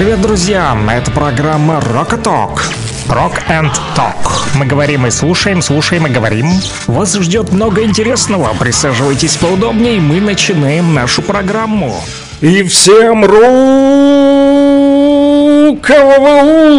[0.00, 0.74] Привет, друзья!
[0.90, 2.62] Это программа Rock Talk.
[3.06, 4.48] Rock and Talk.
[4.54, 6.50] Мы говорим и слушаем, слушаем и говорим.
[6.86, 8.48] Вас ждет много интересного.
[8.58, 11.94] Присаживайтесь поудобнее, мы начинаем нашу программу.
[12.40, 13.60] И всем рукового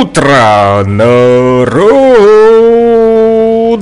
[0.02, 1.92] утра, народ!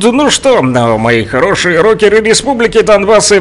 [0.04, 0.62] Ну что,
[0.98, 3.40] мои хорошие рокеры Республики Донбасс и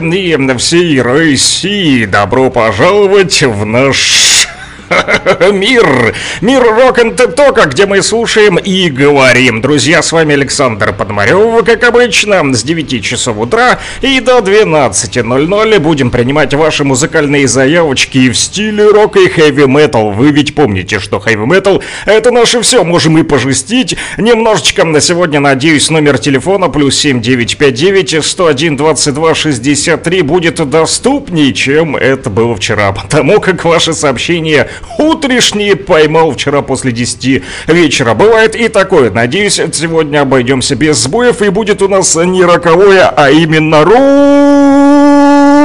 [0.59, 4.48] всей России, добро пожаловать в наш
[5.53, 6.15] Мир!
[6.41, 9.61] Мир рок н тока где мы слушаем и говорим.
[9.61, 16.11] Друзья, с вами Александр Подмарев, как обычно, с 9 часов утра и до 12.00 будем
[16.11, 20.13] принимать ваши музыкальные заявочки в стиле рок и хэви метал.
[20.13, 23.97] Вы ведь помните, что хэви метал это наше все, можем и пожестить.
[24.17, 32.31] Немножечко на сегодня, надеюсь, номер телефона плюс 7959 101 22 63 будет доступнее, чем это
[32.31, 38.15] было вчера, потому как ваши сообщения Утрешние поймал вчера после 10 вечера.
[38.15, 39.11] Бывает и такое.
[39.11, 43.85] Надеюсь, сегодня обойдемся без сбоев и будет у нас не роковое, а именно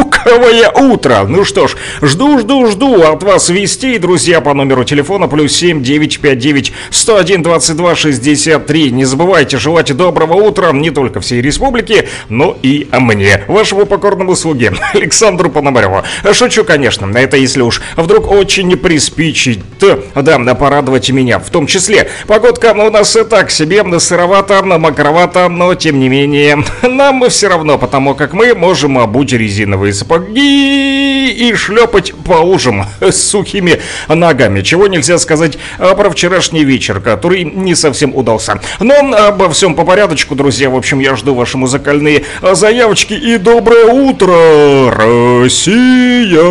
[0.02, 1.26] роковое утро.
[1.28, 5.82] Ну что ж, жду, жду, жду от вас вестей, друзья, по номеру телефона плюс 7
[5.84, 8.92] 959 101 22 63.
[8.92, 14.74] Не забывайте желать доброго утра не только всей республике, но и мне, вашему покорному слуге,
[14.94, 16.04] Александру Пономареву.
[16.32, 22.10] Шучу, конечно, это если уж вдруг очень не приспичит, да, порадовать меня в том числе.
[22.28, 27.78] Погодка у нас и так себе, сыровато, мокровато, но тем не менее, нам все равно,
[27.78, 34.62] потому как мы можем обуть резиновые сапоги и шлепать по лужам с сухими ногами.
[34.62, 38.62] Чего нельзя сказать а, про вчерашний вечер, который не совсем удался.
[38.80, 40.70] Но обо всем по порядочку, друзья.
[40.70, 46.42] В общем, я жду ваши музыкальные а, заявочки и доброе утро, Россия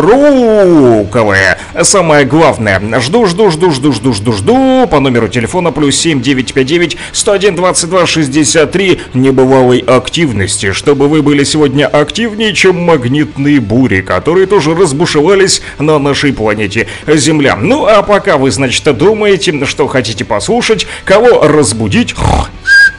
[0.00, 1.58] руковая.
[1.82, 6.96] Самое главное, жду, жду, жду, жду, жду, жду, жду по номеру телефона плюс 7 959
[7.12, 14.74] 101 22 63 небывалой активности, чтобы вы были сегодня активнее, чем магнитные бури, которые тоже
[14.74, 17.54] разбушевались на нашей планете Земля.
[17.54, 22.16] Ну а пока вы, значит, думаете, что хотите послушать, кого разбудить,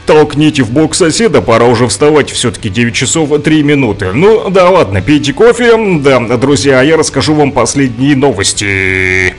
[0.06, 4.14] толкните в бок соседа, пора уже вставать, все-таки 9 часов 3 минуты.
[4.14, 9.36] Ну да ладно, пейте кофе, да, друзья, я расскажу вам последние новости.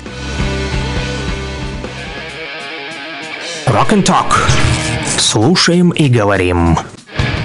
[3.67, 4.35] Rock and Talk.
[5.17, 6.77] Слушаем и говорим.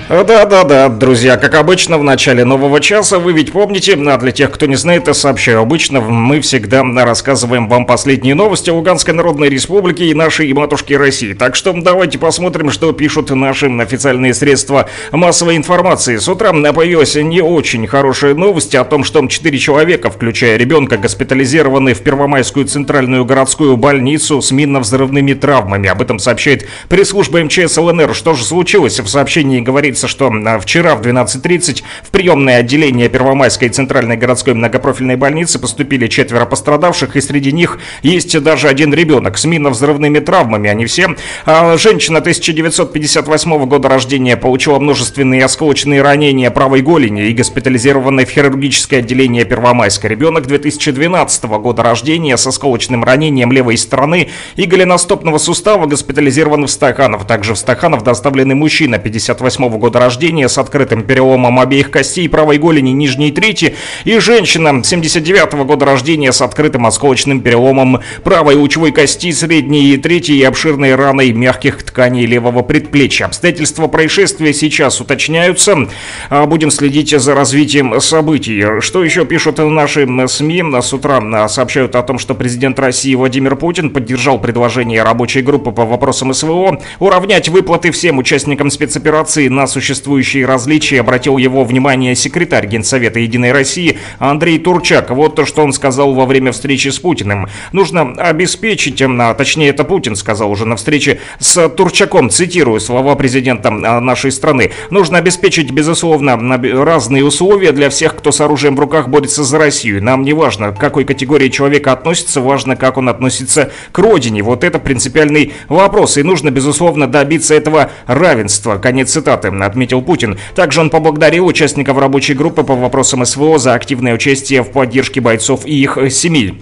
[0.07, 4.67] Да-да-да, друзья, как обычно в начале нового часа, вы ведь помните, а для тех, кто
[4.67, 10.13] не знает, я сообщаю, обычно мы всегда рассказываем вам последние новости Луганской Народной Республики и
[10.13, 11.33] нашей матушки России.
[11.33, 16.17] Так что давайте посмотрим, что пишут наши официальные средства массовой информации.
[16.17, 21.95] С утра появилась не очень хорошая новость о том, что 4 человека, включая ребенка, госпитализированы
[21.95, 25.89] в Первомайскую центральную городскую больницу с минно-взрывными травмами.
[25.89, 28.13] Об этом сообщает пресс-служба МЧС ЛНР.
[28.13, 28.99] Что же случилось?
[28.99, 34.53] В сообщении говорится говорится, что а, вчера в 12.30 в приемное отделение Первомайской центральной городской
[34.53, 40.69] многопрофильной больницы поступили четверо пострадавших, и среди них есть даже один ребенок с минно-взрывными травмами.
[40.69, 41.15] Они все.
[41.45, 48.99] А, женщина 1958 года рождения получила множественные осколочные ранения правой голени и госпитализированная в хирургическое
[48.99, 50.09] отделение Первомайской.
[50.09, 57.25] Ребенок 2012 года рождения с осколочным ранением левой стороны и голеностопного сустава госпитализирован в Стаханов.
[57.25, 62.57] Также в Стаханов доставлены мужчина 58 года года рождения с открытым переломом обеих костей правой
[62.57, 68.91] голени нижней трети и женщина 79 -го года рождения с открытым осколочным переломом правой лучевой
[68.91, 73.25] кости средней и третьей и обширной раной мягких тканей левого предплечья.
[73.25, 75.87] Обстоятельства происшествия сейчас уточняются.
[76.31, 78.81] А, будем следить за развитием событий.
[78.81, 80.63] Что еще пишут наши СМИ?
[80.81, 85.85] С утра сообщают о том, что президент России Владимир Путин поддержал предложение рабочей группы по
[85.85, 93.19] вопросам СВО уравнять выплаты всем участникам спецоперации на существующие различия обратил его внимание секретарь Генсовета
[93.19, 95.11] Единой России Андрей Турчак.
[95.11, 97.49] Вот то, что он сказал во время встречи с Путиным.
[97.73, 103.67] Нужно обеспечить, а точнее это Путин сказал уже на встрече с Турчаком, цитирую слова президента
[103.67, 104.71] а, нашей страны.
[104.91, 106.37] Нужно обеспечить, безусловно,
[106.85, 110.01] разные условия для всех, кто с оружием в руках борется за Россию.
[110.01, 114.41] Нам не важно, к какой категории человека относится, важно, как он относится к родине.
[114.41, 116.17] Вот это принципиальный вопрос.
[116.17, 118.77] И нужно, безусловно, добиться этого равенства.
[118.77, 120.37] Конец цитаты отметил Путин.
[120.55, 125.65] Также он поблагодарил участников рабочей группы по вопросам СВО за активное участие в поддержке бойцов
[125.65, 126.61] и их семей.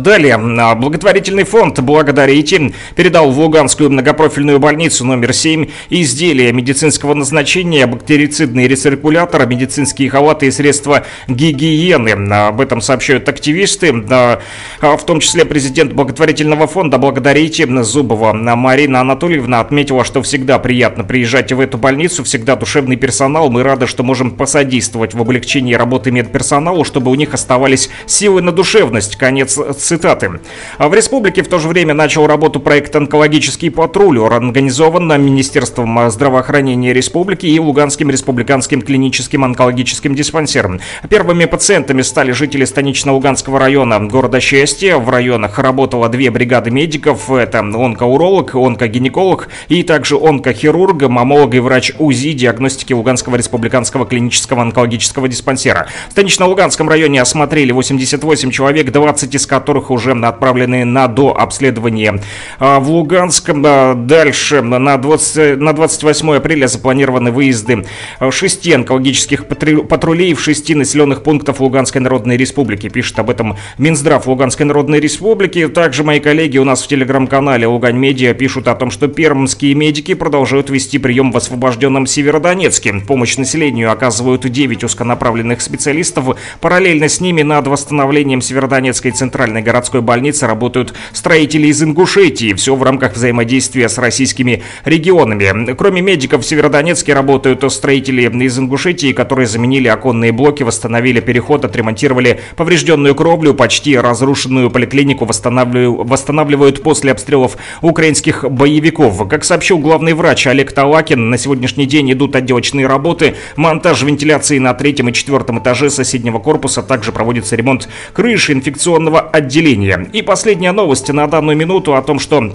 [0.00, 7.86] Далее, а, благотворительный фонд «Благодарите» передал в Луганскую многопрофильную больницу номер 7 изделия медицинского назначения,
[7.86, 12.10] бактерицидный рециркулятор, медицинские халаты и средства гигиены.
[12.32, 14.40] Об этом сообщают активисты, а,
[14.80, 21.52] в том числе президент благотворительного фонда «Благодарите» Зубова Марина Анатольевна отметила, что всегда приятно приезжать
[21.52, 23.50] в эту больницу, всегда душевный персонал.
[23.50, 28.52] Мы рады, что можем посодействовать в облегчении работы медперсоналу, чтобы у них оставались силы на
[28.52, 29.16] душевность.
[29.16, 30.40] Конец цитаты.
[30.78, 36.92] А в республике в то же время начал работу проект «Онкологический патруль», организован Министерством здравоохранения
[36.92, 40.80] республики и Луганским республиканским клиническим онкологическим диспансером.
[41.08, 44.96] Первыми пациентами стали жители станично-луганского района города Счастье.
[44.96, 47.30] В районах работало две бригады медиков.
[47.30, 55.28] Это онкоуролог, онкогинеколог и также онкохирург, мамолог и врач УЗИ диагностики Луганского республиканского клинического онкологического
[55.28, 55.88] диспансера.
[56.08, 62.20] В станично-луганском районе осмотрели 88 человек, 20 из которых которых уже отправлены на дообследование
[62.60, 63.50] а, в Луганск.
[63.50, 67.84] А, дальше на, 20, на 28 апреля запланированы выезды
[68.20, 72.88] а, шести онкологических патрулей в шести населенных пунктах Луганской Народной Республики.
[72.88, 75.66] Пишет об этом Минздрав Луганской Народной Республики.
[75.66, 80.14] Также мои коллеги у нас в телеграм-канале Лугань Медиа пишут о том, что пермские медики
[80.14, 82.94] продолжают вести прием в освобожденном Северодонецке.
[83.08, 86.36] Помощь населению оказывают 9 узконаправленных специалистов.
[86.60, 92.54] Параллельно с ними над восстановлением Северодонецкой центральной городской больнице работают строители из Ингушетии.
[92.54, 95.74] Все в рамках взаимодействия с российскими регионами.
[95.74, 102.40] Кроме медиков в Северодонецке работают строители из Ингушетии, которые заменили оконные блоки, восстановили переход, отремонтировали
[102.56, 109.26] поврежденную кровлю, почти разрушенную поликлинику восстанавливают после обстрелов украинских боевиков.
[109.28, 114.74] Как сообщил главный врач Олег Талакин, на сегодняшний день идут отделочные работы, монтаж вентиляции на
[114.74, 120.08] третьем и четвертом этаже соседнего корпуса, также проводится ремонт крыши инфекционного отделения отделения.
[120.12, 122.52] И последняя новость на данную минуту о том, что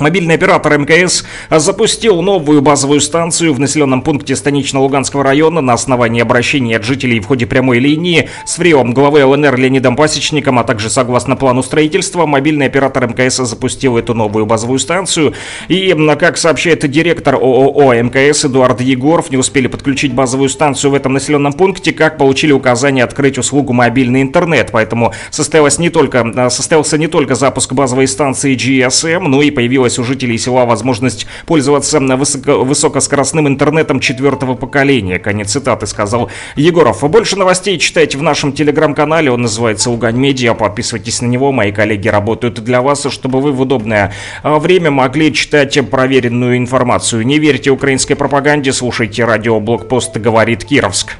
[0.00, 6.74] Мобильный оператор МКС запустил новую базовую станцию в населенном пункте Станично-Луганского района на основании обращений
[6.74, 11.36] от жителей в ходе прямой линии с ФРИОМ главы ЛНР Леонидом Пасечником, а также согласно
[11.36, 15.34] плану строительства, мобильный оператор МКС запустил эту новую базовую станцию.
[15.68, 21.12] И, как сообщает директор ООО МКС Эдуард Егоров, не успели подключить базовую станцию в этом
[21.12, 24.70] населенном пункте, как получили указание открыть услугу мобильный интернет.
[24.72, 29.98] Поэтому состоялось не только, состоялся не только запуск базовой станции GSM, но и появилась появилась
[29.98, 35.18] у жителей села возможность пользоваться высоко высокоскоростным интернетом четвертого поколения.
[35.18, 37.02] Конец цитаты сказал Егоров.
[37.10, 39.30] Больше новостей читайте в нашем телеграм-канале.
[39.30, 40.54] Он называется Лугань Медиа.
[40.54, 41.52] Подписывайтесь на него.
[41.52, 47.26] Мои коллеги работают для вас, чтобы вы в удобное а, время могли читать проверенную информацию.
[47.26, 48.72] Не верьте украинской пропаганде.
[48.72, 51.16] Слушайте радио Блокпост говорит Кировск.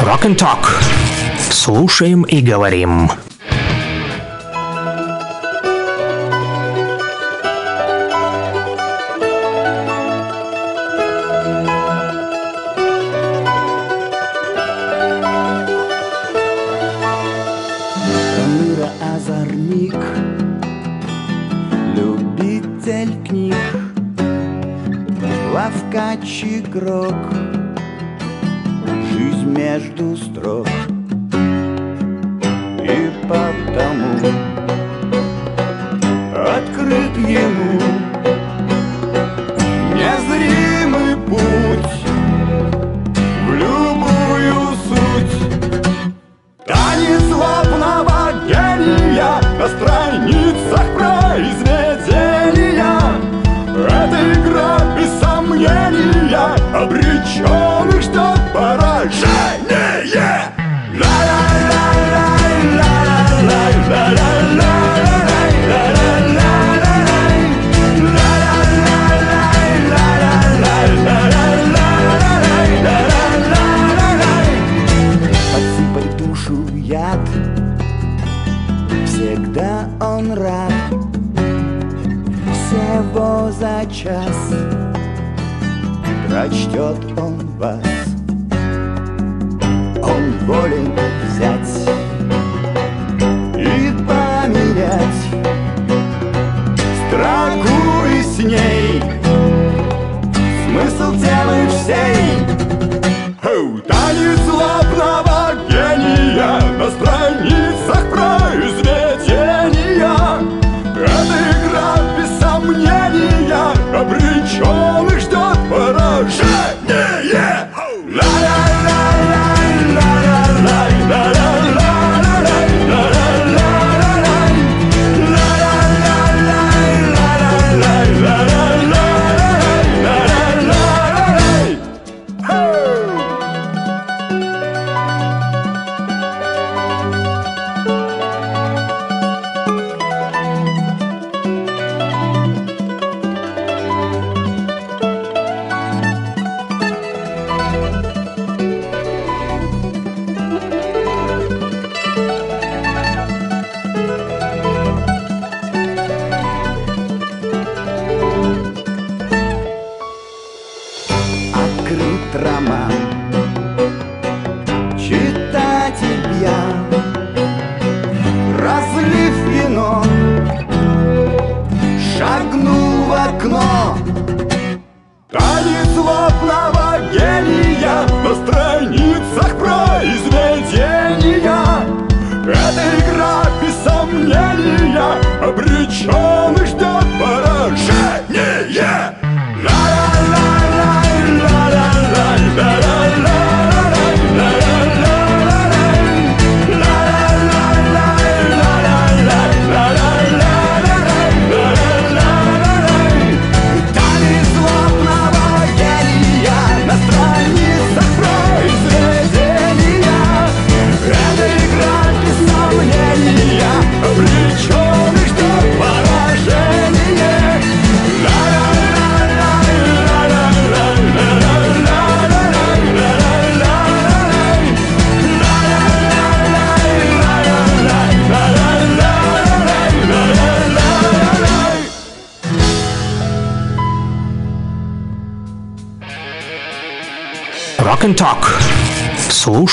[0.00, 0.66] Rock and Talk.
[1.50, 3.10] Слушаем и говорим.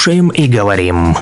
[0.05, 1.17] Слушаем и говорим.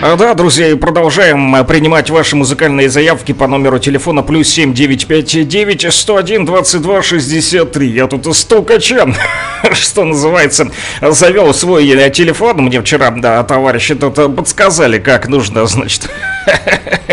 [0.00, 6.46] А, Да, друзья, продолжаем э, принимать ваши музыкальные заявки по номеру телефона плюс 7959 101
[6.46, 7.88] 22 63.
[7.90, 9.06] Я тут стукача,
[9.72, 10.70] что называется,
[11.02, 12.62] завел свой э, телефон.
[12.62, 16.08] Мне вчера, да, товарищи тут э, подсказали, как нужно, значит,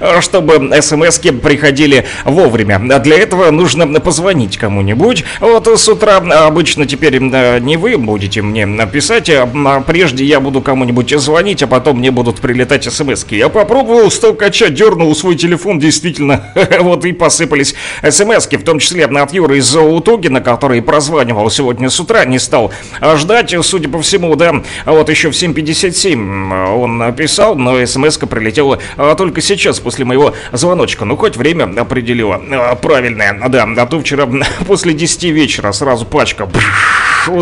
[0.00, 2.80] э, чтобы смс приходили вовремя.
[2.90, 5.24] А Для этого нужно позвонить кому-нибудь.
[5.40, 10.60] Вот с утра обычно теперь не вы будете мне написать, а а прежде я буду
[10.60, 16.52] кому-нибудь звонить, а потом мне будут прилетать смс Я попробовал столкача, дернул свой телефон, действительно,
[16.80, 17.74] вот и посыпались
[18.08, 22.72] смс в том числе от Юры из Утугина, который прозванивал сегодня с утра, не стал
[23.00, 28.18] а, ждать, судя по всему, да, А вот еще в 7.57 он написал, но смс
[28.18, 28.53] прилетела
[28.96, 31.04] а, только сейчас, после моего звоночка.
[31.04, 34.28] Ну, хоть время определила а, правильное, да, а то вчера
[34.66, 36.48] после 10 вечера сразу пачка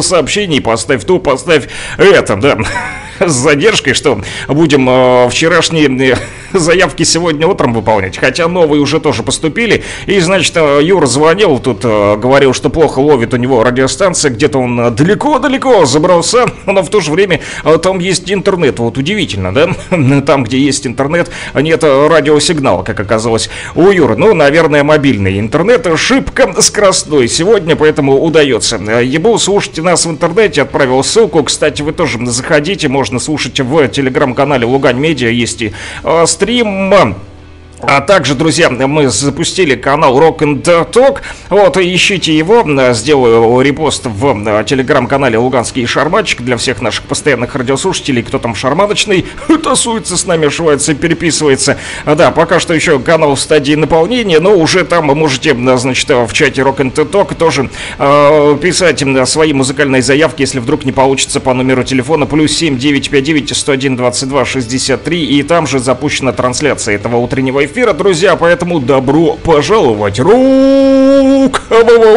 [0.01, 2.59] сообщений, поставь то, поставь это, да,
[3.29, 6.17] с задержкой, что будем э, вчерашние э,
[6.53, 11.81] заявки сегодня утром выполнять, хотя новые уже тоже поступили, и, значит, э, Юра звонил, тут
[11.85, 16.91] э, говорил, что плохо ловит у него радиостанция, где-то он э, далеко-далеко забрался, но в
[16.91, 19.69] то же время э, там есть интернет, вот удивительно, да,
[20.27, 25.87] там, где есть интернет, нет радиосигнала, как оказалось у Юры, ну, наверное, мобильный интернет.
[25.97, 27.29] Шибко скоростной.
[27.29, 28.77] Сегодня, поэтому удается.
[28.77, 34.67] Ебу, слушайте нас в интернете, отправил ссылку, кстати, вы тоже заходите, можно слушать в телеграм-канале
[34.67, 35.73] Лугань Медиа, есть и
[36.05, 37.15] э, стрим.
[37.83, 41.19] А также, друзья, мы запустили канал Rock and Talk.
[41.51, 42.65] Вот, ищите его.
[42.93, 49.27] Сделаю репост в э, телеграм-канале Луганский Шарманчик для всех наших постоянных радиослушателей, кто там шарманочный,
[49.65, 51.77] тасуется с нами, шивается, переписывается.
[52.05, 55.77] А, Да, пока что еще канал в стадии наполнения, но уже там вы можете, э,
[55.77, 60.85] значит, в чате Rock and Talk тоже э, писать э, свои музыкальные заявки, если вдруг
[60.85, 65.25] не получится по номеру телефона плюс 7 959 101 22 63.
[65.25, 70.21] И там же запущена трансляция этого утреннего эфира, друзья, поэтому добро пожаловать.
[70.21, 71.51] Рукового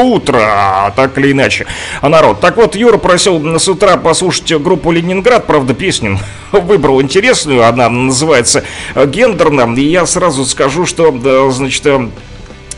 [0.03, 1.65] утра, так или иначе.
[2.01, 6.19] А народ, так вот, Юра просил с утра послушать группу Ленинград, правда, песню
[6.51, 8.63] выбрал интересную, она называется
[8.95, 11.12] «Гендерно», и я сразу скажу, что,
[11.51, 12.09] значит, э,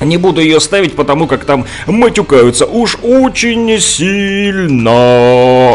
[0.01, 4.91] не буду ее ставить, потому как там матюкаются уж очень сильно.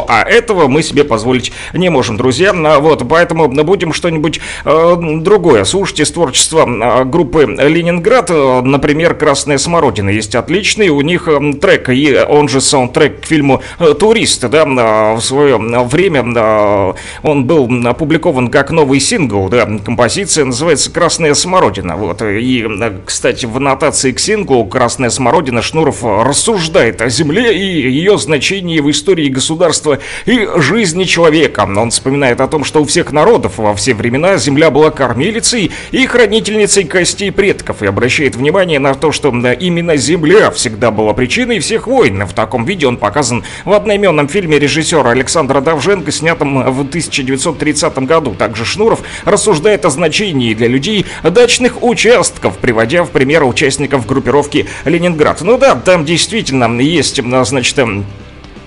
[0.09, 2.53] А этого мы себе позволить не можем, друзья.
[2.53, 5.65] А Вот, поэтому будем что-нибудь э, другое.
[5.65, 8.31] Слушайте с творчества э, группы Ленинград.
[8.31, 10.89] Например, «Красная смородина» есть отличный.
[10.89, 13.63] У них э, трек, и он же саундтрек к фильму
[13.99, 14.49] «Турист».
[14.49, 19.49] Да, э, в свое время он был опубликован как новый сингл.
[19.49, 21.97] Да, композиция называется «Красная смородина».
[21.97, 22.67] Вот, и,
[23.05, 29.29] кстати, в аннотации синглу «Красная смородина» Шнуров рассуждает о земле и ее значении в истории
[29.29, 31.69] государства и жизни человека.
[31.77, 36.07] Он вспоминает о том, что у всех народов во все времена земля была кормилицей и
[36.07, 41.87] хранительницей костей предков и обращает внимание на то, что именно земля всегда была причиной всех
[41.87, 42.27] войн.
[42.27, 48.35] В таком виде он показан в одноименном фильме режиссера Александра Давженко, снятом в 1930 году.
[48.35, 55.41] Также Шнуров рассуждает о значении для людей дачных участков, приводя в пример участников группировки Ленинград.
[55.43, 57.79] Ну да, там действительно есть, значит,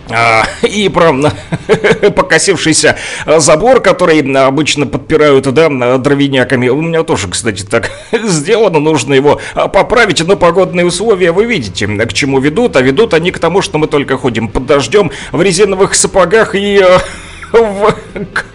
[0.09, 1.13] А, и про
[2.15, 6.69] покосившийся забор, который обычно подпирают, да, дровяняками.
[6.69, 8.79] У меня тоже, кстати, так сделано.
[8.79, 12.75] Нужно его поправить, но погодные условия вы видите, к чему ведут.
[12.75, 16.79] А ведут они к тому, что мы только ходим под дождем в резиновых сапогах и
[16.83, 16.99] э,
[17.51, 17.93] в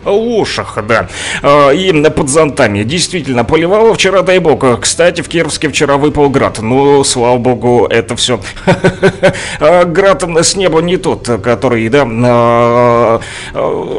[0.04, 1.09] калушах, да,
[1.42, 2.82] а, и под зонтами.
[2.82, 4.64] Действительно, поливало вчера, дай бог.
[4.80, 6.59] Кстати, в Кировске вчера выпал град.
[6.61, 8.40] Ну, слава богу, это все.
[9.61, 13.20] А, град с неба не тот, который, да, а,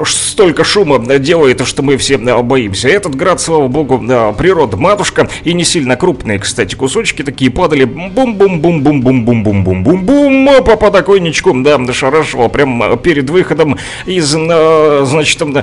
[0.06, 2.90] столько шума делает, что мы все боимся.
[2.90, 4.00] Этот град, слава богу,
[4.38, 12.50] природа матушка, и не сильно крупные, кстати, кусочки такие падали бум-бум-бум-бум-бум-бум-бум-бум по подоконничку, да, дошарашивал
[12.50, 14.36] прям перед выходом из
[15.06, 15.56] значит, там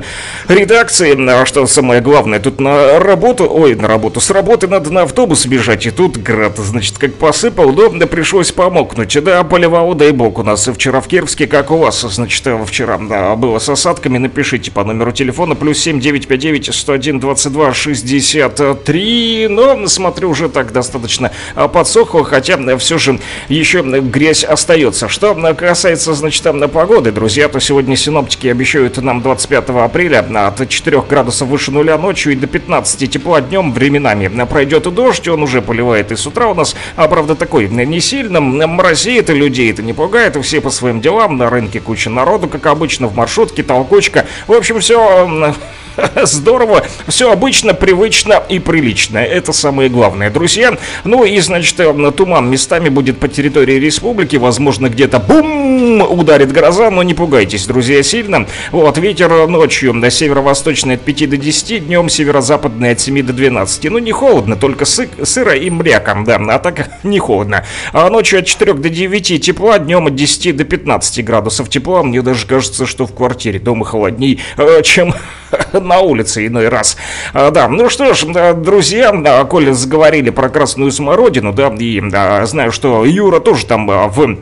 [0.48, 5.02] редакции, а что самое главное, тут на работу, ой, на работу, с работы надо на
[5.02, 10.38] автобус бежать, и тут град, значит, как посыпал, да, пришлось помокнуть, да, поливал, дай бог,
[10.38, 14.70] у нас вчера в Кировске, как у вас, значит, вчера да, было с осадками, напишите
[14.70, 21.30] по номеру телефона, плюс 7959 101 22 63, но, смотрю, уже так достаточно
[21.72, 25.08] подсохло, хотя все же еще грязь остается.
[25.08, 30.19] Что касается, значит, там на погоды, друзья, то сегодня синоптики обещают нам нам 25 апреля
[30.47, 34.29] от 4 градусов выше нуля ночью и до 15 тепла днем временами.
[34.45, 38.00] Пройдет и дождь, он уже поливает и с утра у нас, а правда такой не
[38.00, 42.11] сильно, морозит и людей это не пугает, и все по своим делам, на рынке куча
[42.11, 44.27] народу, как обычно, в маршрутке, толкучка.
[44.47, 45.55] В общем, все
[46.23, 49.19] Здорово, все обычно, привычно и прилично.
[49.19, 50.77] Это самое главное, друзья.
[51.05, 51.81] Ну и, значит,
[52.17, 54.37] туман местами будет по территории республики.
[54.37, 58.47] Возможно, где-то бум ударит гроза, но не пугайтесь, друзья, сильно.
[58.73, 63.90] Вот, ветер ночью на северо-восточный от 5 до 10, днем северо-западный от 7 до 12.
[63.90, 67.64] Ну, не холодно, только сы сыро и мряком, да, а так не холодно.
[67.92, 72.03] А ночью от 4 до 9 тепла, днем от 10 до 15 градусов тепла.
[72.03, 75.14] Мне даже кажется, что в квартире дома холодней, э, чем
[75.72, 76.96] на улице иной раз.
[77.33, 82.44] А, да, ну что ж, друзья, да, коли заговорили про красную смородину, да, и да,
[82.46, 84.37] знаю, что Юра тоже там а, в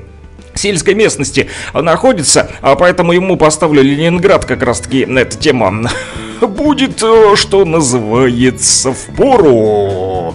[0.58, 5.88] сельской местности находится, а поэтому ему поставлю Ленинград как раз-таки на эту тему.
[6.40, 10.34] Будет, э, что называется, в пору.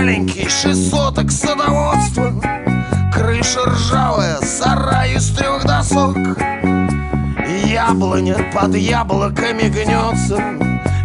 [0.00, 2.32] маленький, шесть соток садоводства
[3.12, 6.16] Крыша ржавая, сарай из трех досок
[7.66, 10.38] Яблоня под яблоками гнется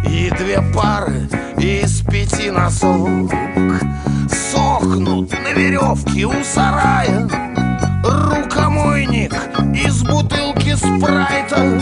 [0.08, 1.28] И две пары
[1.58, 3.32] из пяти носок
[4.30, 7.28] Сохнут на веревке у сарая.
[8.04, 9.34] Рукомойник
[9.74, 11.80] из бутылки спрайта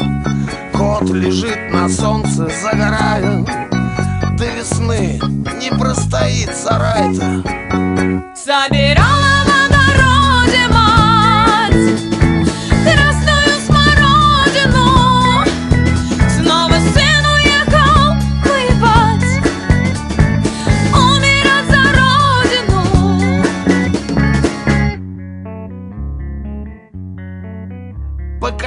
[0.72, 3.44] Кот лежит на солнце, загорая.
[4.38, 5.20] До весны
[5.60, 7.44] не простоит сарай-то
[8.34, 9.53] Собирала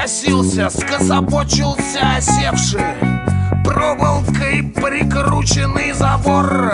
[0.07, 2.79] Покосился, скособочился осевший.
[3.65, 6.73] Проволокой прикрученный забор.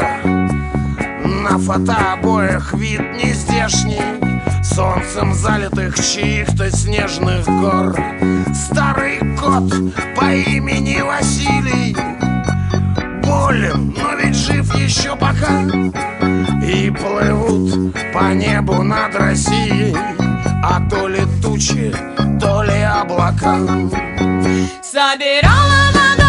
[1.42, 4.00] На фотообоях вид не здешний.
[4.64, 7.98] Солнцем залитых чьих-то снежных гор.
[8.54, 9.68] Старый кот
[10.16, 12.13] по имени Василий
[13.34, 15.64] Болен, но ведь жив еще пока.
[16.64, 19.96] И плывут по небу над Россией
[20.64, 21.94] А то ли тучи,
[22.40, 23.58] то ли облака.
[24.84, 26.23] Собирала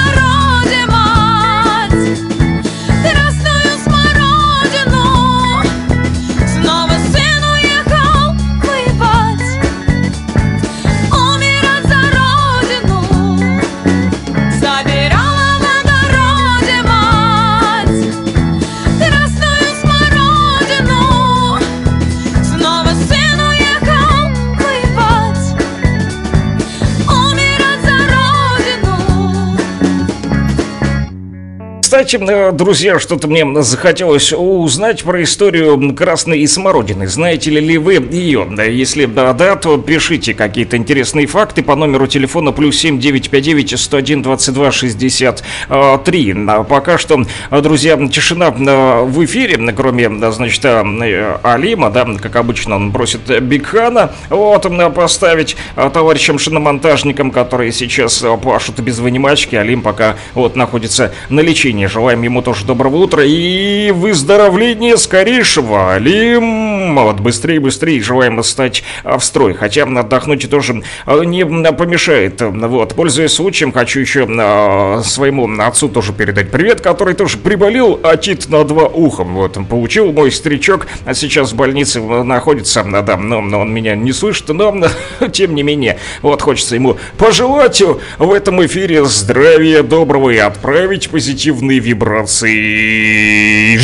[31.95, 37.07] кстати, э, друзья, что-то мне захотелось узнать про историю красной смородины.
[37.07, 38.49] Знаете ли, вы ее?
[38.69, 44.23] Если да, да, то пишите какие-то интересные факты по номеру телефона плюс 7 959 101
[44.23, 46.35] 22 63.
[46.49, 52.75] А Пока что, э, друзья, тишина э, в эфире, кроме, значит, Алима, да, как обычно,
[52.75, 59.55] он просит Бигхана вот поставить товарищам шиномонтажникам, которые сейчас пашут без вынимачки.
[59.55, 61.84] Алим пока вот находится на лечении.
[61.89, 65.95] Желаем ему тоже доброго утра и выздоровления скорейшего.
[65.95, 69.55] Алим, вот быстрее, быстрее желаем стать э, в строй.
[69.55, 72.41] Хотя отдохнуть тоже э, не помешает.
[72.41, 78.49] Вот, пользуясь случаем, хочу еще э, своему отцу тоже передать привет, который тоже приболел, отит
[78.49, 79.25] на два уха.
[79.25, 83.73] Вот, получил мой старичок, а сейчас в больнице э, находится, э, да, но, но он
[83.73, 84.75] меня не слышит, но
[85.33, 87.83] тем не менее, вот хочется ему пожелать
[88.19, 93.79] в этом эфире здравия доброго и отправить позитивные вибрации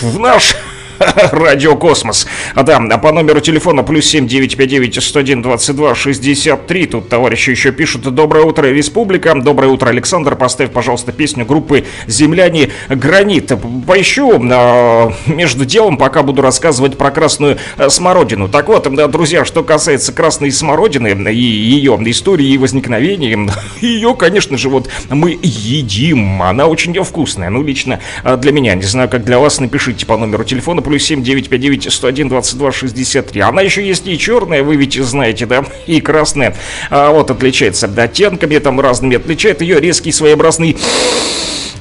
[0.00, 0.56] в наш
[1.32, 2.26] Радиокосмос.
[2.54, 6.86] А, Да, а по номеру телефона плюс 7959 101 22 63.
[6.86, 8.02] Тут товарищи еще пишут.
[8.14, 9.34] Доброе утро, Республика.
[9.34, 10.36] Доброе утро, Александр.
[10.36, 13.52] Поставь, пожалуйста, песню группы «Земляне Гранит».
[13.86, 18.48] Поищу а, между делом, пока буду рассказывать про красную э, смородину.
[18.48, 24.68] Так вот, друзья, что касается красной смородины и ее истории и возникновения, ее, конечно же,
[24.68, 26.42] вот мы едим.
[26.42, 27.50] Она очень вкусная.
[27.50, 28.74] Ну, лично а, для меня.
[28.74, 29.60] Не знаю, как для вас.
[29.60, 33.40] Напишите по номеру телефона плюс 7 959 101 22 63.
[33.40, 36.56] Она еще есть и черная, вы ведь знаете, да, и красная.
[36.90, 39.16] А, вот отличается оттенками там разными.
[39.16, 40.76] Отличает ее резкий своеобразный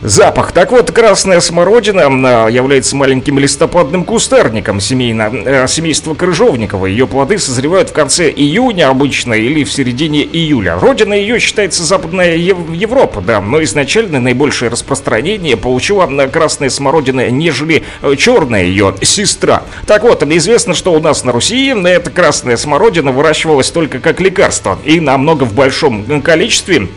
[0.01, 0.51] Запах.
[0.51, 6.85] Так вот, красная смородина а, является маленьким листопадным кустарником семейно, э, семейства крыжовникова.
[6.85, 10.77] Ее плоды созревают в конце июня обычно или в середине июля.
[10.79, 17.83] Родина ее считается Западная Ев- Европа, да, но изначально наибольшее распространение получила красная смородина, нежели
[18.01, 19.63] э, черная ее сестра.
[19.87, 24.77] Так вот, известно, что у нас на Руси эта красная смородина выращивалась только как лекарство
[24.83, 26.89] и намного в большом количестве.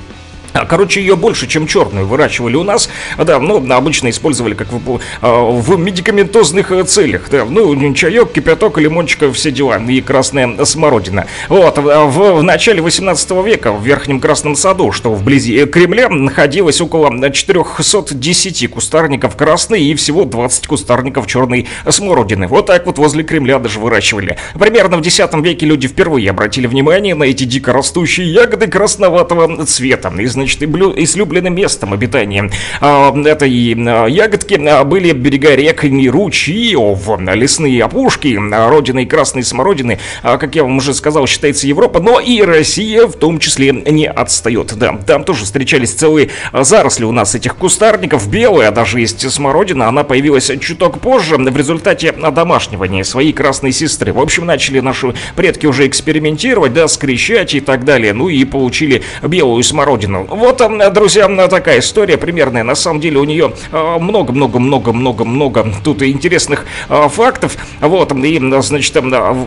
[0.52, 2.88] А, Короче, ее больше, чем черную выращивали у нас.
[3.16, 7.28] Да, ну, обычно использовали как в, а, в медикаментозных э, целях.
[7.30, 9.78] Да, ну, чаек, кипяток, лимончика, все дела.
[9.88, 11.26] И красная смородина.
[11.48, 16.08] Вот, а в, в начале 18 века в Верхнем Красном Саду, что вблизи э, Кремля,
[16.08, 22.46] находилось около 410 кустарников красной и всего 20 кустарников черной смородины.
[22.46, 24.36] Вот так вот возле Кремля даже выращивали.
[24.58, 30.12] Примерно в X веке люди впервые обратили внимание на эти дикорастущие ягоды красноватого цвета.
[30.18, 36.08] И, значит, и излюбленным местом обитания а, этой а, ягодки а, были берега рек и
[36.08, 42.42] ручьев, лесные опушки, родиной красной смородины, как я вам уже сказал, считается Европа, но и
[42.42, 44.74] Россия в том числе не отстает.
[44.76, 50.04] Да, там тоже встречались целые заросли у нас этих кустарников, белая даже есть смородина, она
[50.04, 54.12] появилась чуток позже в результате одомашнивания своей красной сестры.
[54.12, 59.02] В общем, начали наши предки уже экспериментировать, да, скрещать и так далее, ну и получили
[59.22, 60.27] белую смородину.
[60.28, 62.62] Вот, а, друзья, такая история примерная.
[62.62, 67.56] На самом деле у нее много-много-много-много-много тут и интересных фактов.
[67.80, 68.94] Вот, и, значит,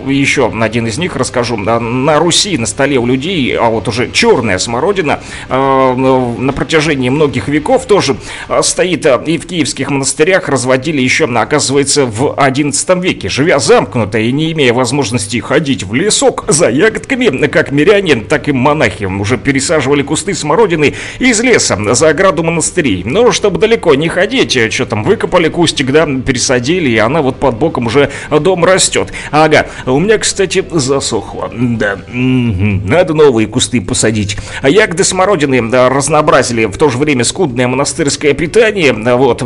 [0.07, 1.57] еще один из них расскажу.
[1.57, 7.85] На Руси, на столе у людей, а вот уже черная смородина на протяжении многих веков
[7.85, 8.15] тоже
[8.61, 13.29] стоит и в киевских монастырях разводили еще, оказывается, в XI веке.
[13.29, 18.51] Живя замкнуто и не имея возможности ходить в лесок за ягодками, как миряне, так и
[18.51, 20.70] монахи уже пересаживали кусты смородины
[21.19, 23.03] из леса за ограду монастырей.
[23.05, 27.57] Но чтобы далеко не ходить, что там, выкопали кустик, да, пересадили, и она вот под
[27.57, 29.11] боком уже дом растет.
[29.31, 31.51] Ага, у меня, кстати, засохло.
[31.53, 34.37] Да, надо новые кусты посадить.
[34.61, 38.93] А ягоды смородины да, разнообразили в то же время скудное монастырское питание.
[38.93, 39.43] Вот,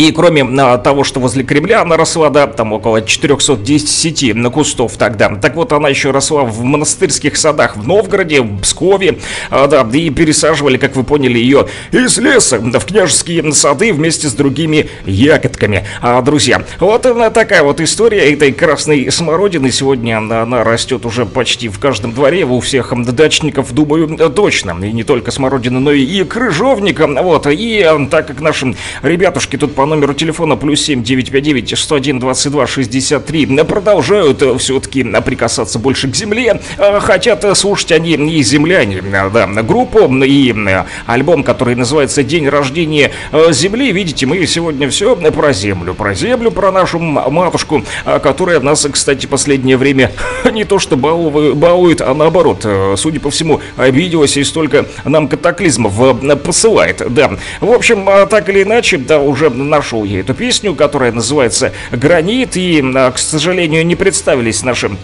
[0.00, 4.96] и кроме а, того, что возле Кремля она росла, да, там около 410 на кустов
[4.96, 5.28] тогда.
[5.28, 9.18] Так вот, она еще росла в монастырских садах в Новгороде, в Пскове,
[9.50, 14.32] а, да, и пересаживали, как вы поняли, ее из леса в княжеские сады вместе с
[14.32, 15.84] другими ягодками.
[16.00, 19.70] А, друзья, вот она такая вот история этой красной смородины.
[19.70, 24.78] Сегодня она, она растет уже почти в каждом дворе, у всех дачников, думаю, точно.
[24.82, 27.06] И не только смородина, но и, и крыжовника.
[27.06, 32.18] Вот, и а, так как наши ребятушки тут по номеру телефона плюс 7 959 101
[32.18, 36.60] 22 63 продолжают все-таки прикасаться больше к земле.
[36.78, 42.48] Э, Хотят слушать они и земляне, э, да, группу и э, альбом, который называется «День
[42.48, 43.92] рождения э, Земли».
[43.92, 49.26] Видите, мы сегодня все про землю, про землю, про нашу матушку, э, которая нас, кстати,
[49.26, 50.12] последнее время
[50.52, 55.94] не то что балует, а наоборот, э, судя по всему, обиделась и столько нам катаклизмов
[56.00, 57.32] э, посылает, да.
[57.60, 62.56] В общем, э, так или иначе, да, уже нашел я эту песню, которая называется «Гранит»,
[62.56, 64.98] и, э, к сожалению, не представились нашим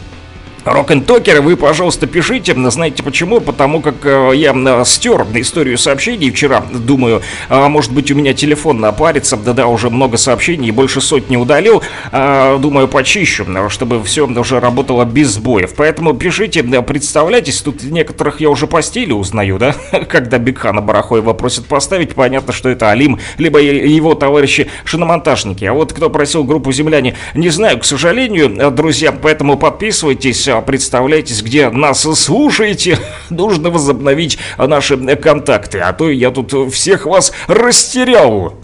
[0.66, 2.52] Рок-н-токеры, вы, пожалуйста, пишите.
[2.70, 3.40] Знаете почему?
[3.40, 6.60] Потому как э, я э, стер историю сообщений вчера.
[6.72, 9.36] Думаю, э, может быть, у меня телефон напарится.
[9.36, 11.84] Да-да, уже много сообщений, больше сотни удалил.
[12.10, 15.74] Э, думаю, почищу, чтобы все уже работало без сбоев.
[15.76, 17.60] Поэтому пишите, представляйтесь.
[17.60, 19.76] Тут некоторых я уже по стилю узнаю, да?
[20.08, 25.64] Когда Бигхана Барахоева просит поставить, понятно, что это Алим, либо его товарищи шиномонтажники.
[25.64, 30.62] А вот кто просил группу «Земляне», не знаю, к сожалению, э, друзья, поэтому подписывайтесь, а,
[30.62, 32.98] представляйтесь, где нас слушаете.
[33.30, 38.54] Нужно возобновить наши контакты, а то я тут всех вас растерял.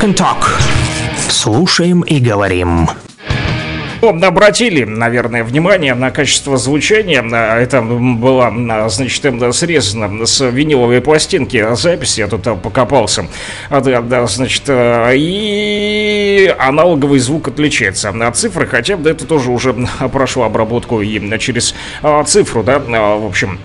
[0.00, 0.46] Rock and Talk.
[1.28, 2.88] Слушаем и говорим.
[4.00, 7.22] Обратили, наверное, внимание на качество звучания.
[7.32, 12.16] А, Это была, а, значит, м, срезана с виниловой пластинки запись.
[12.16, 13.26] Я тут покопался.
[13.68, 19.74] А, Да, да, значит, и аналоговый звук отличается от цифры, хотя да, это тоже уже
[20.12, 21.74] прошло обработку и через
[22.26, 23.58] цифру, да, в общем,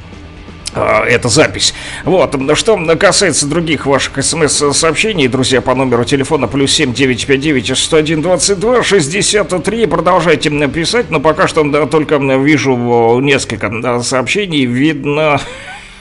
[0.76, 1.74] эта запись.
[2.04, 9.86] Вот, что касается других ваших смс-сообщений, друзья, по номеру телефона плюс 7959 101 22 63,
[9.86, 15.40] продолжайте мне писать, но пока что да, только вижу несколько сообщений, видно...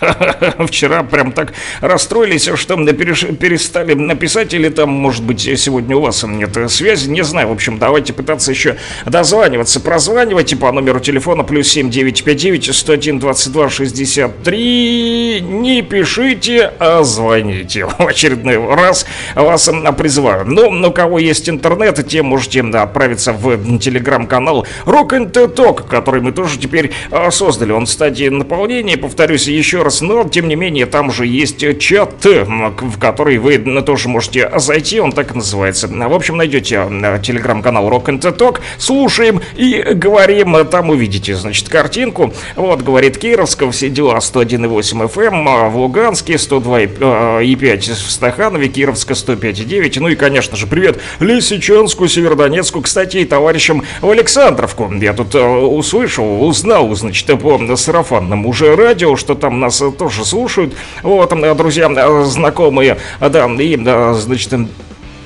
[0.67, 6.57] Вчера прям так расстроились, что перестали написать, или там, может быть, сегодня у вас нет
[6.71, 7.49] связи, не знаю.
[7.49, 9.81] В общем, давайте пытаться еще дозваниваться.
[9.81, 15.40] Прозванивайте по номеру телефона плюс 7959 101 22 63.
[15.43, 17.87] Не пишите, а звоните.
[17.99, 20.45] В очередной раз вас призываю.
[20.47, 26.33] Но у кого есть интернет, те можете отправиться в телеграм-канал Rock and Talk, который мы
[26.33, 27.73] тоже теперь а, создали.
[27.73, 32.26] Он в стадии наполнения, повторюсь еще раз, но тем не менее там же есть чат,
[32.26, 35.88] м, в который вы тоже можете зайти, он так и называется.
[35.88, 42.33] В общем, найдете м, телеграм-канал Rock and Talk, слушаем и говорим, там увидите, значит, картинку.
[42.57, 50.00] Вот, говорит Кировского, все дела 101,8 FM, а в Луганске 102,5 в Стаханове, Кировска 105,9.
[50.00, 54.92] Ну и, конечно же, привет Лисичанску, Северодонецку, кстати, и товарищам в Александровку.
[54.92, 60.25] Я тут э, услышал, узнал, значит, по сарафанному уже радио, что там нас э, тоже
[60.25, 60.75] слушают.
[61.03, 63.77] Вот, э, друзья, э, знакомые, э, да, и,
[64.14, 64.53] значит,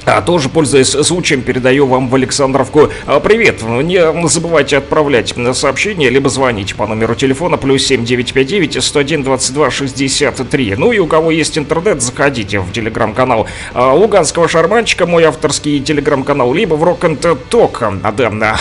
[0.04, 2.88] а тоже, пользуясь случаем, передаю вам в Александровку
[3.22, 3.62] привет.
[3.62, 10.76] Не забывайте отправлять сообщение, либо звонить по номеру телефона плюс 7959 101 22 63.
[10.78, 16.76] Ну и у кого есть интернет, заходите в телеграм-канал Луганского шарманчика, мой авторский телеграм-канал, либо
[16.76, 18.00] в Rock and Talk.
[18.02, 18.56] А, да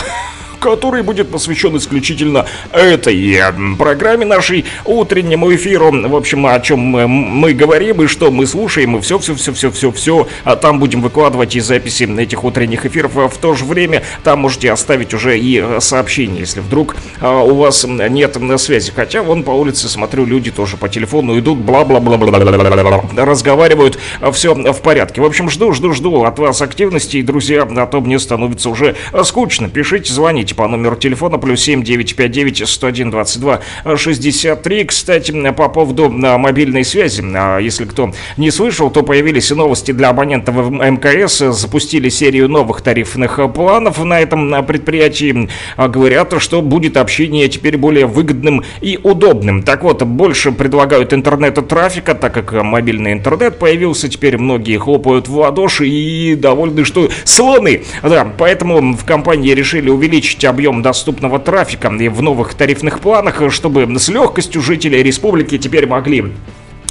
[0.58, 5.90] который будет посвящен исключительно этой э, программе нашей утреннему эфиру.
[6.08, 10.28] В общем, о чем мы, мы говорим и что мы слушаем, и все-все-все-все-все-все.
[10.44, 13.16] А там будем выкладывать и записи этих утренних эфиров.
[13.16, 17.42] А В то же время там можете оставить уже и э, сообщение, если вдруг а,
[17.42, 18.92] у вас нет на связи.
[18.94, 23.98] Хотя вон по улице смотрю, люди тоже по телефону идут, бла-бла-бла-бла-бла-бла-бла, разговаривают,
[24.32, 25.20] все в порядке.
[25.20, 29.68] В общем, жду, жду, жду от вас активности, друзья, а то мне становится уже скучно.
[29.68, 33.60] Пишите, звоните по номеру телефона плюс 7 959 101 22
[33.96, 34.84] 63.
[34.84, 40.10] Кстати, по поводу а, мобильной связи, а, если кто не слышал, то появились новости для
[40.10, 45.48] абонентов МКС, запустили серию новых тарифных планов на этом а, предприятии.
[45.76, 49.62] Говорят, что будет общение теперь более выгодным и удобным.
[49.62, 55.88] Так вот, больше предлагают интернет-трафика, так как мобильный интернет появился, теперь многие хлопают в ладоши
[55.88, 57.82] и довольны, что слоны.
[58.02, 63.86] Да, поэтому в компании решили увеличить объем доступного трафика и в новых тарифных планах, чтобы
[63.98, 66.32] с легкостью жители республики теперь могли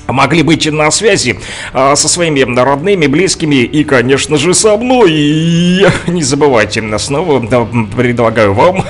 [0.08, 1.40] могли быть на связи
[1.74, 5.12] а, со своими родными, близкими и, конечно же, со мной.
[5.12, 8.86] И не забывайте, снова да, предлагаю вам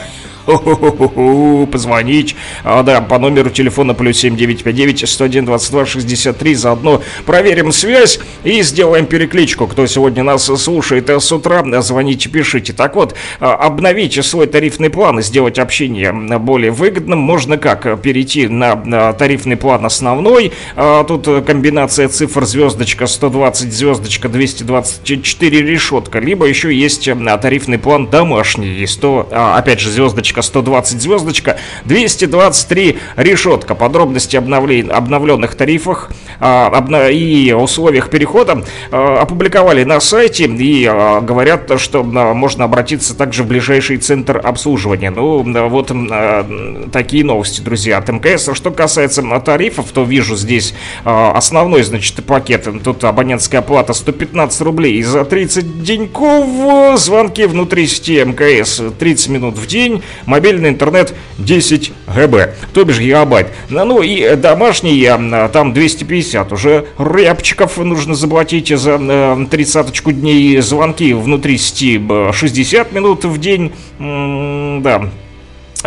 [1.71, 8.61] позвонить, а, да, по номеру телефона плюс 7959 101 22 63, заодно проверим связь и
[8.61, 12.73] сделаем перекличку, кто сегодня нас слушает с утра, звоните, пишите.
[12.73, 18.47] Так вот, а, обновите свой тарифный план и сделать общение более выгодным, можно как, перейти
[18.47, 26.73] на, тарифный план основной, а, тут комбинация цифр звездочка 120, звездочка 224 решетка, либо еще
[26.73, 33.75] есть а, тарифный план домашний, 100, а, опять же, звездочка 120 звездочка, 223 решетка.
[33.75, 41.21] Подробности обновлен- обновленных тарифах а, обна- и условиях перехода а, опубликовали на сайте и а,
[41.21, 45.09] говорят, что а, можно обратиться также в ближайший центр обслуживания.
[45.11, 48.49] Ну, да, вот а, такие новости, друзья, от МКС.
[48.53, 50.73] Что касается а, тарифов, то вижу здесь
[51.03, 52.67] а, основной, значит, пакет.
[52.83, 59.67] Тут абонентская плата 115 рублей за 30 деньков звонки внутри сети МКС 30 минут в
[59.67, 63.47] день, мобильный интернет 10 ГБ, то бишь гигабайт.
[63.69, 70.59] Ну, Ну и домашний а, там 250, уже рябчиков нужно заплатить за тридцаточку дней.
[70.61, 75.09] Звонки внутри сети б, 60 минут в день, да,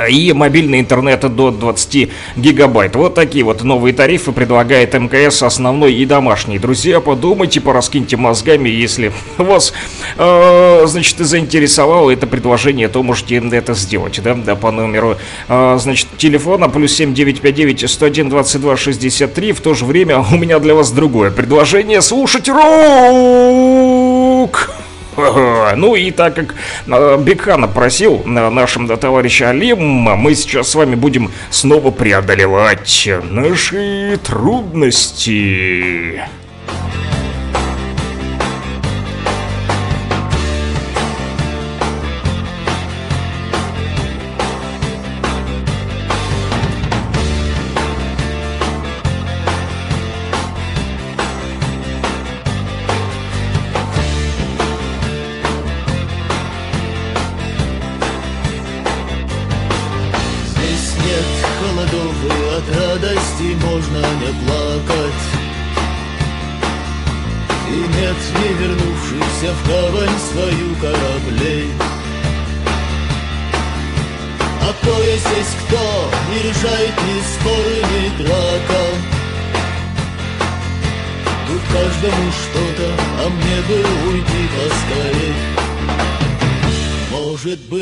[0.09, 2.97] и мобильный интернет до 20 гигабайт.
[2.97, 6.59] Вот такие вот новые тарифы предлагает МКС основной и домашний.
[6.59, 9.73] Друзья, подумайте, пораскиньте мозгами, если вас,
[10.17, 15.17] э, значит, заинтересовало это предложение, то можете это сделать, да, да по номеру,
[15.49, 19.53] э, значит, телефона плюс 7959 101 22 63.
[19.53, 22.03] В то же время у меня для вас другое предложение.
[22.03, 23.90] Слушать рок!
[25.77, 26.55] Ну и так как
[26.87, 33.09] э, Бекхана просил э, нашим да, товарища Алим, мы сейчас с вами будем снова преодолевать
[33.31, 36.21] наши трудности.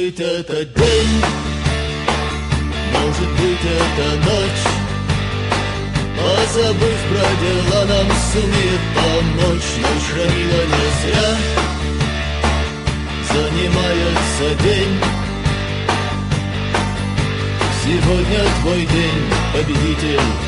[0.08, 1.22] Быть это день.
[2.92, 4.64] Может быть, это ночь.
[6.16, 11.28] Позабыв про дела, нам сумеет помочь Ночь хранила не зря.
[13.32, 14.98] Занимается день.
[17.84, 20.47] Сегодня твой день, победитель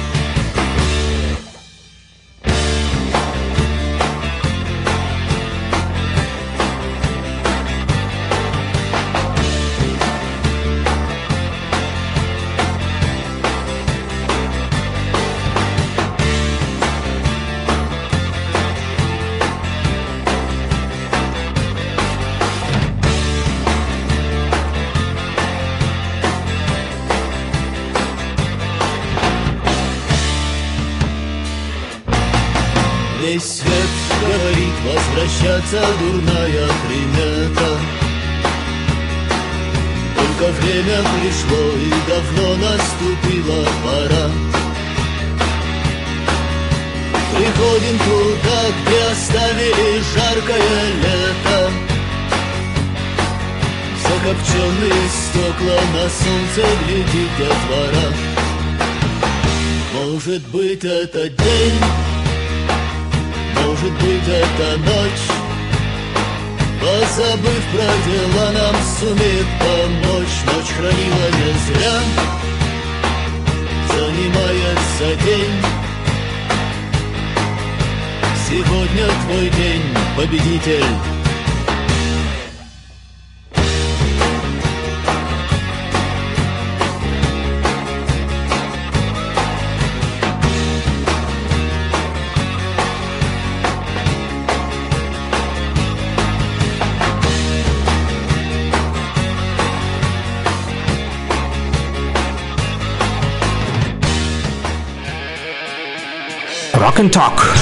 [107.00, 107.56] and Talk.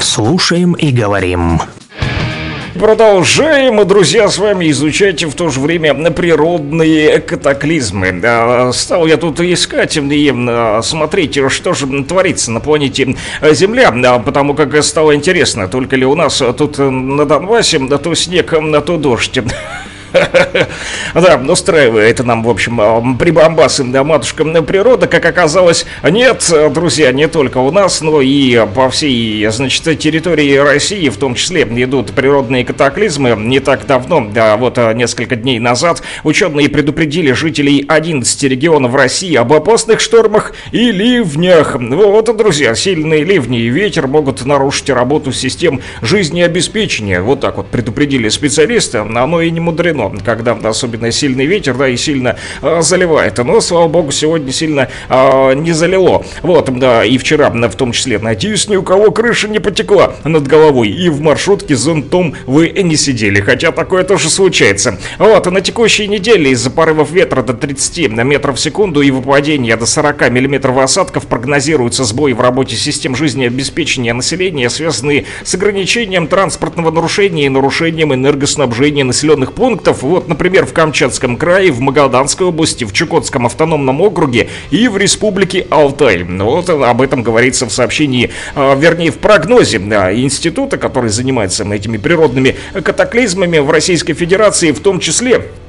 [0.00, 1.60] Слушаем и говорим.
[2.78, 8.20] Продолжаем, друзья, с вами изучать в то же время природные катаклизмы.
[8.22, 13.16] А, Стал я тут искать и а, смотреть, что же творится на планете
[13.52, 18.52] Земля, а, потому как стало интересно, только ли у нас тут на Донбассе, то снег,
[18.84, 19.40] то дождь.
[21.14, 27.26] Да, устраивает нам, в общем, а, прибамбасы, да, матушка природа, как оказалось, нет, друзья, не
[27.28, 32.64] только у нас, но и по всей, значит, территории России, в том числе, идут природные
[32.64, 33.34] катаклизмы.
[33.36, 39.34] Не так давно, да, вот а, несколько дней назад, ученые предупредили жителей 11 регионов России
[39.34, 41.76] об опасных штормах и ливнях.
[41.76, 47.20] Вот, друзья, сильные ливни и ветер могут нарушить работу систем жизнеобеспечения.
[47.20, 51.96] Вот так вот предупредили специалисты, оно и не мудрено, когда особенно сильный ветер, да, и
[51.96, 53.38] сильно а, заливает.
[53.38, 56.24] Но, слава богу, сегодня сильно а, не залило.
[56.42, 60.46] Вот, да, и вчера, в том числе, надеюсь, ни у кого крыша не потекла над
[60.46, 64.98] головой, и в маршрутке с зонтом вы не сидели, хотя такое тоже случается.
[65.18, 69.76] Вот, а на текущей неделе из-за порывов ветра до 30 метров в секунду и выпадения
[69.76, 76.90] до 40 миллиметров осадков прогнозируются сбои в работе систем жизнеобеспечения населения, связанные с ограничением транспортного
[76.90, 79.85] нарушения и нарушением энергоснабжения населенных пунктов.
[79.92, 85.66] Вот, например, в Камчатском крае, в Магаданской области, в Чукотском автономном округе и в Республике
[85.70, 86.22] Алтай.
[86.22, 91.96] Вот об этом говорится в сообщении, а, вернее, в прогнозе да, института, который занимается этими
[91.96, 95.65] природными катаклизмами в Российской Федерации, в том числе А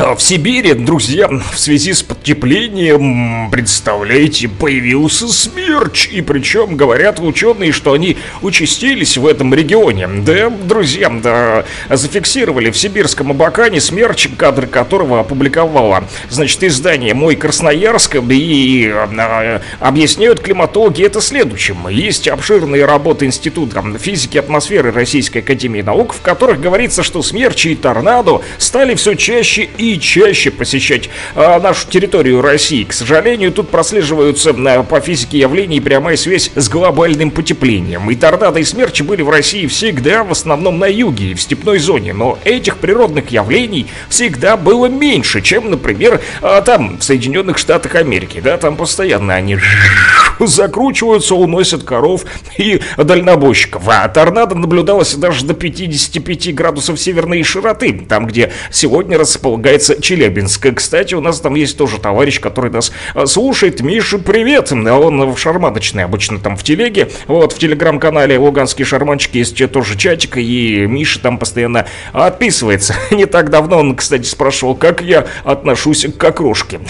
[0.00, 6.08] В Сибири, друзья, в связи с потеплением, представляете, появился смерч.
[6.08, 10.08] И причем говорят ученые, что они участились в этом регионе.
[10.08, 18.16] Да, друзья, да, зафиксировали в сибирском Абакане смерч, кадры которого опубликовало, значит, издание «Мой Красноярск».
[18.30, 21.88] И а, объясняют климатологи это следующим.
[21.88, 27.76] Есть обширные работы Института физики атмосферы Российской Академии Наук, в которых говорится, что смерчи и
[27.76, 32.84] торнадо стали все чаще и чаще посещать а, нашу территорию России.
[32.84, 38.10] К сожалению, тут прослеживаются а, по физике явлений прямая связь с глобальным потеплением.
[38.10, 41.78] И торнадо и смерчи были в России всегда, в основном на юге и в степной
[41.78, 42.12] зоне.
[42.12, 48.40] Но этих природных явлений всегда было меньше, чем, например, а, там, в Соединенных Штатах Америки.
[48.42, 49.58] Да, там постоянно они
[50.38, 52.24] закручиваются, уносят коров
[52.58, 53.82] и дальнобойщиков.
[53.86, 60.74] А торнадо наблюдалось даже до 55 градусов северной широты, там, где сегодня располагается Челябинск.
[60.74, 63.80] Кстати, у нас там есть тоже товарищ, который нас а, слушает.
[63.80, 64.72] Миша, привет!
[64.72, 67.10] Он в шарманочной обычно там в телеге.
[67.26, 72.94] Вот, в телеграм-канале Луганский шарманчик есть тоже чатик, и Миша там постоянно отписывается.
[73.10, 76.80] Не так давно он, кстати, спрашивал, как я отношусь к окрошке.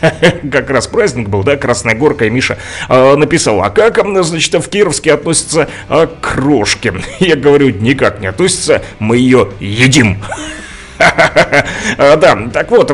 [0.50, 4.68] Как раз праздник был, да, Красная Горка, и Миша э, написал, а как, значит, в
[4.68, 6.94] Кировске относятся э, к крошке?
[7.18, 10.18] Я говорю, никак не относятся, мы ее едим.
[11.98, 12.90] А, Да, так вот,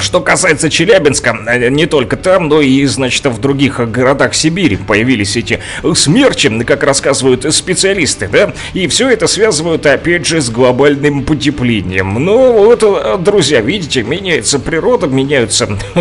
[0.00, 5.36] что касается Челябинска, э, не только там, но и, значит, в других городах Сибири появились
[5.36, 5.60] эти
[5.94, 12.14] смерчи, как рассказывают специалисты, да, и все это связывают, опять же, с глобальным потеплением.
[12.14, 15.68] Ну, вот, э, друзья, видите, меняется природа, меняются,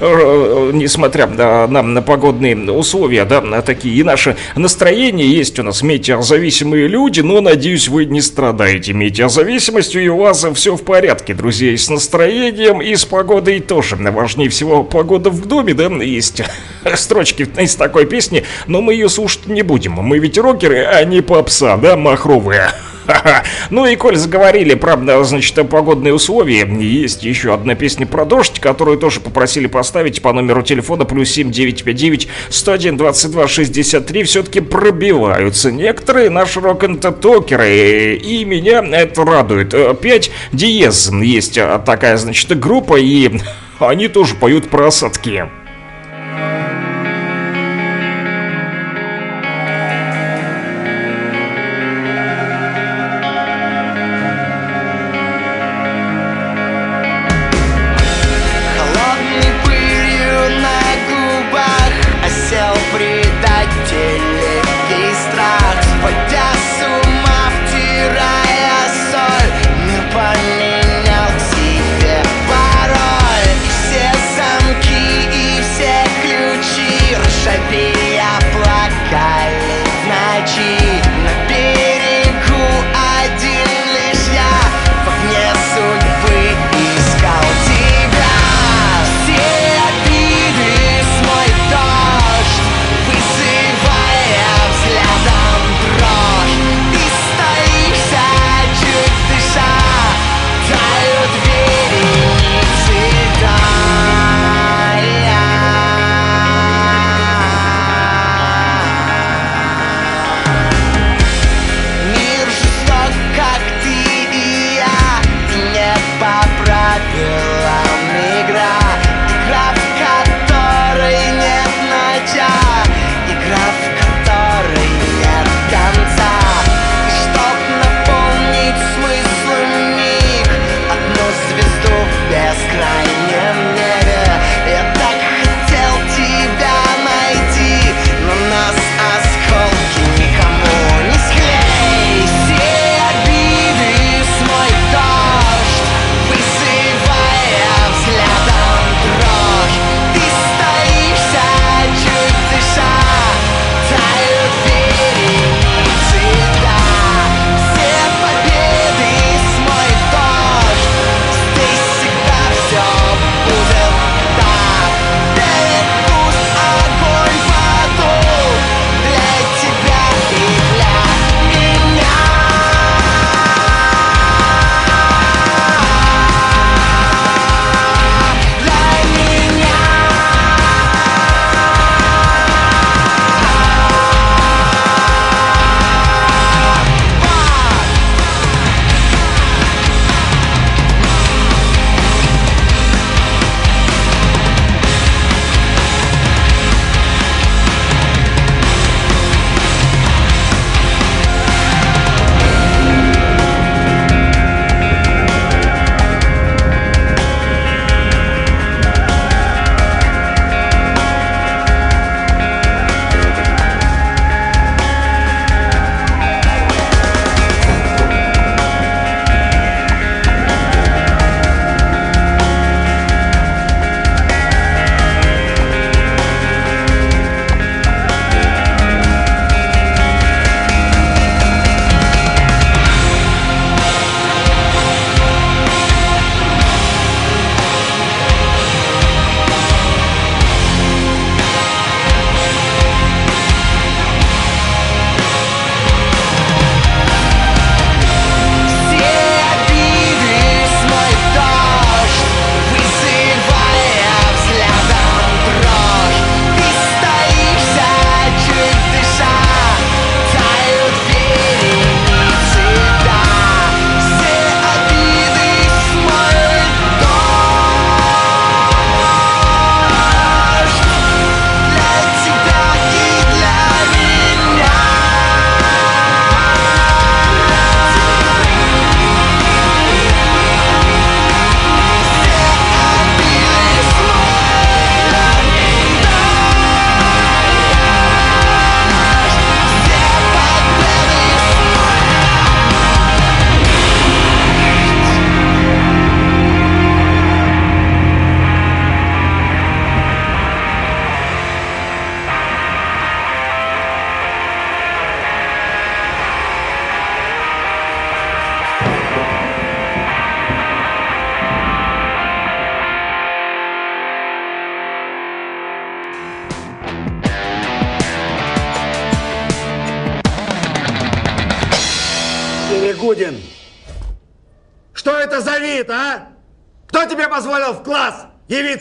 [0.00, 5.62] э, несмотря на, на, на погодные условия, да, на такие, и наше настроение есть у
[5.62, 11.34] нас метеозависимые люди, но, надеюсь, вы не страдаете метеозависимостью, и у вас все в порядке,
[11.34, 13.25] друзья, и с настроением, и с погодой
[13.60, 13.96] тоже.
[13.96, 16.42] Важнее всего погода в доме, да, есть
[16.94, 19.92] строчки из такой песни, но мы ее слушать не будем.
[19.92, 22.70] Мы ведь рокеры, а не попса, да, махровые.
[23.70, 28.60] Ну и коль заговорили про, да, значит, погодные условия, есть еще одна песня про дождь,
[28.60, 34.22] которую тоже попросили поставить по номеру телефона плюс 7959 101 22 63.
[34.24, 39.74] Все-таки пробиваются некоторые наши рок-н-токеры, и меня это радует.
[40.00, 43.38] 5 диез есть а, такая, значит, группа, и
[43.78, 45.46] они тоже поют про осадки.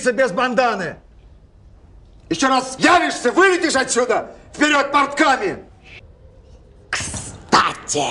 [0.06, 0.98] Явиться без банданы?
[2.30, 4.32] Еще раз явишься, вылетишь отсюда!
[4.54, 5.66] Вперед портками!
[6.90, 8.04] Кстати,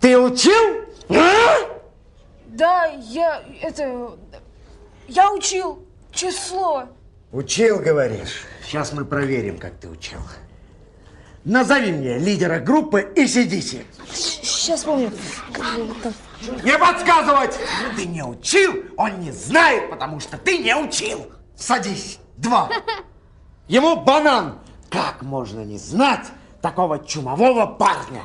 [0.00, 0.84] ты учил?
[1.10, 1.80] А?
[2.46, 4.16] Да, я это...
[5.08, 6.88] Я учил число.
[7.32, 8.44] Учил, говоришь?
[8.64, 10.20] Сейчас мы проверим, как ты учил.
[11.44, 13.84] Назови мне лидера группы и сидите.
[14.12, 15.10] Сейчас помню.
[16.62, 17.58] Не подсказывать!
[17.96, 21.26] Ты не учил, он не знает, потому что ты не учил.
[21.56, 22.18] Садись.
[22.36, 22.70] Два.
[23.68, 24.58] Ему банан.
[24.90, 26.26] Как можно не знать
[26.60, 28.22] такого чумового парня?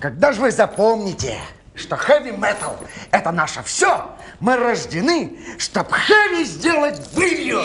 [0.00, 1.38] Когда же вы запомните,
[1.74, 2.76] что хэви-метал–
[3.10, 7.62] это наше все, мы рождены, чтобы хэви сделать былью.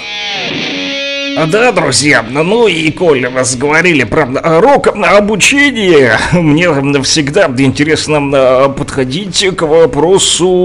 [1.46, 4.28] Да, друзья, ну и коль вас говорили про
[4.60, 6.72] рок обучение, мне
[7.04, 10.56] всегда интересно подходить к вопросу,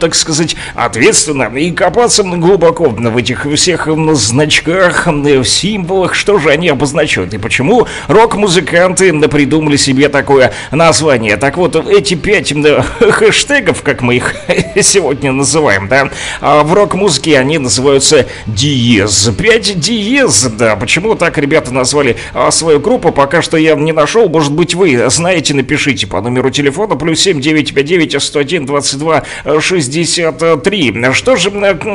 [0.00, 5.06] так сказать, ответственно и копаться глубоко в этих всех значках,
[5.44, 11.36] символах, что же они обозначают и почему рок-музыканты придумали себе такое название.
[11.36, 12.54] Так вот, эти пять
[13.00, 14.34] хэштегов, как мы их
[14.80, 16.08] сегодня называем, да,
[16.40, 19.36] в рок-музыке они называются диез диез.
[19.36, 20.76] 5 диез, да.
[20.76, 24.28] Почему так ребята назвали а, свою группу, пока что я не нашел.
[24.28, 29.22] Может быть, вы знаете, напишите по номеру телефона плюс 7 959 101 22
[29.60, 31.12] 63.
[31.12, 31.50] Что же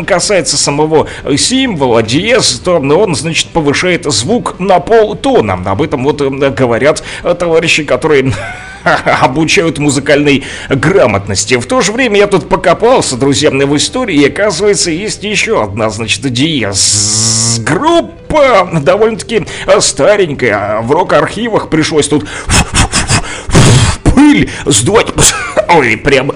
[0.05, 1.07] касается самого
[1.37, 5.53] символа диез, то он, значит, повышает звук на полтона.
[5.65, 7.03] Об этом вот говорят
[7.39, 8.31] товарищи, которые
[9.21, 11.55] обучают музыкальной грамотности.
[11.55, 15.89] В то же время я тут покопался, друзья, в истории, и оказывается, есть еще одна,
[15.89, 19.45] значит, диез группа, довольно-таки
[19.79, 20.81] старенькая.
[20.81, 22.27] В рок-архивах пришлось тут
[24.03, 25.07] пыль сдувать.
[25.69, 26.33] Ой, прямо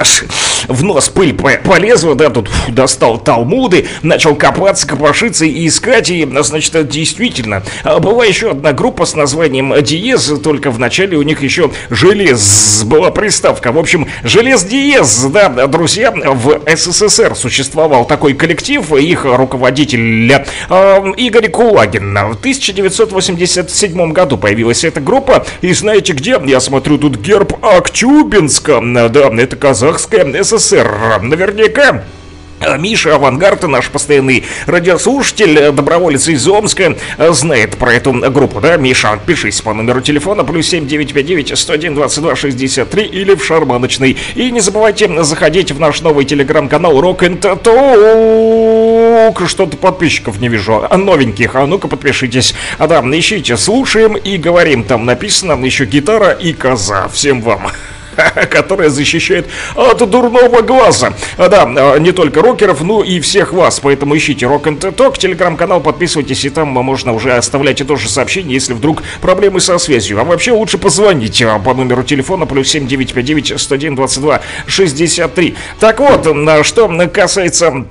[0.67, 6.27] в нос пыль полезла, да, тут фу, достал талмуды, начал копаться, копошиться и искать, и,
[6.41, 11.41] значит, действительно, а была еще одна группа с названием Диез, только в начале у них
[11.41, 13.71] еще желез была приставка.
[13.71, 20.31] В общем, желез Диез, да, друзья, в СССР существовал такой коллектив, их руководитель
[20.69, 22.13] э, Игорь Кулагин.
[22.13, 26.39] В 1987 году появилась эта группа, и знаете где?
[26.45, 31.19] Я смотрю, тут герб Актюбинска, да, это казахская СССР.
[31.21, 32.03] Наверняка
[32.61, 36.97] а Миша Авангард, наш постоянный радиослушатель, доброволец из Омска,
[37.29, 38.75] знает про эту группу, да?
[38.75, 44.17] Миша, пишись по номеру телефона плюс 7959 101 22 63 или в шарманочный.
[44.35, 49.47] И не забывайте заходить в наш новый телеграм-канал Rock and Talk.
[49.47, 51.55] Что-то подписчиков не вижу, а новеньких.
[51.55, 52.53] А ну-ка подпишитесь.
[52.77, 54.83] А да, ищите, слушаем и говорим.
[54.83, 57.07] Там написано еще гитара и коза.
[57.07, 57.69] Всем вам.
[58.49, 61.13] которая защищает от дурного глаза.
[61.37, 63.79] А, да, а, не только рокеров, но и всех вас.
[63.79, 68.53] Поэтому ищите Rock and Talk, телеграм-канал, подписывайтесь, и там можно уже оставлять и тоже сообщение,
[68.53, 70.19] если вдруг проблемы со связью.
[70.19, 75.55] А вообще лучше позвоните а, по номеру телефона плюс 7959 101 22 63.
[75.79, 76.27] Так вот,
[76.65, 77.85] что касается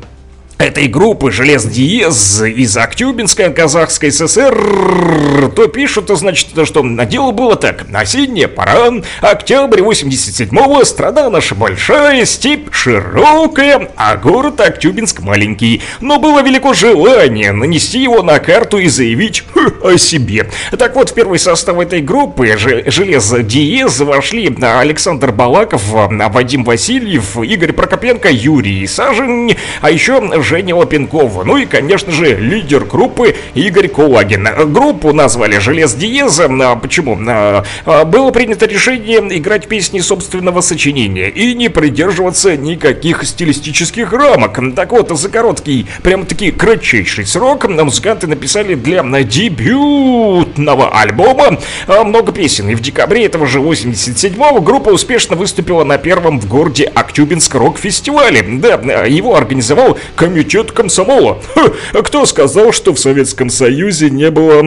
[0.59, 7.87] этой группы «Желез Диез» из Актюбинской казахской ССР, то пишут, значит, что дело было так.
[7.93, 8.91] Осенняя пора,
[9.21, 15.81] октябрь 87-го, страна наша большая, степь широкая, а город Актюбинск маленький.
[16.01, 19.45] Но было велико желание нанести его на карту и заявить
[19.83, 20.51] о себе.
[20.77, 27.73] Так вот, в первый состав этой группы «Желез Диез» вошли Александр Балаков, Вадим Васильев, Игорь
[27.73, 31.45] Прокопенко, Юрий Сажин, а еще Женя Лапенкова.
[31.45, 34.49] Ну и, конечно же, лидер группы Игорь Кулагин.
[34.73, 36.49] Группу назвали «Желез Диеза».
[36.49, 37.19] А почему?
[37.29, 44.59] А, а, было принято решение играть песни собственного сочинения и не придерживаться никаких стилистических рамок.
[44.75, 52.71] Так вот, за короткий, прям-таки кратчайший срок музыканты написали для дебютного альбома много песен.
[52.71, 58.43] И в декабре этого же 87-го группа успешно выступила на первом в городе Актюбинск рок-фестивале.
[58.43, 61.39] Да, его организовал комитет комитет комсомола.
[61.55, 64.65] Ха, кто сказал, что в Советском Союзе не было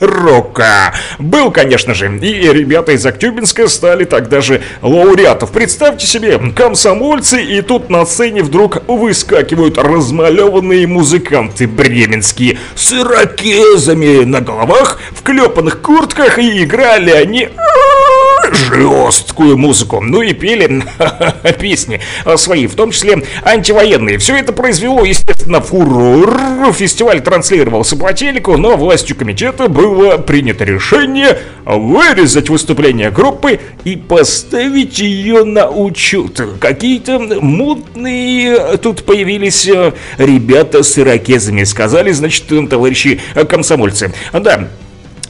[0.00, 0.94] рока?
[1.18, 5.50] Был, конечно же, и ребята из Актюбинска стали тогда же лауреатов.
[5.50, 14.40] Представьте себе, комсомольцы, и тут на сцене вдруг выскакивают размалеванные музыканты бременские с ирокезами на
[14.40, 17.50] головах, в клепанных куртках, и играли они
[18.52, 20.00] жесткую музыку.
[20.00, 20.82] Ну и пели
[21.60, 22.00] песни
[22.36, 24.18] свои, в том числе антивоенные.
[24.18, 26.72] Все это произвело, естественно, фурор.
[26.72, 34.98] Фестиваль транслировался по телеку, но властью комитета было принято решение вырезать выступление группы и поставить
[34.98, 36.40] ее на учет.
[36.60, 44.12] Какие-то мутные тут появились э, ребята с ирокезами, сказали, значит, товарищи комсомольцы.
[44.32, 44.68] Да,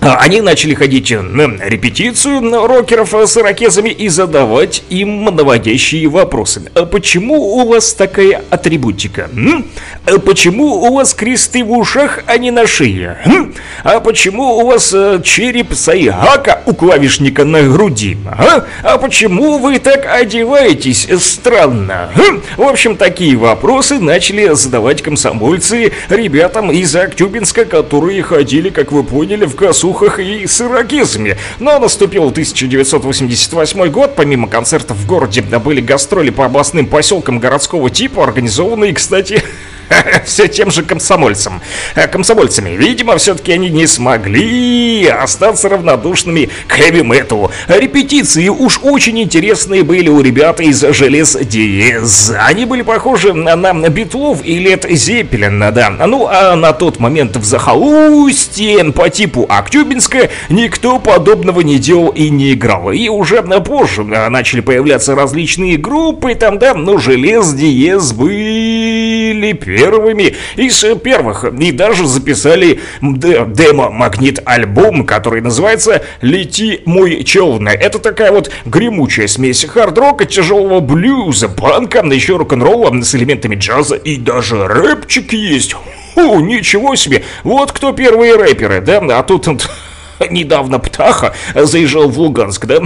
[0.00, 6.62] они начали ходить на репетицию рокеров с ирокезами и задавать им наводящие вопросы.
[6.74, 9.28] А почему у вас такая атрибутика?
[9.34, 9.66] М?
[10.06, 13.18] А почему у вас кресты в ушах, а не на шее?
[13.26, 13.54] М?
[13.84, 18.16] А почему у вас э, череп сайгака у клавишника на груди?
[18.26, 18.64] А?
[18.82, 22.10] а почему вы так одеваетесь странно?
[22.16, 22.42] М?
[22.56, 29.44] В общем, такие вопросы начали задавать комсомольцы ребятам из Актюбинска, которые ходили, как вы поняли,
[29.44, 31.36] в косу сухах и с ирокезами.
[31.58, 38.22] Но наступил 1988 год, помимо концертов в городе были гастроли по областным поселкам городского типа,
[38.22, 39.42] организованные, кстати,
[40.24, 41.60] все тем же комсомольцам.
[41.94, 42.70] Э, комсомольцами.
[42.70, 47.50] Видимо, все-таки они не смогли остаться равнодушными к хэви-мету.
[47.68, 52.32] Репетиции уж очень интересные были у ребят из Желез Диез.
[52.38, 55.90] Они были похожи на, на Битлов и Лет Зеппелин, да.
[55.90, 62.30] Ну, а на тот момент в захолустье по типу Актюбинска никто подобного не делал и
[62.30, 62.92] не играл.
[62.92, 70.84] И уже позже начали появляться различные группы, там, да, ну, Желез Диез были первыми из
[71.02, 71.44] первых.
[71.44, 77.68] И даже записали демо-магнит альбом, который называется «Лети, мой челн».
[77.68, 84.16] Это такая вот гремучая смесь хард-рока, тяжелого блюза, панка, еще рок-н-ролла с элементами джаза и
[84.16, 85.74] даже рэпчик есть.
[86.14, 87.24] Фу, ничего себе!
[87.44, 89.00] Вот кто первые рэперы, да?
[89.18, 89.48] А тут
[90.30, 92.80] недавно Птаха заезжал в Луганск, да?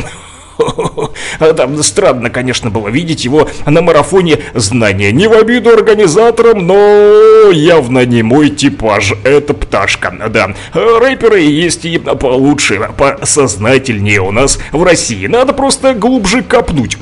[1.57, 5.13] Там странно, конечно, было видеть его на марафоне знания.
[5.13, 9.15] Не в обиду организаторам, но явно не мой типаж.
[9.25, 10.55] Это пташка, да.
[10.73, 15.27] Рэперы есть и получше, посознательнее у нас в России.
[15.27, 16.97] Надо просто глубже копнуть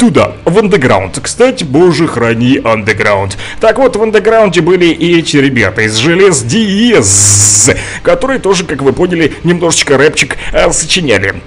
[0.00, 1.20] туда, в андеграунд.
[1.20, 3.36] Кстати, боже, храни андеграунд.
[3.60, 7.70] Так вот, в андеграунде были и эти ребята из Желез Диез,
[8.02, 11.42] которые тоже, как вы поняли, немножечко рэпчик а, сочиняли.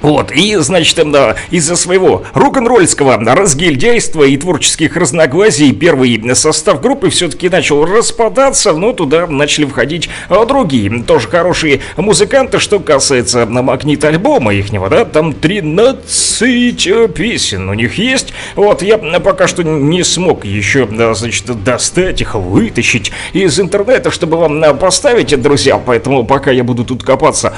[0.00, 7.48] Вот, и, значит, да, из-за своего рок-н-ролльского разгильдяйства и творческих разногласий первый состав группы все-таки
[7.48, 14.54] начал распадаться, но туда начали входить а, другие, тоже хорошие музыканты, что касается магнит альбома
[14.54, 20.44] ихнего, да, там 13 э, песен у них есть, вот, я пока что не смог
[20.44, 26.84] еще, значит, достать их, вытащить из интернета, чтобы вам поставить, друзья, поэтому пока я буду
[26.84, 27.54] тут копаться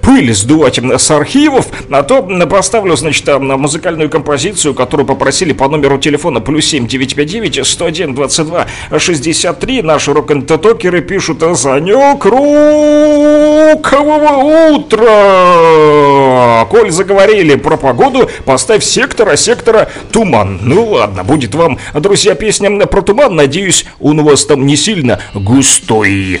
[0.00, 5.98] пыль сдувать с архивов, а то поставлю, значит, на музыкальную композицию, которую попросили по номеру
[5.98, 8.66] телефона плюс 7 959 101 22
[8.98, 9.82] 63.
[9.82, 12.74] Наши рок-н-токеры пишут «Санек, рукового
[14.74, 20.60] утра!» Коль заговорили про погоду, поставь сектора, сектора туман.
[20.62, 23.36] Ну ладно, будет вам, друзья, песня про туман.
[23.36, 26.40] Надеюсь, он у вас там не сильно густой.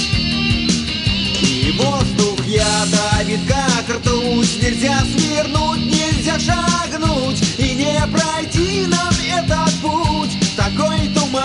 [1.81, 4.61] воздух я давит как ртуть.
[4.61, 10.37] Нельзя свернуть, нельзя шагнуть И не пройти нам этот путь.
[10.55, 11.43] Такой туман.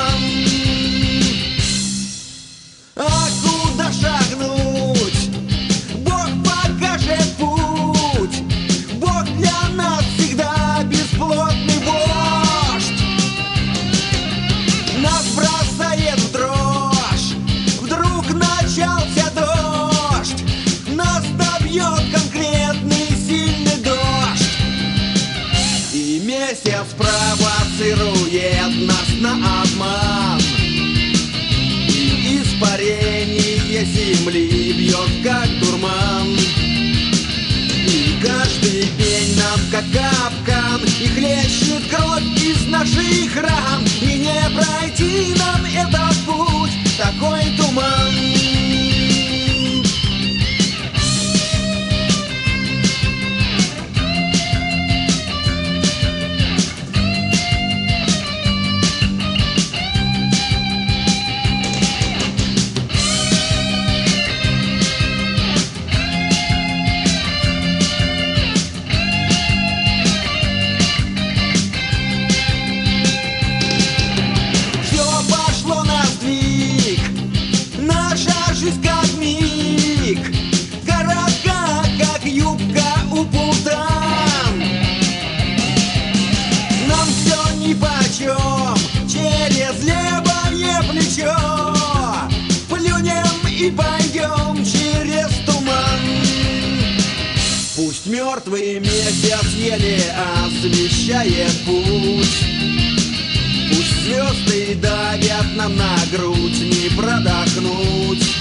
[2.96, 4.65] А куда шагнуть?
[43.26, 46.72] Наших ран И не пройти нам этот путь.
[46.96, 48.05] Такой туман
[99.22, 100.14] месяц еле
[100.44, 102.46] освещает путь.
[103.68, 108.36] Пусть звезды давят нам на грудь, не продохнуть.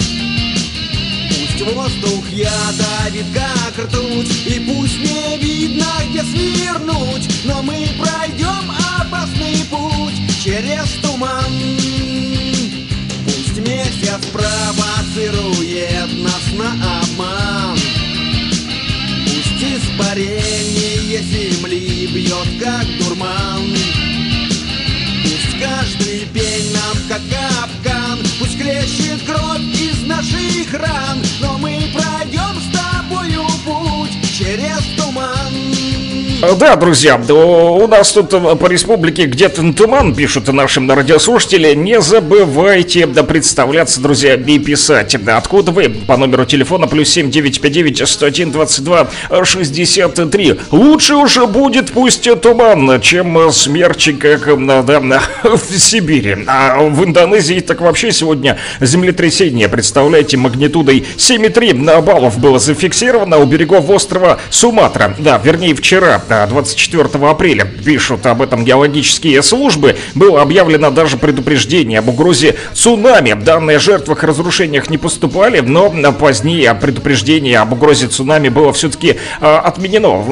[1.28, 7.28] Пусть воздух я давит, как ртуть И пусть не видно, где свернуть.
[7.44, 8.70] Но мы пройдем
[9.00, 11.52] опасный путь через туман.
[13.24, 17.65] Пусть месяц провоцирует нас на обман
[20.06, 23.74] Испарение земли бьет, как дурман.
[25.24, 31.18] Пусть каждый пень нам как капкан Пусть клещет кровь из наших ран.
[31.40, 35.75] Но мы пройдем с тобою путь через туман
[36.40, 41.74] Да, друзья, у нас тут э, по республике где-то туман пишут нашим радиослушатели.
[41.74, 45.16] Не забывайте да, представляться, друзья, и писать.
[45.24, 45.88] Да, откуда вы?
[45.88, 49.08] По номеру телефона плюс 7959 101 22
[49.44, 50.60] 63.
[50.70, 55.00] Лучше уже будет пусть туман, чем смерчи, как э, да,
[55.42, 56.44] в Сибири.
[56.46, 63.88] А в Индонезии так вообще сегодня землетрясение, представляете, магнитудой 7,3 баллов было зафиксировано у берегов
[63.88, 65.14] острова Суматра.
[65.18, 72.08] Да, вернее, вчера, 24 апреля, пишут об этом геологические службы, было объявлено даже предупреждение об
[72.08, 73.32] угрозе цунами.
[73.32, 79.16] Данные о жертвах и разрушениях не поступали, но позднее предупреждение об угрозе цунами было все-таки
[79.40, 80.24] отменено.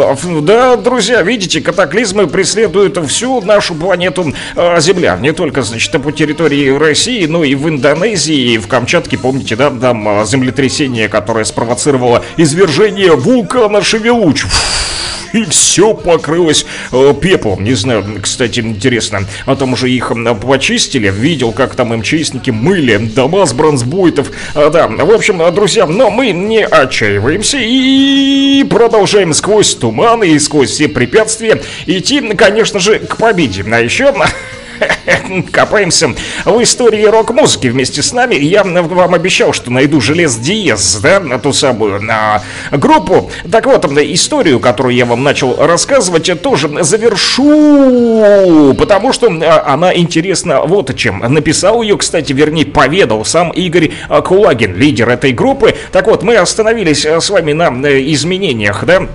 [0.42, 5.16] Да, друзья, видите, катаклизмы преследуют всю нашу планету а, Земля.
[5.20, 9.70] Не только, значит, по территории России, но и в Индонезии, и в Камчатке, помните, да,
[9.70, 14.44] там а, землетрясение, которое спровоцировало извержение вулкана Шевелуч
[15.34, 17.64] и все покрылось э, пеплом.
[17.64, 23.44] Не знаю, кстати, интересно, а там уже их почистили, видел, как там МЧСники мыли дома
[23.44, 24.30] с бронзбойтов.
[24.54, 30.70] А, да, в общем, друзья, но мы не отчаиваемся и продолжаем сквозь туманы и сквозь
[30.70, 33.64] все препятствия идти, конечно же, к победе.
[33.70, 34.14] А еще
[35.52, 36.14] Копаемся
[36.44, 38.34] в истории рок-музыки вместе с нами.
[38.34, 43.30] Я вам обещал, что найду желез Диез, да, на ту самую на группу.
[43.50, 49.28] Так вот, историю, которую я вам начал рассказывать, тоже завершу, потому что
[49.66, 51.18] она интересна вот чем.
[51.18, 53.92] Написал ее, кстати, вернее, поведал сам Игорь
[54.24, 55.74] Кулагин, лидер этой группы.
[55.92, 57.68] Так вот, мы остановились с вами на
[58.12, 59.08] изменениях, да, а,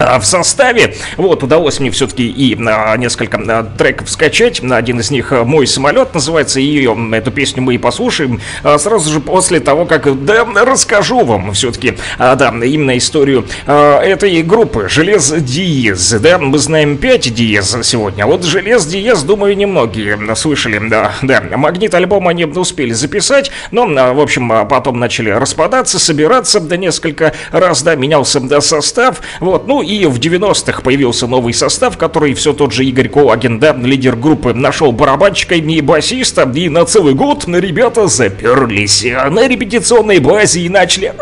[0.00, 0.94] в составе.
[1.16, 4.62] Вот, удалось мне все-таки и а, несколько а, треков скачать.
[4.62, 6.60] Один из них «Мой самолет» называется.
[6.60, 11.52] Ее, эту песню мы и послушаем а, сразу же после того, как, да, расскажу вам
[11.52, 14.88] все-таки, а, да, именно историю а, этой группы.
[14.88, 20.80] Желез Диез, да, мы знаем 5 Диез сегодня, а вот Желез Диез, думаю, немногие слышали,
[20.88, 21.42] да, да.
[21.56, 26.76] Магнит альбом они успели записать, но, а, в общем, а, потом начали распадаться, собираться, да,
[26.76, 32.34] несколько раз, да, менялся, да, состав, вот, ну, и в 90-х появился новый состав, который
[32.34, 37.14] все тот же Игорь Колагин, да, лидер группы, нашел барабанщика и басиста, и на целый
[37.14, 39.04] год ребята заперлись.
[39.30, 41.14] На репетиционной базе и начали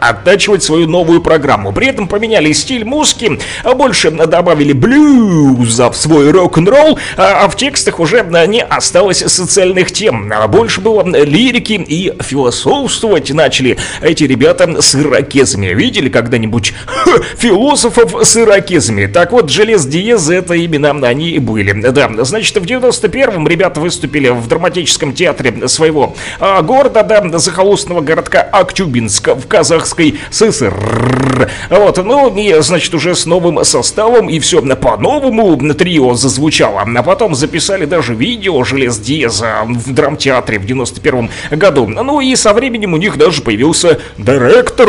[0.00, 1.72] оттачивать свою новую программу.
[1.72, 8.00] При этом поменяли стиль музыки, а больше добавили блюза в свой рок-н-ролл, а в текстах
[8.00, 10.32] уже не осталось социальных тем.
[10.34, 15.68] А больше было лирики и философствовать начали эти ребята с ирокезами.
[15.68, 16.74] Видели когда-нибудь
[17.36, 19.06] философов с ирокезами?
[19.06, 21.72] Так вот, Желез Диез это именно они и были.
[21.72, 29.28] Да, значит, в 91-м ребята выступили в драматическом театре своего города, да, захолустного городка Актюбинск
[29.28, 31.50] в Казахстане Советской СССР.
[31.70, 36.82] Вот, ну, и, значит, уже с новым составом, и все по-новому трио зазвучало.
[36.94, 41.86] А потом записали даже видео «Желез Диеза» в драмтеатре в 91 году.
[41.86, 44.88] Ну и со временем у них даже появился директор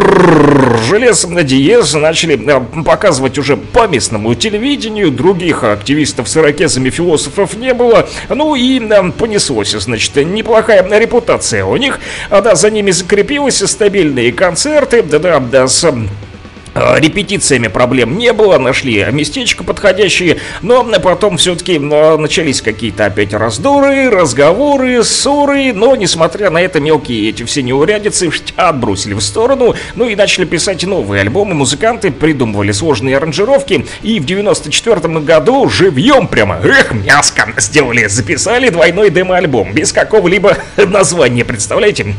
[0.88, 1.94] «Желез Диез».
[1.94, 8.08] Начали э, показывать уже по местному телевидению, других активистов с ирокезами философов не было.
[8.30, 12.00] Ну и э, понеслось, значит, неплохая репутация у них.
[12.30, 16.31] А, да, за ними закрепилась стабильные концерты, да-да, да, с Э,
[16.74, 24.10] репетициями проблем не было, нашли местечко подходящее, но потом все-таки э, начались какие-то опять раздоры,
[24.10, 30.16] разговоры, ссоры, но несмотря на это мелкие эти все неурядицы отбросили в сторону, ну и
[30.16, 36.94] начали писать новые альбомы, музыканты придумывали сложные аранжировки, и в 94 году живьем прямо, эх,
[36.94, 42.16] мяско, сделали, записали двойной демо-альбом, без какого-либо названия, представляете?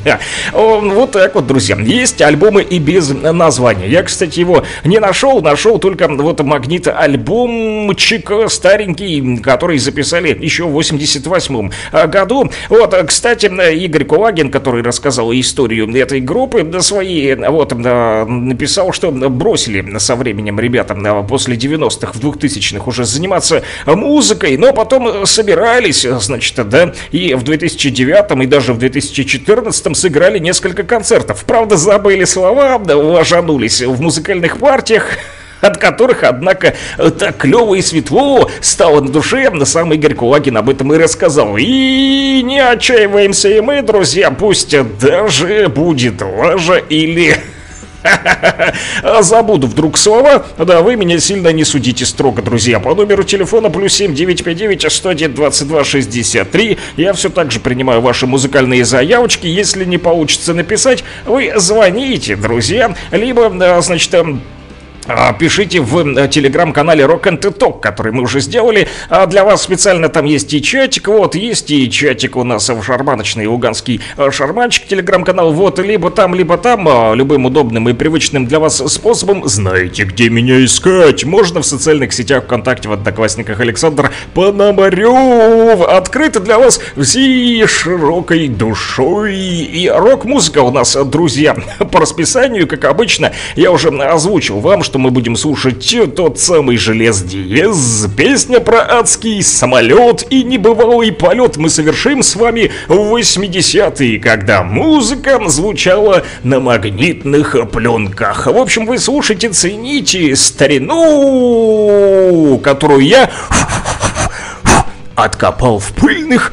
[0.53, 3.89] Вот так вот, друзья, есть альбомы и без названия.
[3.89, 10.73] Я, кстати, его не нашел, нашел только вот магнит альбомчик старенький, который записали еще в
[10.73, 11.71] 88
[12.09, 12.51] году.
[12.69, 20.17] Вот, кстати, Игорь Кулагин, который рассказал историю этой группы своей, вот, написал, что бросили со
[20.17, 20.95] временем ребята
[21.29, 28.43] после 90-х, в 2000-х уже заниматься музыкой, но потом собирались, значит, да, и в 2009
[28.43, 31.45] и даже в 2014 сыграли несколько концертов.
[31.47, 35.05] Правда, забыли слова, ложанулись в музыкальном музыкальных партиях,
[35.61, 36.75] от которых, однако,
[37.19, 41.57] так клево и светло стало на душе, на сам Игорь Кулагин об этом и рассказал.
[41.57, 47.37] И не отчаиваемся и мы, друзья, пусть даже будет лажа или...
[49.21, 50.45] Забуду вдруг слова.
[50.59, 52.81] Да, вы меня сильно не судите строго, друзья.
[52.81, 56.79] По номеру телефона плюс 7 959 101 22 63.
[56.97, 59.47] Я все так же принимаю ваши музыкальные заявочки.
[59.47, 62.95] Если не получится написать, вы звоните, друзья.
[63.11, 64.39] Либо, значит, а,
[65.39, 68.89] пишите в э, телеграм-канале Rock and Talk, который мы уже сделали.
[69.09, 72.83] А для вас специально там есть и чатик, вот, есть и чатик у нас в
[72.83, 78.47] шарманочный луганский э, шарманчик, телеграм-канал, вот, либо там, либо там, а, любым удобным и привычным
[78.47, 79.49] для вас способом.
[79.49, 81.25] Знаете, где меня искать?
[81.25, 85.81] Можно в социальных сетях ВКонтакте, в Одноклассниках Александр Пономарев.
[85.83, 89.37] Открыто для вас всей широкой душой.
[89.37, 91.57] И рок-музыка у нас, друзья,
[91.91, 96.77] по расписанию, как обычно, я уже озвучил вам, что что мы будем слушать тот самый
[96.77, 98.07] Желез Диез.
[98.15, 105.41] Песня про адский самолет и небывалый полет мы совершим с вами в 80-е, когда музыка
[105.49, 108.49] звучала на магнитных пленках.
[108.49, 111.01] В общем, вы слушайте, цените старину,
[112.63, 113.31] которую я
[115.15, 116.53] откопал в пыльных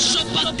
[0.00, 0.60] Rock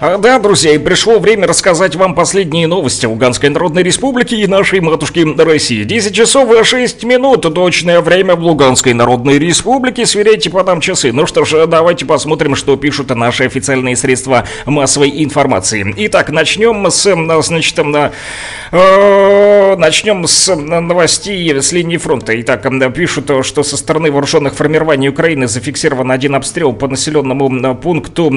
[0.00, 4.78] А, да, друзья, и пришло время рассказать вам последние новости Луганской Народной Республики и нашей
[4.78, 5.82] матушки России.
[5.82, 10.06] 10 часов и 6 минут, точное время в Луганской Народной Республике.
[10.06, 11.10] Сверяйте по нам часы.
[11.10, 15.92] Ну что ж, давайте посмотрим, что пишут наши официальные средства массовой информации.
[15.96, 22.40] Итак, начнем с, значит, э, начнем с новостей с линии фронта.
[22.40, 28.30] Итак, пишут, что со стороны вооруженных формирований Украины зафиксирован один обстрел по населенному пункту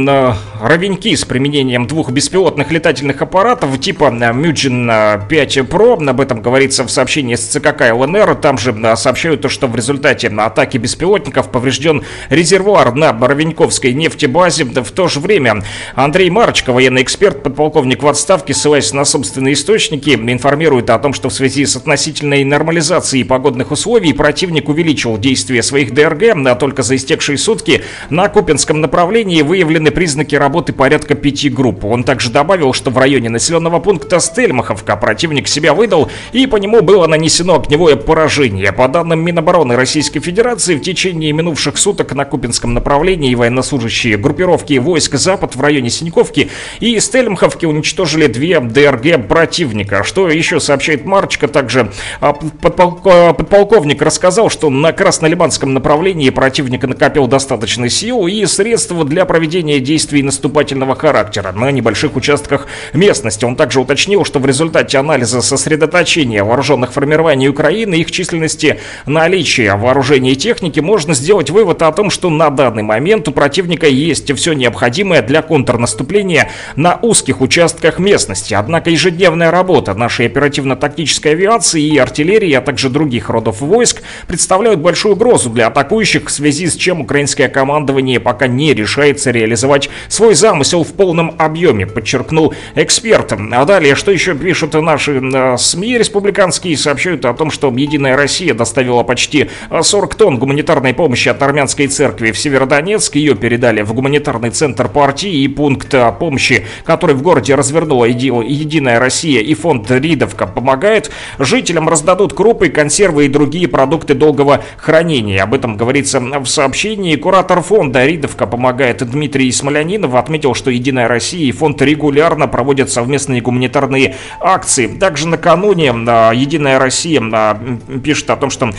[0.60, 6.02] Равеньки с применением применением двух беспилотных летательных аппаратов типа э, Мюджин 5 Pro.
[6.10, 8.36] Об этом говорится в сообщении с ЦКК ЛНР.
[8.36, 14.64] Там же э, сообщают, что в результате атаки беспилотников поврежден резервуар на Боровеньковской нефтебазе.
[14.64, 15.62] В то же время
[15.94, 21.28] Андрей Марочка, военный эксперт, подполковник в отставке, ссылаясь на собственные источники, информирует о том, что
[21.28, 26.96] в связи с относительной нормализацией погодных условий противник увеличил действие своих ДРГ, а только за
[26.96, 31.90] истекшие сутки на Купинском направлении выявлены признаки работы порядка пяти группу.
[31.90, 36.82] Он также добавил, что в районе населенного пункта Стельмаховка противник себя выдал, и по нему
[36.82, 38.72] было нанесено огневое поражение.
[38.72, 45.16] По данным Минобороны Российской Федерации, в течение минувших суток на Купинском направлении военнослужащие группировки войск
[45.16, 50.04] Запад в районе Синьковки и Стельмаховки уничтожили две ДРГ противника.
[50.04, 57.90] Что еще сообщает Марчка, также а, подполковник рассказал, что на Краснолиманском направлении противник накопил достаточно
[57.90, 63.46] сил и средств для проведения действий наступательного характера характера на небольших участках местности.
[63.46, 70.34] Он также уточнил, что в результате анализа сосредоточения вооруженных формирований Украины, их численности, наличия вооружения
[70.34, 74.54] и техники, можно сделать вывод о том, что на данный момент у противника есть все
[74.54, 78.54] необходимое для контрнаступления на узких участках местности.
[78.54, 85.14] Однако ежедневная работа нашей оперативно-тактической авиации и артиллерии, а также других родов войск представляют большую
[85.14, 90.84] угрозу для атакующих, в связи с чем украинское командование пока не решается реализовать свой замысел
[90.84, 93.34] в полном полном объеме, подчеркнул эксперт.
[93.52, 98.54] А далее, что еще пишут наши э, СМИ республиканские, сообщают о том, что Единая Россия
[98.54, 99.50] доставила почти
[99.82, 103.16] 40 тонн гуманитарной помощи от армянской церкви в Северодонецк.
[103.16, 109.00] Ее передали в гуманитарный центр партии и пункт э, помощи, который в городе развернула Единая
[109.00, 111.12] Россия и фонд Ридовка помогает.
[111.40, 115.44] Жителям раздадут крупы, консервы и другие продукты долгого хранения.
[115.44, 117.16] Об этом говорится в сообщении.
[117.16, 123.42] Куратор фонда Ридовка помогает Дмитрий Смолянинов отметил, что Единая России и фонд регулярно проводят совместные
[123.42, 124.88] гуманитарные акции.
[124.88, 127.60] Также накануне а, Единая Россия а,
[128.04, 128.72] пишет о том, что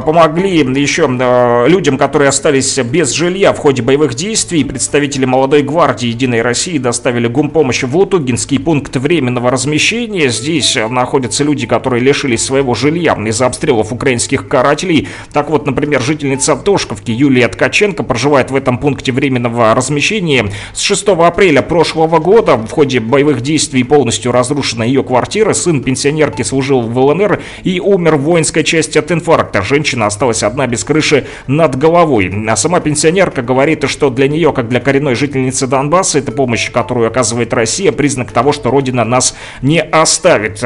[0.00, 4.62] помогли еще а, людям, которые остались без жилья в ходе боевых действий.
[4.62, 10.28] Представители молодой гвардии Единой России доставили гумпомощь в Лутугинский пункт временного размещения.
[10.28, 15.08] Здесь находятся люди, которые лишились своего жилья из-за обстрелов украинских карателей.
[15.32, 20.52] Так вот, например, жительница Тошковки Юлия Ткаченко проживает в этом пункте временного размещения.
[20.72, 25.52] С 6 апреля прошлого года в ходе боевых действий полностью разрушена ее квартира.
[25.52, 30.66] Сын пенсионерки служил в ЛНР и умер в воинской части от инфаркта женщина осталась одна
[30.66, 32.32] без крыши над головой.
[32.48, 37.06] А сама пенсионерка говорит, что для нее, как для коренной жительницы Донбасса, эта помощь, которую
[37.08, 40.62] оказывает Россия, признак того, что Родина нас не оставит.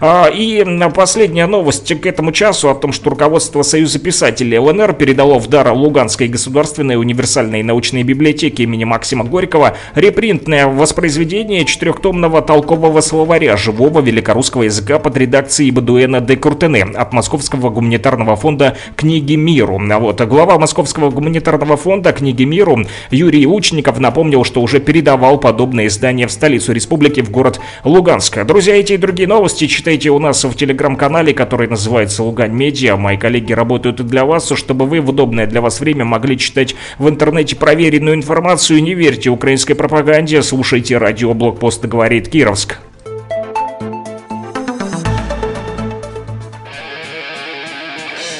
[0.00, 0.64] А, и
[0.94, 5.72] последняя новость к этому часу о том, что руководство Союза писателей ЛНР передало в дар
[5.72, 14.64] Луганской государственной универсальной научной библиотеки имени Максима Горького репринтное воспроизведение четырехтомного толкового словаря живого великорусского
[14.64, 19.78] языка под редакцией Бадуэна де Куртене от Московского гуманитарного фонда фонда «Книги миру».
[20.00, 20.20] Вот.
[20.22, 26.32] Глава Московского гуманитарного фонда «Книги миру» Юрий Учников напомнил, что уже передавал подобные издания в
[26.32, 28.44] столицу республики, в город Луганск.
[28.46, 32.96] Друзья, эти и другие новости читайте у нас в телеграм-канале, который называется «Лугань Медиа».
[32.96, 37.10] Мои коллеги работают для вас, чтобы вы в удобное для вас время могли читать в
[37.10, 38.82] интернете проверенную информацию.
[38.82, 42.78] Не верьте украинской пропаганде, слушайте радиоблогпост «Говорит Кировск».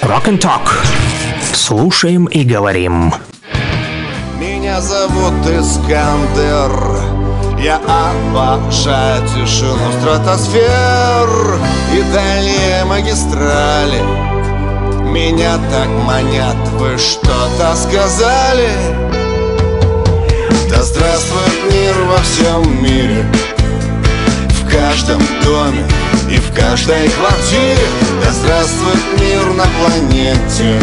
[0.07, 0.71] Rock and Talk.
[1.53, 3.13] Слушаем и говорим.
[4.39, 6.71] Меня зовут Искандер.
[7.59, 11.59] Я обожаю тишину стратосфер
[11.93, 14.01] и дальние магистрали.
[15.11, 18.71] Меня так манят, вы что-то сказали?
[20.71, 23.27] Да здравствует мир во всем мире,
[24.51, 25.85] в каждом доме
[26.31, 27.87] и в каждой квартире
[28.23, 30.81] Да здравствует мир на планете.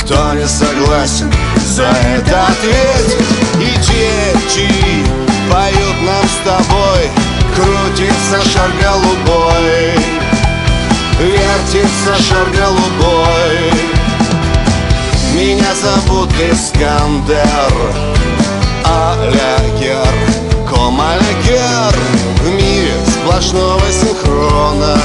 [0.00, 3.26] Кто не согласен, за это ответит
[3.56, 4.68] И дети
[5.50, 7.10] поют нам с тобой
[7.54, 9.92] Крутится шар голубой.
[11.20, 13.72] Вертится шар голубой.
[15.34, 17.72] Меня зовут Искандер
[18.84, 20.40] Алягер
[21.50, 21.99] мире
[23.40, 24.98] сплошного синхрона.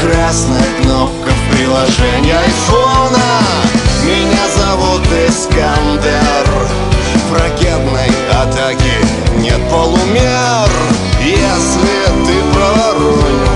[0.00, 3.18] Красная кнопка в приложении айфона.
[4.04, 6.48] Меня зовут Искандер.
[7.28, 8.94] В ракетной атаке
[9.36, 10.70] нет полумер.
[11.20, 13.47] Если ты проворонил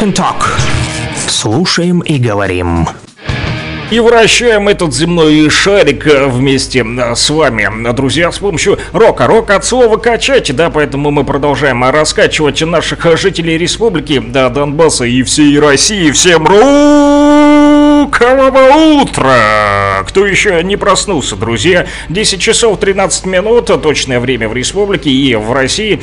[0.00, 0.46] Rock and Talk.
[1.28, 2.88] Слушаем и говорим.
[3.90, 9.26] И вращаем этот земной шарик э, вместе с вами, друзья, с помощью рока.
[9.26, 15.22] Рок от слова качать, да, поэтому мы продолжаем раскачивать наших жителей республики, да, Донбасса и
[15.22, 16.10] всей России.
[16.12, 17.42] Всем рокового
[19.02, 20.02] утра!
[20.06, 21.86] Кто еще не проснулся, друзья?
[22.08, 26.00] 10 часов 13 минут, точное время в республике и в России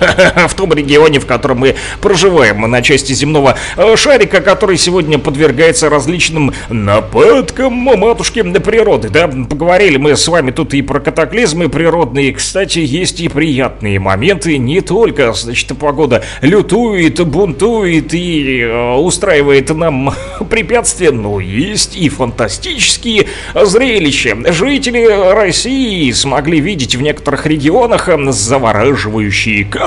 [0.48, 5.88] в том регионе, в котором мы проживаем, на части земного э, шарика, который сегодня подвергается
[5.88, 9.08] различным нападкам матушки природы.
[9.08, 12.32] Да, поговорили мы с вами тут и про катаклизмы природные.
[12.32, 14.58] Кстати, есть и приятные моменты.
[14.58, 20.14] Не только, значит, погода лютует, бунтует и э, устраивает нам
[20.50, 24.36] препятствия, но есть и фантастические зрелища.
[24.52, 29.85] Жители России смогли видеть в некоторых регионах завораживающие кадры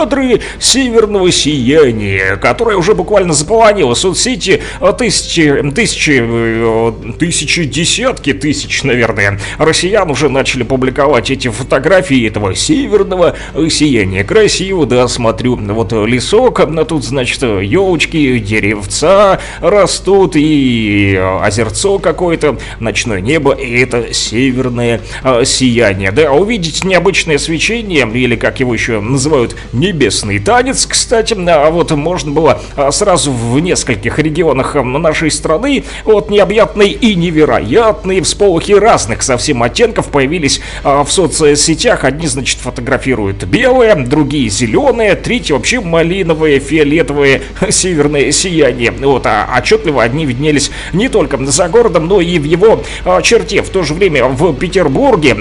[0.59, 9.39] северного сияния, которое уже буквально заполонило соцсети э, тысячи, тысячи, э, тысячи, десятки тысяч, наверное,
[9.57, 14.23] россиян уже начали публиковать эти фотографии этого северного э, сияния.
[14.23, 23.21] Красиво, да, смотрю, вот лесок, а тут, значит, елочки, деревца растут и озерцо какое-то, ночное
[23.21, 25.01] небо, и это северное
[25.43, 26.11] сияние.
[26.11, 29.55] Да, увидеть необычное свечение, или как его еще называют,
[29.89, 36.29] небесный танец, кстати, а вот можно было а, сразу в нескольких регионах нашей страны, вот
[36.29, 42.03] необъятные и невероятные всполохи разных совсем оттенков появились а, в соцсетях.
[42.03, 48.91] Одни, значит, фотографируют белое, другие зеленые, третьи вообще малиновые, фиолетовые, северное сияние.
[48.91, 53.63] Вот, а отчетливо одни виднелись не только за городом, но и в его а, черте.
[53.63, 55.35] В то же время в Петербурге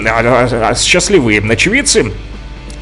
[0.75, 2.11] счастливые очевидцы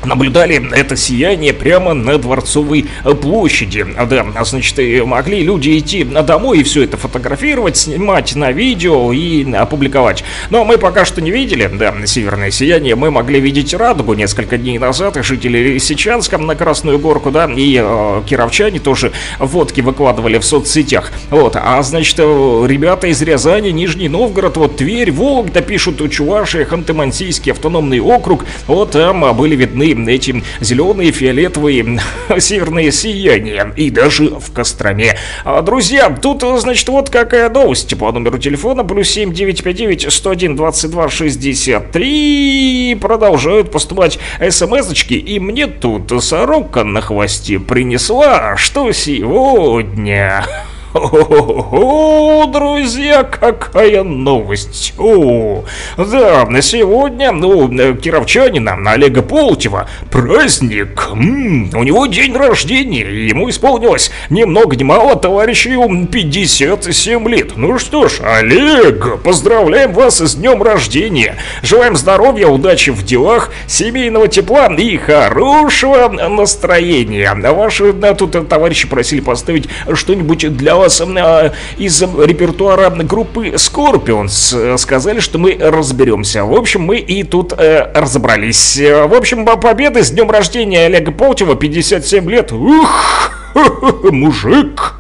[0.08, 2.86] наблюдали это сияние прямо на Дворцовой
[3.22, 3.86] площади.
[4.10, 10.24] Да, значит, могли люди идти домой и все это фотографировать, снимать на видео и опубликовать.
[10.50, 12.96] Но мы пока что не видели, да, северное сияние.
[12.96, 15.18] Мы могли видеть радугу несколько дней назад.
[15.22, 21.12] Жители Лисичанска на Красную Горку, да, и э, кировчане тоже фотки выкладывали в соцсетях.
[21.30, 28.00] Вот, а значит, ребята из Рязани, Нижний Новгород, вот Тверь, Вологда пишут, Чувашия, Ханты-Мансийский автономный
[28.00, 32.00] округ, вот там были видны эти зеленые, фиолетовые,
[32.40, 33.74] северные сияния.
[33.76, 35.18] И даже в Костроме.
[35.44, 38.84] А, друзья, тут, значит, вот какая новость по номеру телефона.
[38.84, 42.98] Плюс 7959 101 22 63.
[43.00, 45.18] Продолжают поступать смс-очки.
[45.18, 50.46] И мне тут сорока на хвосте принесла, что сегодня...
[51.00, 54.94] О, друзья, какая новость!
[54.98, 55.64] О,
[55.96, 61.10] да, на сегодня, ну, кировчанина Олега Полтева праздник.
[61.12, 65.70] М-м, у него день рождения, ему исполнилось ни много ни мало, товарищу,
[66.12, 67.58] 57 лет.
[67.58, 71.36] Ну что ж, Олег, поздравляем вас с днем рождения.
[71.62, 77.34] Желаем здоровья, удачи в делах, семейного тепла и хорошего настроения.
[77.36, 84.56] Ваши да, тут товарищи просили поставить что-нибудь для вас нас из репертуара группы Scorpions.
[84.56, 86.44] Э, сказали, что мы разберемся.
[86.44, 88.78] В общем, мы и тут э, разобрались.
[88.78, 92.52] В общем, победы с днем рождения Олега Полтева, 57 лет.
[92.52, 93.32] Ух,
[94.12, 94.94] мужик!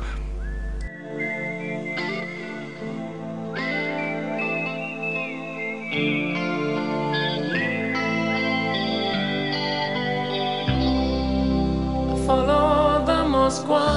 [12.27, 13.96] Follow the Moscow.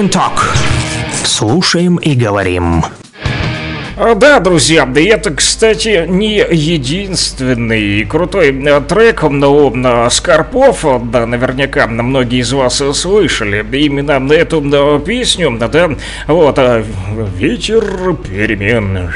[0.00, 0.40] and Talk.
[1.24, 2.82] Слушаем и говорим.
[3.98, 11.00] А, да, друзья, да, это, кстати, не единственный крутой э, трек, но э, Скорпов, э,
[11.04, 15.90] да, наверняка многие из вас слышали именно на эту песню, да,
[16.26, 16.58] вот,
[17.36, 19.10] «Ветер перемен».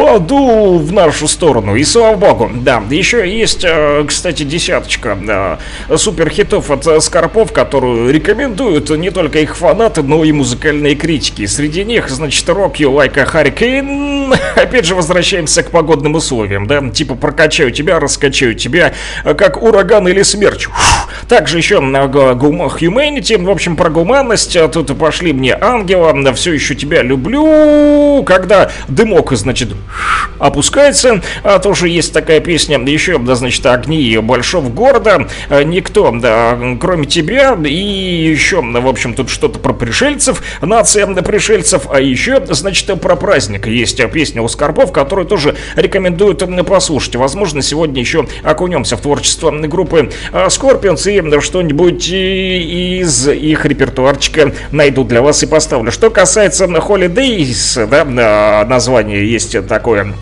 [0.00, 2.82] Подул в нашу сторону, и слава богу, да.
[2.88, 5.58] Еще есть, э, кстати, десяточка да,
[5.94, 11.44] суперхитов от э, Скорпов, которую рекомендуют не только их фанаты, но и музыкальные критики.
[11.44, 14.38] Среди них, значит, Rock You Like a Hurricane.
[14.56, 16.80] Опять же, возвращаемся к погодным условиям, да.
[16.88, 18.94] Типа прокачаю тебя, раскачаю тебя,
[19.24, 20.68] э, как ураган или смерч.
[21.28, 24.56] Также еще на Humanity, в общем, про гуманность.
[24.56, 27.44] А Тут пошли мне ангела, все еще тебя люблю.
[28.26, 29.74] Когда дымок, значит,
[30.40, 31.22] опускается.
[31.44, 35.28] А тоже есть такая песня, еще, да, значит, огни большого города.
[35.48, 37.56] А, Никто, да, кроме тебя.
[37.64, 41.86] И еще, в общем, тут что-то про пришельцев, нация пришельцев.
[41.90, 43.66] А еще, значит, про праздник.
[43.66, 47.16] Есть песня у Скорпов, которую тоже рекомендуют послушать.
[47.16, 55.04] Возможно, сегодня еще окунемся в творчество группы а, Scorpions и что-нибудь из их репертуарчика найду
[55.04, 55.92] для вас и поставлю.
[55.92, 60.14] Что касается Holidays, да, а, название есть такое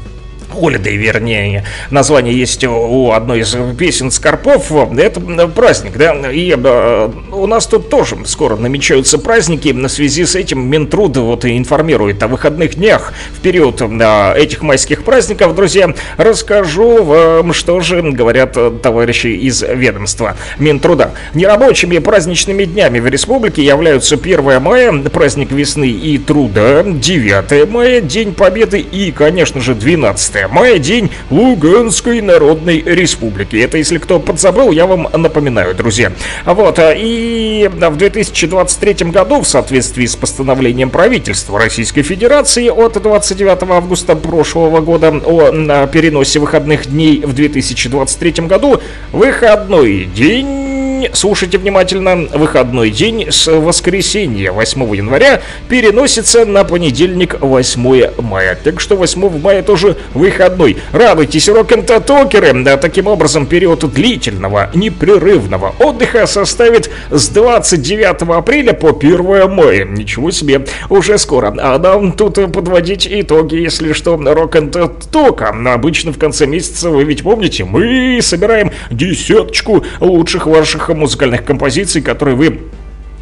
[0.59, 7.47] Holiday, вернее, название есть у одной из песен Скорпов, это праздник, да, и э, у
[7.47, 12.29] нас тут тоже скоро намечаются праздники, в связи с этим Минтруд вот и информирует о
[12.29, 19.29] выходных днях в период э, этих майских праздников, друзья, расскажу вам, что же говорят товарищи
[19.29, 21.13] из ведомства Минтруда.
[21.35, 28.35] Нерабочими праздничными днями в республике являются 1 мая, праздник весны и труда, 9 мая, День
[28.35, 33.57] Победы и, конечно же, 12 мая, день Луганской Народной Республики.
[33.57, 36.13] Это, если кто подзабыл, я вам напоминаю, друзья.
[36.45, 44.17] Вот, и в 2023 году, в соответствии с постановлением правительства Российской Федерации от 29 августа
[44.17, 48.81] прошлого года о переносе выходных дней в 2023 году,
[49.13, 50.68] выходной день
[51.13, 58.59] слушайте внимательно, выходной день с воскресенья 8 января переносится на понедельник 8 мая.
[58.63, 60.79] Так что 8 мая тоже выходной.
[60.93, 62.53] Радуйтесь, рок-н-токеры.
[62.63, 69.85] Да, таким образом, период длительного, непрерывного отдыха составит с 29 апреля по 1 мая.
[69.85, 71.55] Ничего себе, уже скоро.
[71.59, 75.55] А нам тут подводить итоги, если что, рок-н-тока.
[75.73, 82.37] Обычно в конце месяца, вы ведь помните, мы собираем десяточку лучших ваших музыкальных композиций, которые
[82.37, 82.63] вы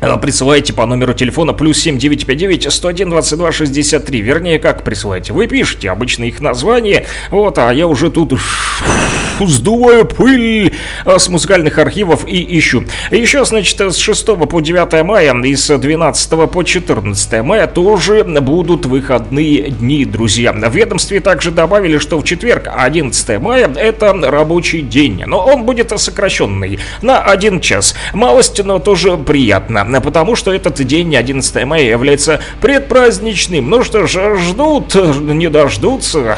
[0.01, 4.21] Присылайте по номеру телефона плюс 7959 101 22 63.
[4.21, 5.33] Вернее, как присылаете?
[5.33, 8.39] Вы пишете обычно их название, вот, а я уже тут
[9.41, 10.75] сдуваю пыль
[11.05, 12.85] э, с музыкальных архивов и ищу.
[13.11, 18.87] Еще, значит, с 6 по 9 мая и с 12 по 14 мая тоже будут
[18.87, 20.53] выходные дни, друзья.
[20.53, 25.93] В ведомстве также добавили, что в четверг, 11 мая, это рабочий день, но он будет
[25.99, 27.95] сокращенный на один час.
[28.13, 33.69] Малость, но тоже приятно, потому что этот день, 11 мая, является предпраздничным.
[33.71, 36.37] Ну что ж, ждут, не дождутся.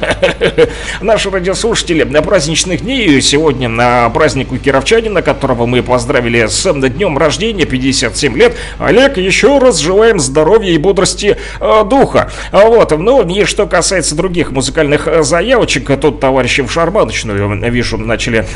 [1.00, 7.64] Наши радиослушатели на праздничных дней сегодня на празднику кировчанина, которого мы поздравили с днем рождения,
[7.64, 8.56] 57 лет.
[8.78, 12.30] Олег, еще раз желаем здоровья и бодрости э, духа.
[12.52, 17.98] А Вот, ну и что касается других музыкальных э, заявочек, тут товарищи в шарманочную, вижу,
[17.98, 18.46] начали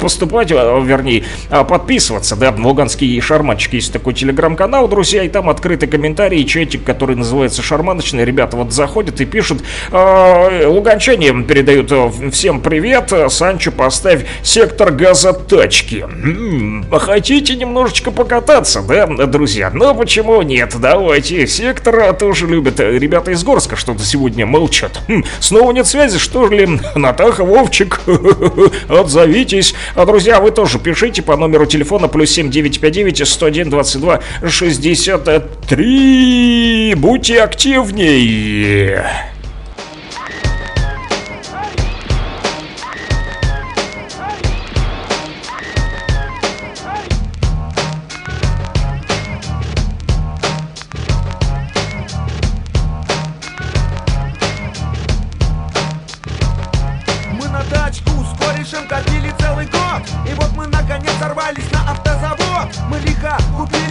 [0.00, 5.48] поступать, э, вернее, э, подписываться, да, в Луганский шарманчик есть такой телеграм-канал, друзья, и там
[5.48, 9.62] открытый комментарий, чатик, который называется шарманочный, ребята вот заходят и пишут,
[9.92, 15.96] э, луганчане передают э, всем привет, Санчо, поставь сектор газа тачки.
[15.96, 19.70] М-м, а хотите немножечко покататься, да, друзья?
[19.74, 22.80] Ну почему нет, давайте, сектор тоже любят.
[22.80, 25.02] Ребята из Горска что-то сегодня молчат.
[25.06, 26.66] Хм, снова нет связи, что ли?
[26.94, 28.00] Натаха, Вовчик,
[28.88, 29.74] отзовитесь.
[29.94, 36.94] А, друзья, вы тоже пишите по номеру телефона плюс 7959 101 22 63.
[36.96, 39.04] Будьте активнее.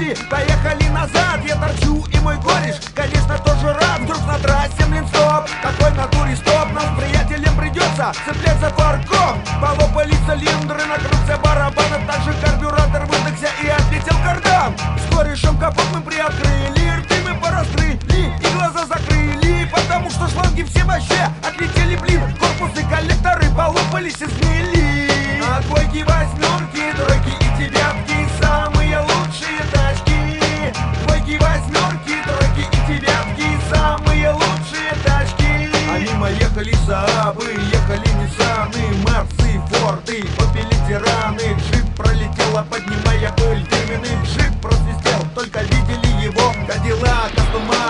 [0.10, 5.48] Поехали назад, я торчу и мой кореш Конечно тоже рад, вдруг на трассе, блин, стоп
[5.62, 12.34] Какой на туре стоп, нам приятелям придется Цепляться фарком, полопали цилиндры Накрылся барабан, а также
[12.42, 14.76] карбюратор выдохся и отлетел кардам.
[14.98, 18.00] С корешем капот мы приоткрыли, рты мы пораскрыли
[18.42, 25.42] И глаза закрыли, потому что шланги все вообще Отлетели, блин, корпусы коллекторы полопались и сгнили
[25.44, 26.98] А койки восьмерки,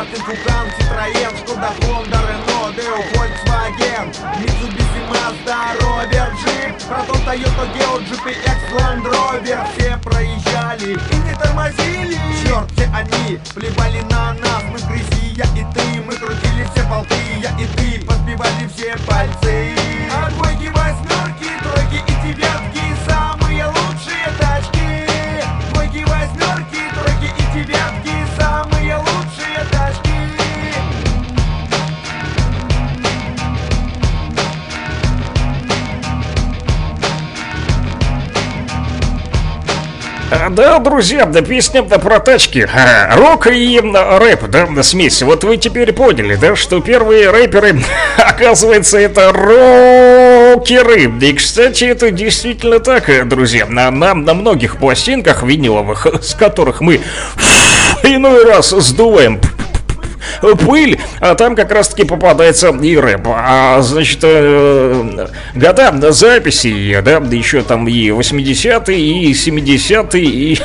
[0.10, 4.12] Мартин, Кукан, Citroёn, Шкода, Хонда, Рено, Део, Volkswagen.
[4.40, 9.68] Mitsubishi, Mazda, Роберт, Джип Протон, Тойота, Гео, GPX, Land Rover.
[9.78, 12.18] Все проезжали и не тормозили.
[12.44, 14.64] Черт, все они плевали на нас.
[14.72, 17.16] Мы грязи, я и ты, мы крутили все болты.
[17.42, 19.89] Я и ты, подбивали все пальцы
[40.30, 42.68] Да, друзья, да песня да, про тачки.
[42.72, 45.24] А, Рок и м, рэп, да, да, смесь.
[45.24, 47.82] Вот вы теперь поняли, да, что первые рэперы,
[48.18, 51.12] оказывается, это рокеры.
[51.22, 53.66] И, кстати, это действительно так, э, друзья.
[53.66, 57.02] На, на, на многих пластинках виниловых, с которых мы
[58.04, 59.42] иной раз сдуваем
[60.42, 63.28] пыль, а там как раз-таки попадается и рэп.
[63.28, 70.60] А, значит, э, года записи, да, еще там и 80-е, и 70-е, и...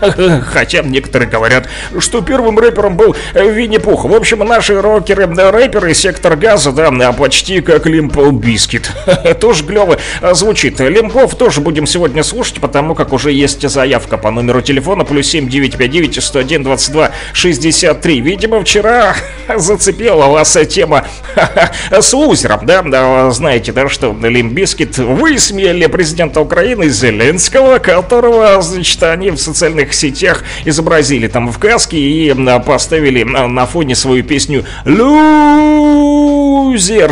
[0.52, 1.68] Хотя некоторые говорят,
[1.98, 4.04] что первым рэпером был Винни-Пух.
[4.04, 8.90] В общем, наши рокеры, да, рэперы, Сектор Газа, да, а почти как Limp Bizkit.
[9.40, 9.98] Тоже клево
[10.32, 10.80] звучит.
[10.80, 16.22] Лимпов тоже будем сегодня слушать, потому как уже есть заявка по номеру телефона плюс 7959
[16.22, 18.20] 101 22 63.
[18.20, 19.14] Видимо, вчера
[19.56, 21.06] зацепила вас тема
[21.90, 23.30] с лузером, да?
[23.30, 30.44] Знаете, да, что Limp Bizkit высмеяли президента Украины Зеленского, которого, значит, они в социальных сетях
[30.64, 32.34] изобразили там в каске и
[32.64, 35.12] поставили на на фоне свою песню «Loser».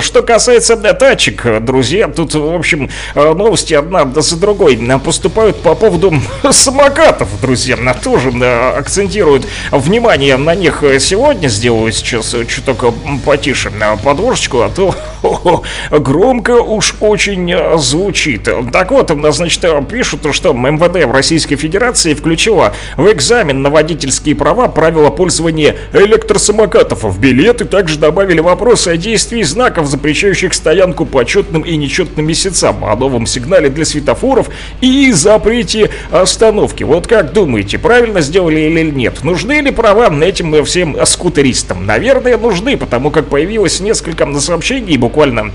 [0.00, 6.14] Что касается тачек, друзья, тут, в общем, э, новости одна за другой поступают по поводу
[6.50, 7.76] самокатов, друзья.
[7.76, 8.30] На Тоже
[8.76, 11.48] акцентируют внимание на них сегодня.
[11.48, 12.94] Сделаю сейчас чуток
[13.26, 14.94] потише э, подложечку, а то
[15.90, 18.48] громко уж очень звучит.
[18.72, 24.68] Так вот, значит, пишут, что МВД в Российской Федерации включила в экзамен на водительские права
[24.68, 27.04] правила пользования электросамокатов.
[27.04, 32.84] В билеты также добавили вопросы о действии знаков, запрещающих стоянку по четным и нечетным месяцам,
[32.84, 34.48] о новом сигнале для светофоров
[34.80, 36.82] и запрете остановки.
[36.84, 39.24] Вот как думаете, правильно сделали или нет?
[39.24, 41.86] Нужны ли права этим всем скутеристам?
[41.86, 45.52] Наверное, нужны, потому как появилось несколько сообщений буквально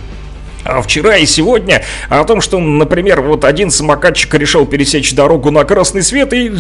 [0.83, 6.03] вчера и сегодня о том, что, например, вот один самокатчик решил пересечь дорогу на красный
[6.03, 6.51] свет и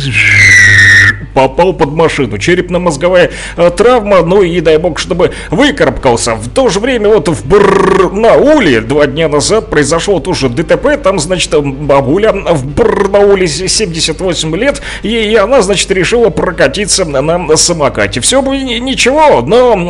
[1.33, 2.37] попал под машину.
[2.37, 6.35] Черепно-мозговая э, травма, ну и дай бог, чтобы выкарабкался.
[6.35, 10.97] В то же время вот в Барнауле два дня назад произошло тоже ДТП.
[11.01, 18.19] Там, значит, бабуля в Барнауле 78 лет, и она, значит, решила прокатиться на самокате.
[18.21, 19.87] Все бы ни- ничего, но,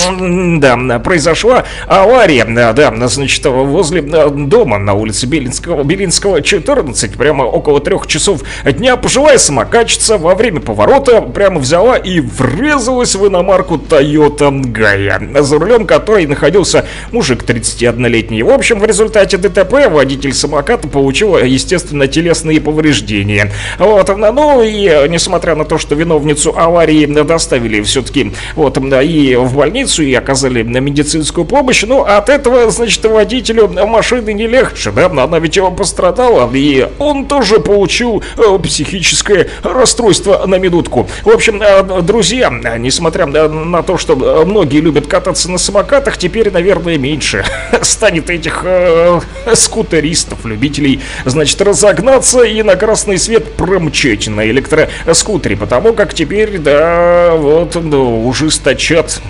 [0.60, 7.44] да, произошла авария, да, да, значит, возле э, дома на улице Белинского, Белинского 14, прямо
[7.44, 13.76] около трех часов дня, пожилая самокатчица во время поворота прямо взяла и врезалась в иномарку
[13.76, 18.44] Toyota Gaia, за рулем которой находился мужик 31-летний.
[18.44, 23.52] В общем, в результате ДТП водитель самоката получил, естественно, телесные повреждения.
[23.80, 30.04] Вот, ну и несмотря на то, что виновницу аварии доставили все-таки вот и в больницу,
[30.04, 35.56] и оказали медицинскую помощь, ну от этого, значит, водителю машины не легче, да, она ведь
[35.56, 41.08] его пострадала, и он тоже получил э, психическое расстройство на минутку.
[41.24, 46.18] В общем, э, друзья, э, несмотря на то, что э, многие любят кататься на самокатах,
[46.18, 47.45] теперь, наверное, меньше
[47.82, 49.22] станет этих э,
[49.54, 57.36] скутеристов, любителей, значит, разогнаться и на красный свет промчать на электроскутере, потому как теперь, да,
[57.36, 59.22] вот, ну, ужесточат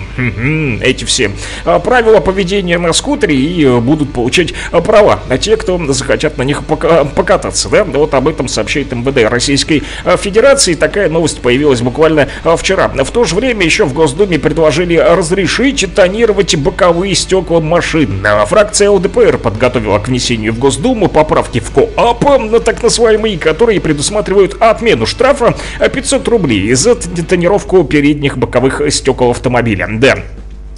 [0.82, 1.30] эти все
[1.64, 4.52] а, правила поведения на скутере и э, будут получать
[4.84, 9.30] права а те, кто захотят на них пока- покататься, да, вот об этом сообщает МВД
[9.30, 9.84] Российской
[10.18, 12.88] Федерации, такая новость появилась буквально а, вчера.
[12.88, 18.26] В то же время еще в Госдуме предложили разрешить тонировать боковые стекла машин.
[18.46, 24.56] Фракция ЛДПР подготовила к внесению в Госдуму поправки в КОАП, на так называемые, которые предусматривают
[24.60, 29.88] отмену штрафа а 500 рублей за тонировку передних боковых стекол автомобиля.
[29.90, 30.18] Да.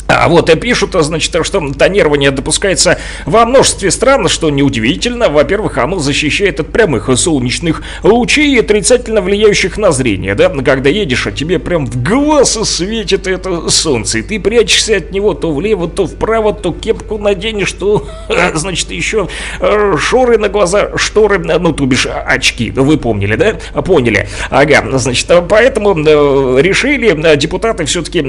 [0.08, 5.28] А вот и пишут, значит, что тонирование допускается во множестве стран, что неудивительно.
[5.28, 10.48] Во-первых, оно защищает от прямых солнечных лучей, отрицательно влияющих на зрение, да?
[10.48, 15.34] Когда едешь, а тебе прям в глаз светит это солнце, и ты прячешься от него
[15.34, 18.06] то влево, то вправо, то кепку наденешь, то,
[18.54, 19.28] значит, еще
[19.60, 23.54] э, шоры на глаза, шторы, ну, то бишь очки, вы помнили, да?
[23.82, 24.28] Поняли.
[24.50, 28.22] Ага, значит, поэтому э, решили э, депутаты все-таки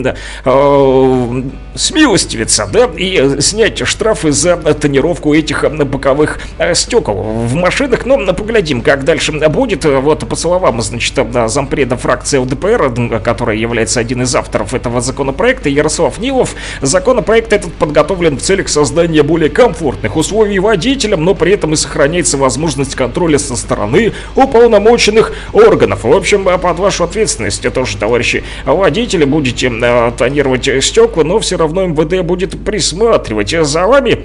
[1.78, 8.06] смилостивиться, да, и снять штрафы за тонировку этих э, боковых э, стекол в машинах.
[8.06, 9.86] Но поглядим, как дальше будет.
[9.86, 11.18] Вот по словам, значит,
[11.48, 18.38] зампреда фракции ЛДПР, который является один из авторов этого законопроекта, Ярослав Нилов, законопроект этот подготовлен
[18.38, 23.56] в целях создания более комфортных условий водителям, но при этом и сохраняется возможность контроля со
[23.56, 26.04] стороны уполномоченных органов.
[26.04, 31.67] В общем, под вашу ответственность тоже, товарищи водители, будете э, тонировать стекла, но все равно
[31.74, 34.20] МВД будет присматривать за вами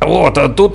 [0.00, 0.74] вот, а тут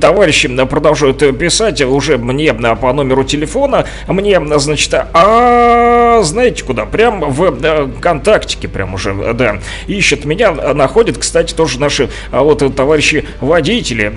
[0.00, 6.86] товарищи продолжают писать уже мне по номеру телефона, мне, значит, а знаете куда?
[6.86, 13.24] Прям в контактике прям уже, да, ищет меня, находят, кстати, тоже наши а, вот товарищи
[13.40, 14.12] водители,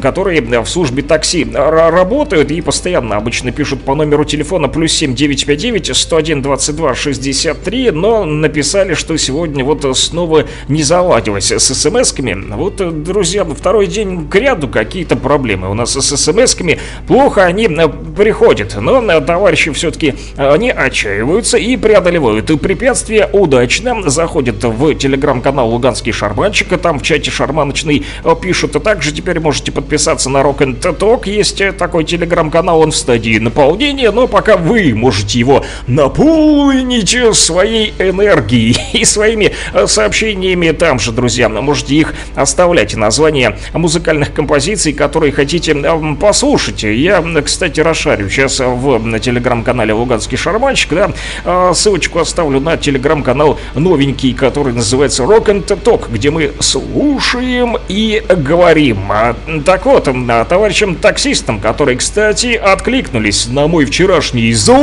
[0.00, 6.42] которые в службе такси работают и постоянно обычно пишут по номеру телефона плюс 7959 101
[6.42, 12.54] 22 63, но написали, что сегодня вот снова не заладилось с смс-ками.
[12.54, 15.68] Вот, друзья, в второй день к ряду какие-то проблемы.
[15.68, 17.86] У нас с смс-ками плохо они э,
[18.16, 24.08] приходят, но э, товарищи все-таки э, они отчаиваются и преодолевают препятствия удачно.
[24.08, 28.06] Заходят в телеграм-канал Луганский Шарманчик, и там в чате Шарманочный
[28.40, 28.74] пишут.
[28.74, 31.28] А также теперь можете подписаться на Rock and Talk.
[31.28, 38.78] Есть такой телеграм-канал, он в стадии наполнения, но пока вы можете его наполнить своей энергией
[38.94, 39.52] и своими
[39.84, 41.50] сообщениями там же, друзья.
[41.50, 42.96] Можете их оставлять.
[42.96, 45.74] Название музыкальных композиций, которые хотите
[46.20, 46.82] послушать.
[46.82, 51.10] Я, кстати, расшарю сейчас в на телеграм-канале Луганский Шарманщик, да,
[51.44, 58.22] а, ссылочку оставлю на телеграм-канал новенький, который называется Rock and Talk, где мы слушаем и
[58.28, 59.10] говорим.
[59.10, 60.08] А, так вот,
[60.48, 64.78] товарищам таксистам, которые, кстати, откликнулись на мой вчерашний зов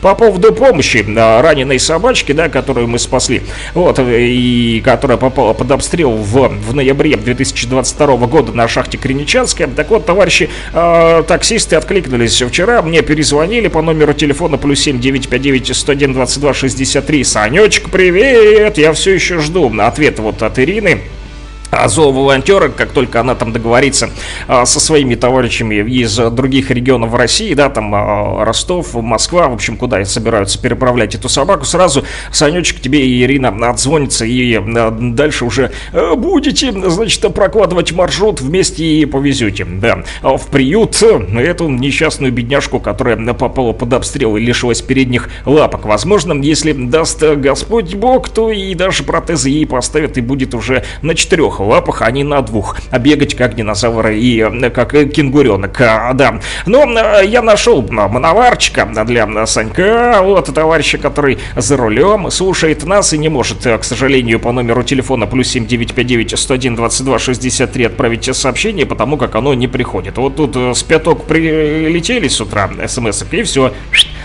[0.00, 3.42] по поводу помощи а, раненой собачки, да, которую мы спасли,
[3.74, 9.68] вот, и которая попала под обстрел в в ноябре 2022 года на шахте Криничанская.
[9.68, 15.76] Так вот, товарищи э, таксисты откликнулись вчера, мне перезвонили по номеру телефона плюс 7 959
[15.76, 17.24] 101 22 63.
[17.24, 18.78] Санечек, привет!
[18.78, 21.00] Я все еще жду ответа вот от Ирины.
[21.70, 24.10] А зооволонтера, как только она там договорится
[24.46, 29.76] а, со своими товарищами из других регионов России, да, там а, Ростов, Москва, в общем,
[29.76, 35.72] куда собираются переправлять эту собаку, сразу Санечек тебе и Ирина отзвонится, и а, дальше уже
[35.92, 43.16] а, будете, значит, прокладывать маршрут вместе и повезете, да, в приют эту несчастную бедняжку, которая
[43.34, 45.86] попала под обстрел и лишилась передних лапок.
[45.86, 51.14] Возможно, если даст Господь Бог, то и даже протезы ей поставят и будет уже на
[51.14, 52.76] четырех лапах, а не на двух.
[52.90, 56.40] А бегать как динозавры и э, как кенгуренок, а, да.
[56.66, 63.18] Но э, я нашел мановарчика для Санька, вот товарища, который за рулем слушает нас и
[63.18, 68.86] не может, э, к сожалению, по номеру телефона плюс 7959 101 22 63 отправить сообщение,
[68.86, 70.18] потому как оно не приходит.
[70.18, 73.72] Вот тут с пяток прилетели с утра смс и все.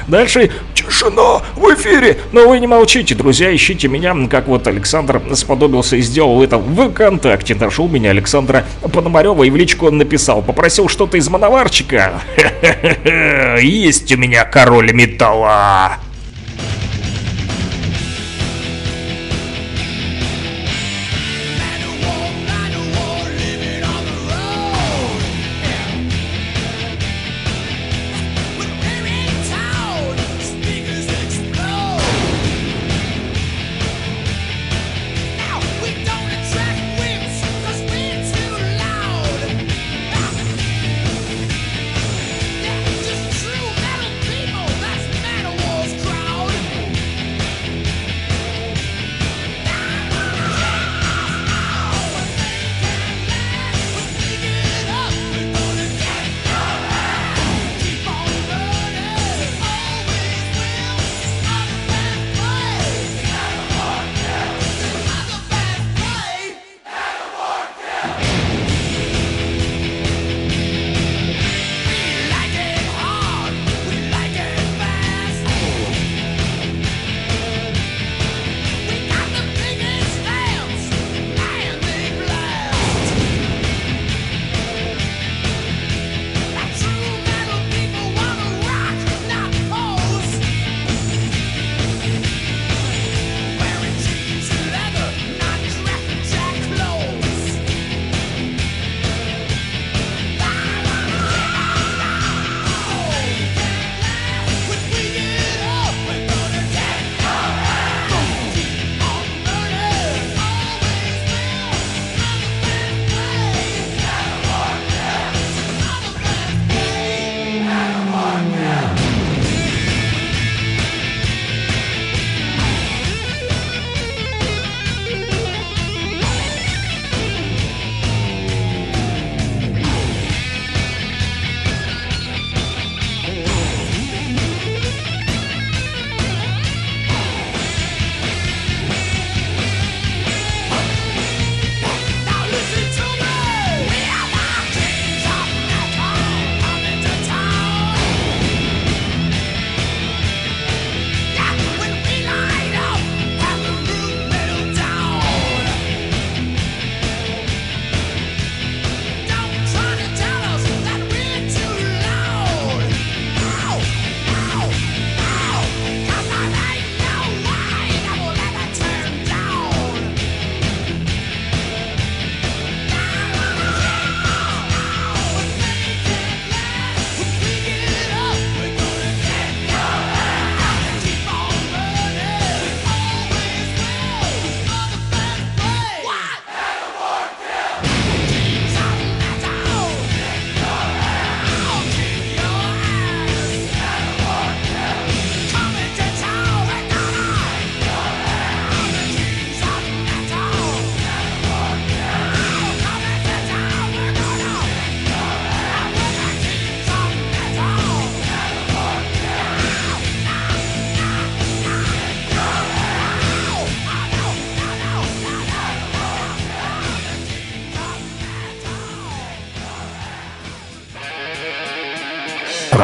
[0.09, 2.17] Дальше тишина в эфире.
[2.31, 6.89] Но вы не молчите, друзья, ищите меня, как вот Александр сподобился и сделал это в
[6.91, 7.55] ВКонтакте.
[7.55, 10.41] Нашел меня Александра Пономарева и в личку написал.
[10.41, 12.21] Попросил что-то из мановарчика.
[13.61, 15.99] Есть у меня король металла.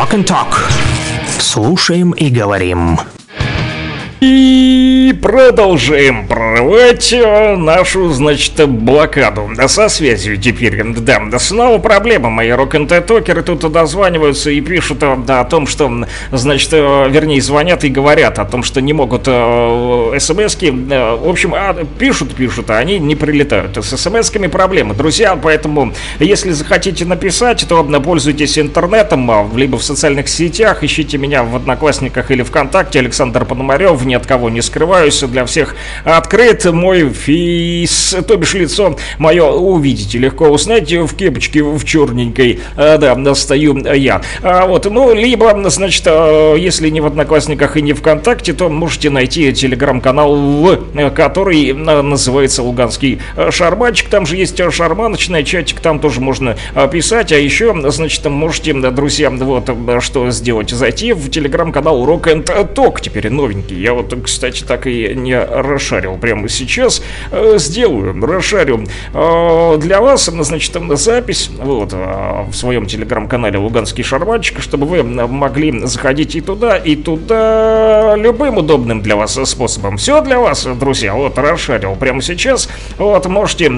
[0.05, 0.71] Rock and Talk.
[1.39, 2.99] Слушаем и говорим.
[4.21, 9.49] И продолжаем прорывать э, нашу, значит, блокаду.
[9.55, 10.83] Да, со связью теперь.
[10.83, 12.29] Да, да снова проблема.
[12.29, 15.89] Мои рок н токеры тут дозваниваются и пишут э, да, о том, что,
[16.33, 20.71] значит, э, вернее, звонят и говорят о том, что не могут смс-ки.
[20.71, 23.77] В общем, а, пишут, пишут, а они не прилетают.
[23.77, 25.39] С смс-ками проблемы, друзья.
[25.41, 30.83] Поэтому, если захотите написать, то пользуйтесь интернетом, а, либо в социальных сетях.
[30.83, 32.99] Ищите меня в Одноклассниках или ВКонтакте.
[32.99, 35.75] Александр Пономарев ни от кого не скрываюсь, для всех
[36.25, 42.97] открыт мой фейс, то бишь лицо мое увидите, легко узнать в кепочке в черненькой, а,
[42.97, 44.23] да, стою я.
[44.41, 49.11] А, вот, ну, либо, значит, а, если не в Одноклассниках и не ВКонтакте, то можете
[49.11, 50.79] найти телеграм-канал,
[51.15, 53.21] который называется Луганский
[53.51, 56.57] Шарманчик, там же есть шарманочный чатик, там тоже можно
[56.91, 59.69] писать, а еще, значит, можете, друзья, вот,
[59.99, 65.13] что сделать, зайти в телеграм-канал Rock and Talk, теперь новенький, я вот, кстати, так и
[65.13, 67.01] не расшарил прямо сейчас.
[67.31, 74.61] Э, сделаю, расшарю э, для вас, значит, запись вот э, в своем телеграм-канале Луганский Шарманчик,
[74.61, 79.97] чтобы вы могли заходить и туда, и туда любым удобным для вас способом.
[79.97, 82.69] Все для вас, друзья, вот расшарил прямо сейчас.
[82.97, 83.69] Вот, можете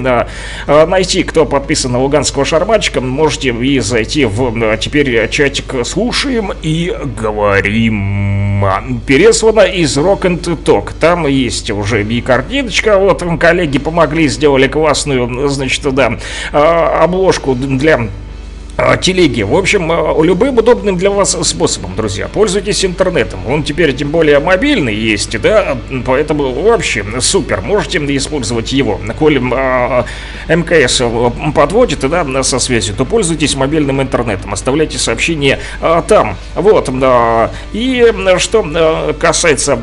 [0.68, 8.66] найти, кто подписан на Луганского Шарманчика, можете и зайти в теперь чатик «Слушаем и говорим».
[9.06, 10.92] Переслано из Rock and Talk.
[11.00, 12.98] Там есть уже и картиночка.
[13.00, 16.20] Вот коллеги помогли, сделали классную, значит, да,
[16.52, 18.10] а, обложку для
[18.78, 19.42] а, телеги.
[19.42, 22.28] В общем, а, любым удобным для вас способом, друзья.
[22.28, 23.40] Пользуйтесь интернетом.
[23.48, 27.62] Он теперь тем более мобильный есть, да, поэтому вообще супер.
[27.62, 29.00] Можете использовать его.
[29.18, 30.04] Коль э,
[30.48, 31.02] МКС
[31.56, 34.54] подводит, да, со связью, то пользуйтесь мобильным интернетом.
[34.54, 36.36] Оставляйте сообщения э, там.
[36.54, 36.88] Вот.
[36.90, 39.80] Э, и что касается,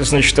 [0.00, 0.40] значит,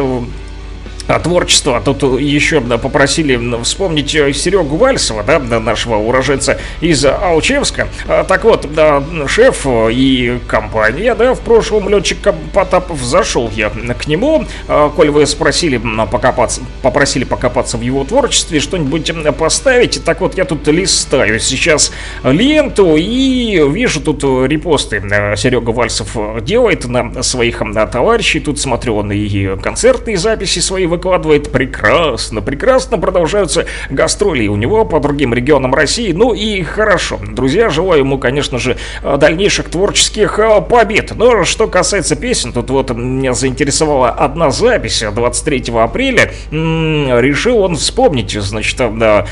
[1.08, 1.80] а, творчества.
[1.84, 7.88] Тут еще попросили вспомнить э, Серегу Вальсова, да, нашего уроженца из Алчевска.
[8.08, 12.18] А, так вот, да, шеф и компания, да, в прошлом летчик
[12.52, 14.44] Потапов зашел я к нему.
[14.68, 15.80] А, коль вы спросили
[16.10, 21.92] покопаться, попросили покопаться в его творчестве, что-нибудь поставить, так вот я тут листаю сейчас
[22.22, 25.02] ленту и вижу тут репосты
[25.36, 28.40] Серега Вальсов делает на своих товарищей.
[28.40, 35.00] Тут смотрю, он и концертные записи свои выкладывает прекрасно, прекрасно продолжаются гастроли у него по
[35.00, 36.12] другим регионам России.
[36.12, 41.12] Ну и хорошо, друзья, желаю ему, конечно же, дальнейших творческих э, побед.
[41.16, 46.30] Но что касается песен, тут вот меня заинтересовала одна запись 23 апреля.
[46.50, 49.26] Решил он вспомнить, значит, да,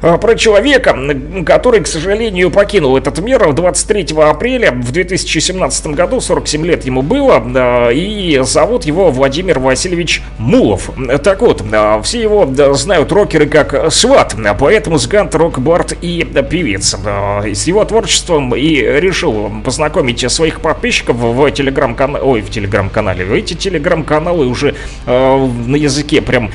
[0.00, 0.96] э, про человека,
[1.44, 7.90] который, к сожалению, покинул этот мир 23 апреля в 2017 году, 47 лет ему было,
[7.90, 10.85] и зовут его Владимир Васильевич Мулов.
[11.22, 16.94] Так вот, а, все его знают рокеры как Сват, поэт, музыкант, рок-бард и певец.
[16.94, 23.26] С его творчеством и решил познакомить своих подписчиков в телеграм-канале, ой, в телеграм-канале.
[23.38, 24.74] Эти телеграм-каналы уже
[25.06, 26.50] на языке прям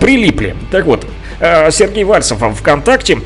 [0.00, 0.56] прилипли.
[0.70, 1.06] Так вот,
[1.40, 3.20] Сергей Вальцев ВКонтакте а,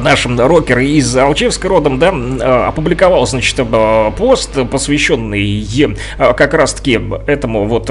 [0.00, 7.66] нашим рокер из Алчевска родом, да, а, опубликовал, значит, а, пост, посвященный как раз-таки этому
[7.66, 7.90] вот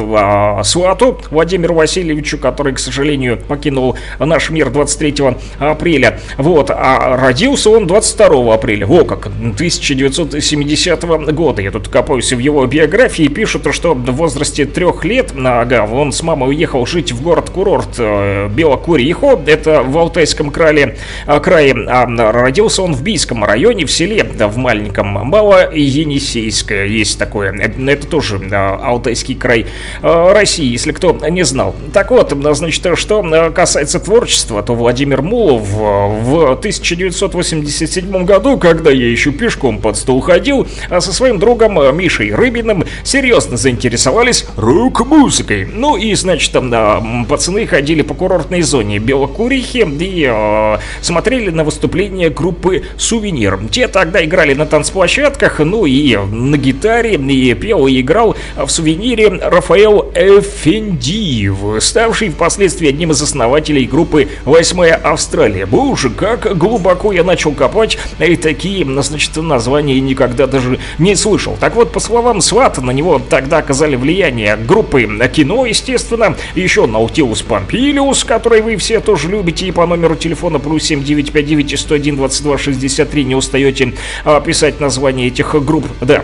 [0.66, 6.20] свату Владимиру Васильевичу, который, к сожалению, покинул наш мир 23 апреля.
[6.38, 11.04] Вот, а родился он 22 апреля, во как, 1970
[11.34, 11.62] года.
[11.62, 16.24] Я тут копаюсь в его биографии, пишут, что в возрасте трех лет, ага, он с
[16.24, 20.98] мамой уехал жить в город-курорт э, Белокурихо, это в Алтайском крае,
[21.42, 27.54] крае а родился он в Бийском районе, в селе, да, в маленьком Мало-Енисейское есть такое.
[27.54, 29.66] Это тоже Алтайский край
[30.02, 31.76] а, России, если кто не знал.
[31.94, 39.32] Так вот, значит, что касается творчества, то Владимир Мулов в 1987 году, когда я еще
[39.32, 45.68] пешком под стол ходил, со своим другом Мишей Рыбиным серьезно заинтересовались рок-музыкой.
[45.72, 52.30] Ну и, значит, там пацаны ходили по курортной зоне Белокурихи и э, смотрели на выступление
[52.30, 53.60] группы «Сувенир».
[53.72, 59.30] Те тогда играли на танцплощадках, ну и на гитаре, и пел и играл в «Сувенире»
[59.30, 65.66] Рафаэл Эфендиев, ставший впоследствии одним из основателей группы «Восьмая Австралия».
[65.66, 71.58] Боже, как глубоко я начал копать, и такие, значит, названия никогда даже не слышал.
[71.60, 77.42] Так вот, по словам Свата, на него тогда оказали влияние группы кино, естественно, еще Наутилус
[77.42, 82.58] Помпилиус, который вы все тоже любите, и по номеру телефона плюс 7959 9 101 22
[82.58, 83.94] 63 не устаете
[84.26, 85.86] а, писать название этих групп.
[86.02, 86.24] Да,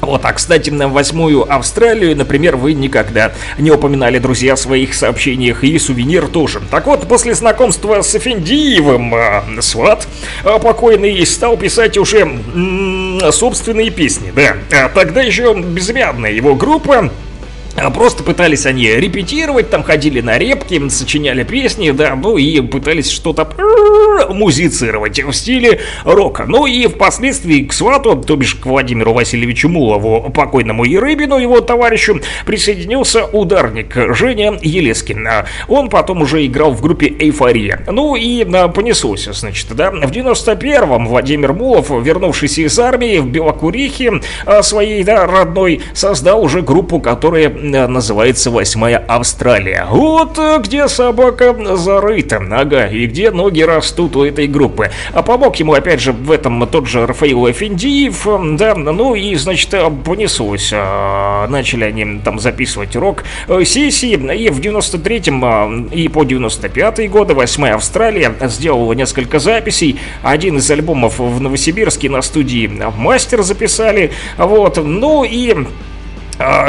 [0.00, 5.64] вот, а, кстати, на восьмую Австралию, например, вы никогда не упоминали, друзья, в своих сообщениях,
[5.64, 6.60] и сувенир тоже.
[6.70, 10.06] Так вот, после знакомства с Эфендиевым, э, Сват
[10.44, 14.56] э, покойный стал писать уже м- собственные песни, да.
[14.70, 17.10] А тогда еще безымянная его группа
[17.80, 23.10] а Просто пытались они репетировать, там ходили на репки, сочиняли песни, да, ну и пытались
[23.10, 23.48] что-то
[24.30, 26.44] музицировать в стиле рока.
[26.46, 32.20] Ну и впоследствии к свату, то бишь к Владимиру Васильевичу Мулову, покойному Ерыбину, его товарищу,
[32.46, 35.28] присоединился ударник Женя Елескин.
[35.66, 37.84] Он потом уже играл в группе «Эйфория».
[37.90, 38.44] Ну и
[38.74, 39.90] понеслось, значит, да.
[39.90, 44.20] В 91-м Владимир Мулов, вернувшийся из армии в Белокурихе
[44.62, 49.86] своей, да, родной, создал уже группу, которая называется «Восьмая Австралия».
[49.90, 54.90] Вот э, где собака зарыта, ага, и где ноги растут у этой группы.
[55.12, 58.26] А помог ему, опять же, в этом тот же Рафаил Эфендиев,
[58.56, 59.74] да, ну и, значит,
[60.04, 60.70] понеслось.
[60.74, 68.32] А, начали они там записывать рок-сессии, и в 93-м и по 95-й годы «Восьмая Австралия»
[68.42, 69.98] сделала несколько записей.
[70.22, 75.66] Один из альбомов в Новосибирске на студии «Мастер» записали, вот, ну и а,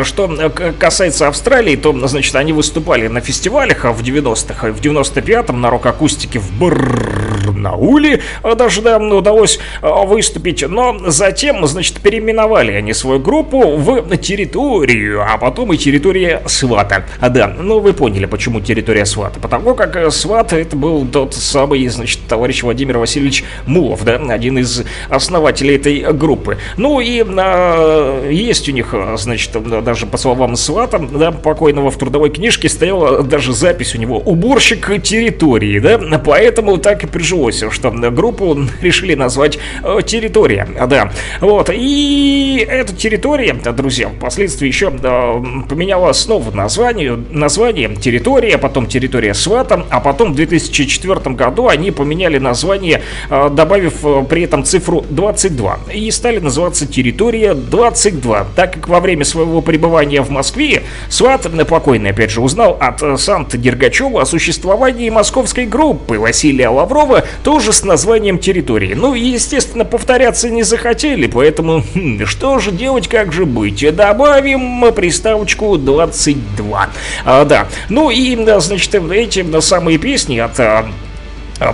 [0.03, 6.39] что касается Австралии, то, значит, они выступали на фестивалях в 90-х, в 95-м на рок-акустике
[6.39, 8.21] в Барнауле
[8.55, 15.37] даже, да, удалось а, выступить, но затем, значит, переименовали они свою группу в территорию, а
[15.37, 17.05] потом и территория Свата.
[17.19, 21.33] А да, ну вы поняли, почему территория Свата, потому как э, Сват это был тот
[21.33, 26.57] самый, значит, товарищ Владимир Васильевич Мулов, да, один из основателей этой группы.
[26.77, 32.30] Ну и а, есть у них, значит, даже по словам Свата, да, покойного в трудовой
[32.30, 38.57] книжке стояла даже запись у него «Уборщик территории», да, поэтому так и прижилось, что группу
[38.81, 41.11] решили назвать э, «Территория», да,
[41.41, 45.34] вот, и эта территория, друзья, впоследствии еще да,
[45.68, 52.38] поменяла снова название, название «Территория», потом «Территория Свата», а потом в 2004 году они поменяли
[52.38, 58.88] название, э, добавив э, при этом цифру 22, и стали называться «Территория 22», так как
[58.88, 63.57] во время своего своего пребывания в Москве Сват, покойный опять же, узнал от э, Санта
[63.57, 68.93] Дергачева о существовании московской группы Василия Лаврова, тоже с названием «Территории».
[68.93, 73.84] Ну и, естественно, повторяться не захотели, поэтому хм, что же делать, как же быть?
[73.95, 76.89] Добавим приставочку 22.
[77.26, 80.84] А, да, ну и, значит, эти самые песни от Э,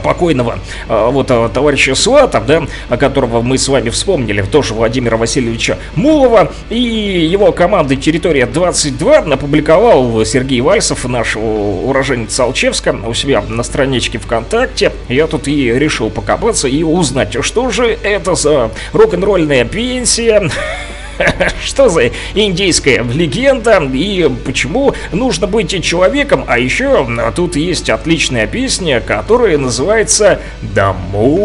[0.03, 5.78] покойного э, вот э, товарища Свата, да, которого мы с вами вспомнили, тоже Владимира Васильевича
[5.95, 13.64] Мулова, и его команды «Территория 22» опубликовал Сергей Вальсов, наш уроженец Алчевска, у себя на
[13.64, 14.91] страничке ВКонтакте.
[15.10, 20.49] Я тут и решил покопаться и узнать, что же это за рок-н-ролльная пенсия,
[21.64, 26.46] Что за индейская легенда и почему нужно быть человеком?
[26.48, 31.36] А еще тут есть отличная песня, которая называется «Домой».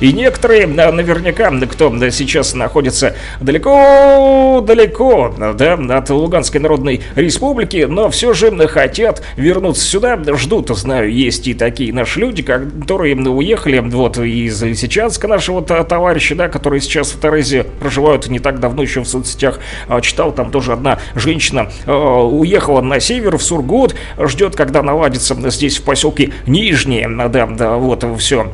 [0.00, 8.50] И некоторые, наверняка, кто сейчас находится далеко-далеко да, от Луганской Народной Республики, но все же
[8.68, 15.28] хотят вернуться сюда, ждут, знаю, есть и такие наши люди, которые уехали вот из Лисичанска
[15.28, 20.00] нашего товарища, да, которые сейчас в Терезе проживают не так давно еще в соцсетях, а,
[20.00, 25.78] читал, там тоже одна женщина а, уехала на север, в Сургут, ждет, когда наладится здесь
[25.78, 28.52] в поселке Нижнее, да, да, вот все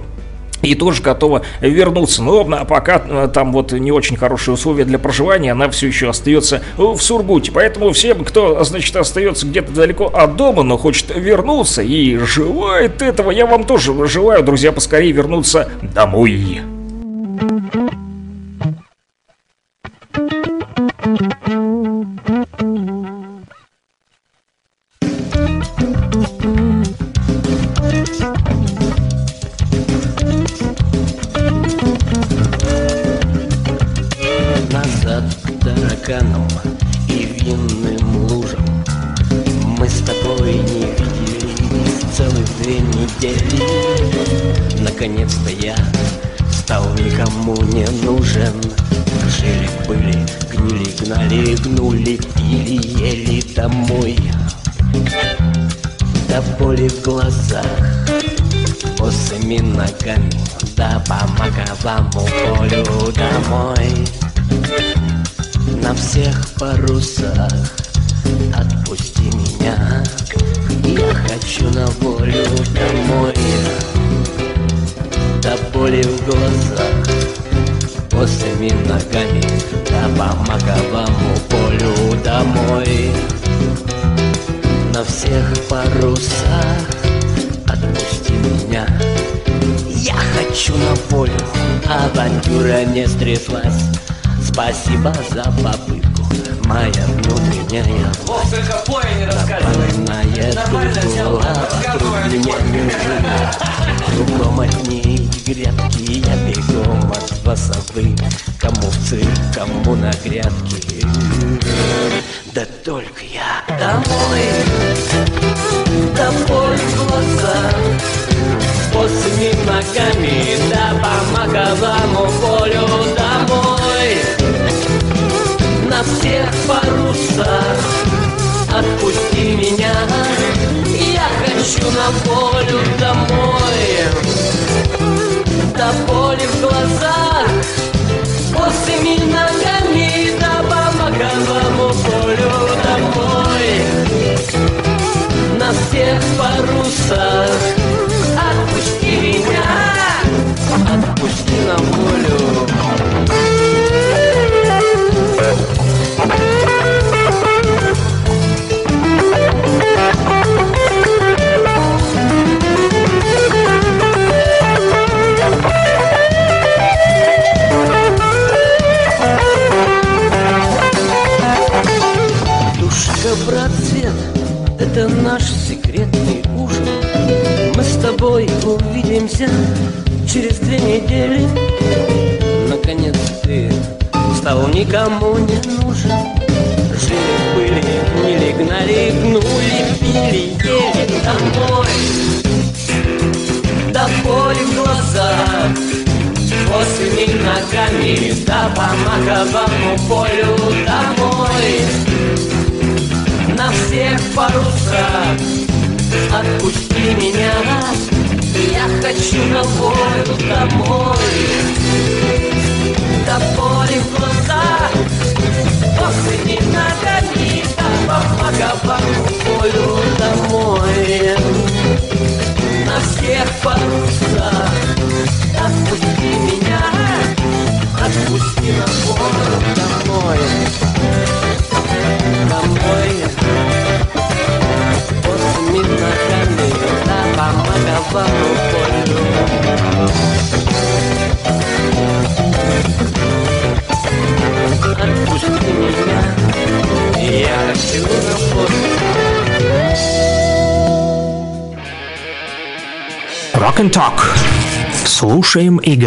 [0.62, 2.22] и тоже готова вернуться.
[2.22, 6.62] Но пока э, там вот не очень хорошие условия для проживания, она все еще остается
[6.76, 7.52] в Сургуте.
[7.52, 13.30] Поэтому всем, кто, значит, остается где-то далеко от дома, но хочет вернуться и желает этого,
[13.30, 16.75] я вам тоже желаю, друзья, поскорее вернуться домой.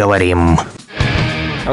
[0.00, 0.69] и говорим.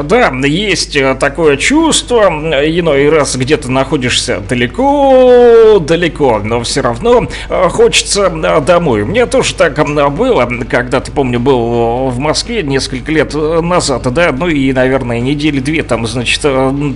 [0.08, 8.22] Да, есть э, такое чувство, иной раз где-то находишься далеко-далеко, но все равно э, хочется
[8.22, 9.04] э, домой.
[9.04, 9.78] Мне тоже так
[10.12, 15.82] было, когда-то, помню, был в Москве несколько лет назад, да, ну и, наверное, недели две
[15.82, 16.42] там, значит,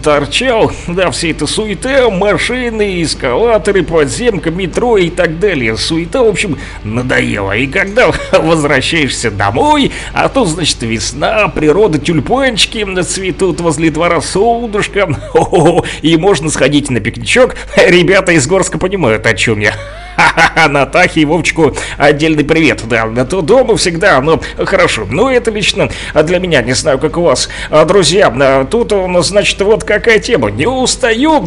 [0.03, 5.77] торчал, да, все это суета, машины, эскалаторы, подземка, метро и так далее.
[5.77, 7.53] Суета, в общем, надоела.
[7.53, 15.85] И когда возвращаешься домой, а тут, значит, весна, природа, тюльпанчики цветут возле двора солнышко, Хо-хо-хо.
[16.03, 17.57] и можно сходить на пикничок.
[17.77, 19.75] Ребята из Горска понимают, о чем я.
[20.69, 22.83] Натахе и Вовчику отдельный привет.
[22.87, 25.07] Да, а то дома всегда, но хорошо.
[25.09, 27.49] Ну, это лично для меня, не знаю, как у вас.
[27.71, 30.51] А, Друзья, а, тут у нас, значит, вот какая тема.
[30.51, 31.43] Не устаю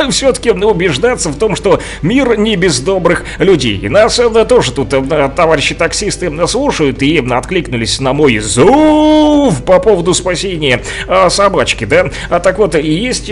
[0.10, 3.78] все-таки убеждаться в том, что мир не без добрых людей.
[3.78, 9.78] И нас да, тоже тут а, товарищи таксисты слушают и откликнулись на мой зов по
[9.78, 12.10] поводу спасения а, собачки, да.
[12.28, 13.30] А так вот, есть...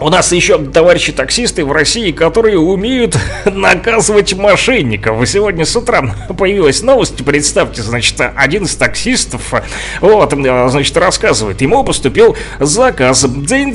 [0.00, 5.26] у нас еще товарищи таксисты в России, которые умеют наказывать мошенников.
[5.28, 6.02] Сегодня с утра
[6.38, 9.54] появилась новость, представьте, значит, один из таксистов,
[10.00, 13.74] вот, э, значит, рассказывает, ему поступил заказ, дзынь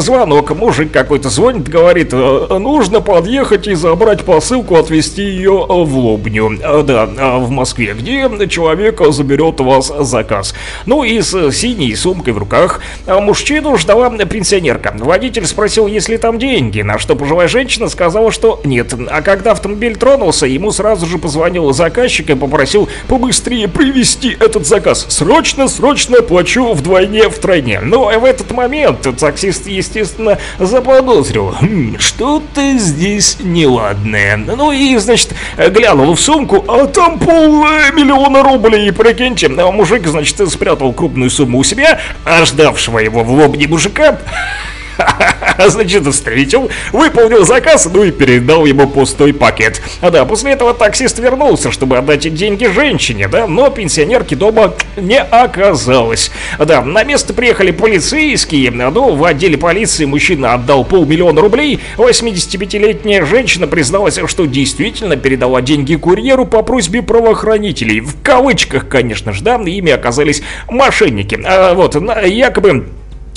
[0.00, 6.52] звонок, мужик какой-то звонит, говорит, «Э, нужно подъехать и забрать посылку, отвезти ее в Лобню,
[6.62, 7.06] Э, да,
[7.38, 10.54] в Москве, где человек заберет у вас заказ.
[10.86, 12.80] Ну и с синей сумкой в руках.
[13.06, 14.94] Э, мужчину ждала пенсионерка.
[15.22, 18.92] Водитель спросил, есть ли там деньги, на что пожилая женщина сказала, что нет.
[19.08, 25.06] А когда автомобиль тронулся, ему сразу же позвонил заказчик и попросил побыстрее привезти этот заказ.
[25.10, 27.78] Срочно, срочно плачу вдвойне, втройне.
[27.78, 31.54] Но в этот момент таксист, естественно, заподозрил.
[31.60, 34.36] «Хм, Что-то здесь неладное.
[34.36, 38.90] Ну и, значит, глянул в сумку, а там полмиллиона рублей.
[38.92, 44.18] Прикиньте, А мужик, значит, спрятал крупную сумму у себя, а ждавшего его в лобне мужика
[45.66, 49.80] Значит, встретил, выполнил заказ, ну и передал ему пустой пакет.
[50.00, 55.20] А да, после этого таксист вернулся, чтобы отдать деньги женщине, да, но пенсионерки дома не
[55.20, 56.30] оказалось.
[56.58, 63.66] Да, на место приехали полицейские, ну, в отделе полиции мужчина отдал полмиллиона рублей, 85-летняя женщина
[63.66, 68.00] призналась, что действительно передала деньги курьеру по просьбе правоохранителей.
[68.00, 71.40] В кавычках, конечно же, да, ими оказались мошенники.
[71.44, 71.96] А, вот,
[72.26, 72.86] якобы...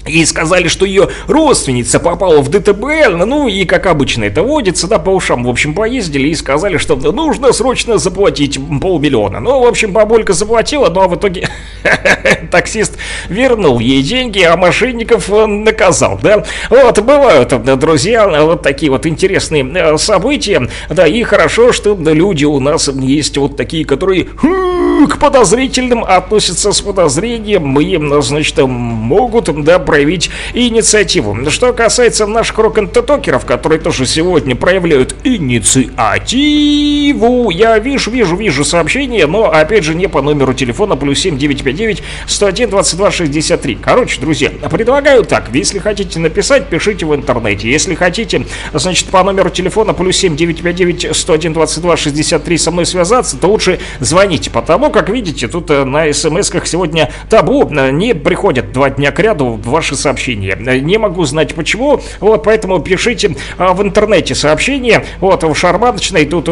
[0.08, 5.00] И сказали, что ее родственница попала в ДТБ, ну и как обычно это водится, да,
[5.00, 9.40] по ушам, в общем, поездили и сказали, что нужно срочно заплатить полмиллиона.
[9.40, 11.50] Ну, в общем, бабулька заплатила, ну а в итоге
[12.52, 12.98] таксист
[13.30, 16.46] вернул ей деньги, а мошенников наказал, да.
[16.70, 22.46] Вот, бывают, э, друзья, вот такие вот интересные э, события, да, и хорошо, что люди
[22.46, 29.64] у нас есть вот такие, которые хм, к подозрительным относятся с подозрением, и, значит, могут,
[29.64, 31.50] да, проявить инициативу.
[31.50, 39.50] Что касается наших рок-н-токеров, которые тоже сегодня проявляют инициативу, я вижу, вижу, вижу сообщение, но,
[39.50, 43.76] опять же, не по номеру телефона плюс 7959 101 22 63.
[43.76, 47.72] Короче, друзья, предлагаю так, если хотите написать, пишите в интернете.
[47.72, 53.48] Если хотите, значит, по номеру телефона плюс 7959 101 22 63 со мной связаться, то
[53.48, 58.90] лучше звоните, потому как, видите, тут э, на смс-ках сегодня табу, э, не приходят два
[58.90, 60.56] дня к ряду ваши сообщения.
[60.56, 66.46] Не могу знать почему, вот, поэтому пишите а, в интернете сообщения, вот, в Шарманочной, тут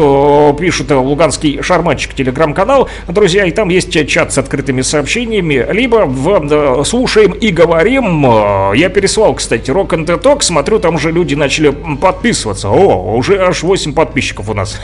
[0.58, 6.80] пишут э, Луганский Шарманчик, телеграм-канал, друзья, и там есть чат с открытыми сообщениями, либо в
[6.80, 11.10] э, «Слушаем и говорим», э, я переслал, кстати, Rock and the Talk, смотрю, там уже
[11.10, 11.70] люди начали
[12.00, 14.80] подписываться, о, уже аж 8 подписчиков у нас,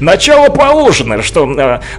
[0.00, 1.46] начало положено, что,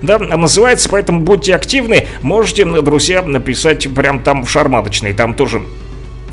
[0.04, 5.87] да, называется, поэтому будьте активны, можете, друзья, написать прям там в Шарманочной, там тоже продолжим.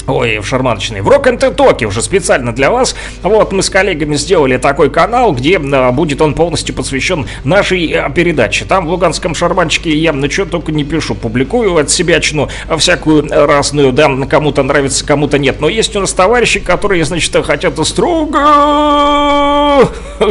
[0.06, 1.00] Ой, в шарманочной.
[1.00, 1.26] В рок
[1.56, 2.94] токе уже специально для вас.
[3.22, 8.10] Вот мы с коллегами сделали такой канал, где а, будет он полностью посвящен нашей а,
[8.10, 8.66] передаче.
[8.66, 13.26] Там в Луганском шарманчике я ну что только не пишу, публикую от себя чну всякую
[13.30, 15.60] а, разную, да, кому-то нравится, кому-то нет.
[15.60, 18.38] Но есть у нас товарищи, которые, значит, хотят строго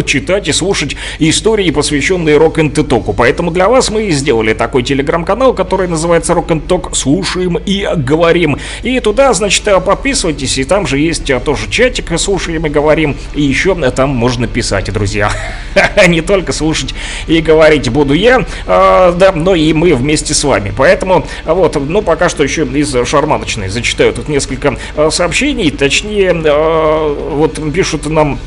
[0.05, 5.53] читать и слушать истории, посвященные рок току Поэтому для вас мы и сделали такой телеграм-канал,
[5.53, 6.95] который называется Rock Ток.
[6.95, 8.57] Слушаем и говорим.
[8.83, 13.41] И туда, значит, подписывайтесь, и там же есть а, тоже чатик «Слушаем и говорим», и
[13.41, 15.31] еще а, там можно писать, друзья.
[16.07, 16.93] Не только слушать
[17.27, 20.73] и говорить буду я, а, да, но и мы вместе с вами.
[20.75, 26.33] Поэтому, а, вот, ну, пока что еще из шарманочной зачитаю тут несколько а, сообщений, точнее,
[26.45, 28.39] а, вот пишут нам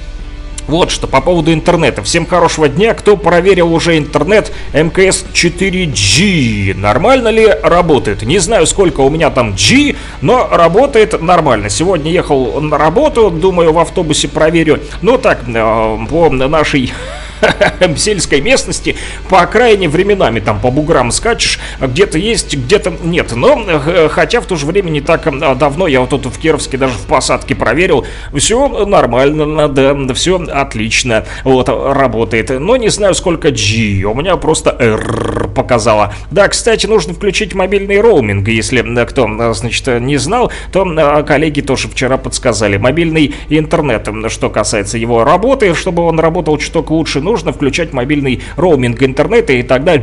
[0.67, 2.03] вот что по поводу интернета.
[2.03, 2.95] Всем хорошего дня.
[2.95, 6.75] Кто проверил уже интернет МКС 4G?
[6.75, 8.23] Нормально ли работает?
[8.23, 11.69] Не знаю, сколько у меня там G, но работает нормально.
[11.69, 14.81] Сегодня ехал на работу, думаю, в автобусе проверю.
[15.03, 16.93] Ну так, э, по нашей
[17.97, 18.97] сельской местности
[19.29, 23.33] по окраине временами там по буграм скачешь, где-то есть, где-то нет.
[23.35, 26.39] Но э, хотя в то же время не так э, давно я вот тут в
[26.39, 32.51] Кировске даже в посадке проверил, все нормально, да, все отлично, вот работает.
[32.51, 36.13] Но не знаю сколько G, у меня просто R показала.
[36.31, 41.89] Да, кстати, нужно включить мобильный роуминг, если э, кто, значит, не знал, то коллеги тоже
[41.89, 42.77] вчера подсказали.
[42.77, 49.03] Мобильный интернет, что касается его работы, чтобы он работал чуток лучше, нужно включать мобильный роуминг
[49.03, 50.01] интернета, и тогда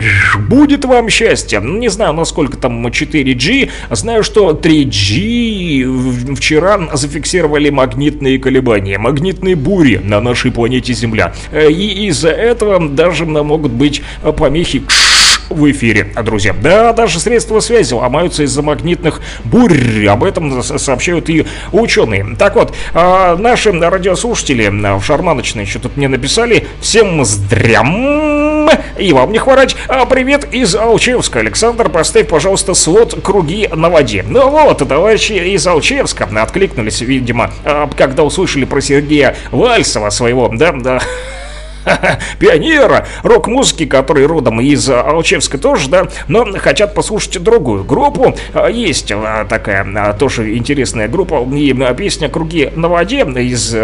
[0.49, 1.59] будет вам счастье.
[1.59, 9.55] Ну, Не знаю, насколько там 4G, знаю, что 3G в- вчера зафиксировали магнитные колебания, магнитные
[9.55, 11.33] бури на нашей планете Земля.
[11.51, 14.01] Э, И из-за этого даже могут быть
[14.37, 14.83] помехи
[15.49, 16.53] в эфире, друзья.
[16.53, 20.07] Да, даже средства связи ломаются из-за магнитных бурь.
[20.07, 22.35] Об этом сообщают и ученые.
[22.37, 26.67] Так вот, а, наши радиослушатели а, в Шарманочной еще тут мне написали.
[26.81, 28.69] Всем здрям!
[28.97, 29.75] И вам не хворать.
[29.87, 31.39] А, привет из Алчевска.
[31.39, 34.25] Александр, поставь, пожалуйста, слот «Круги на воде».
[34.27, 37.51] Ну вот, товарищи из Алчевска откликнулись, видимо,
[37.97, 40.99] когда услышали про Сергея Вальсова своего, да, да,
[42.39, 48.35] пионера рок-музыки, который родом из Алчевска тоже, да, но хотят послушать другую группу.
[48.53, 53.75] А, Есть а, такая а, тоже интересная группа, и а, песня «Круги на воде» из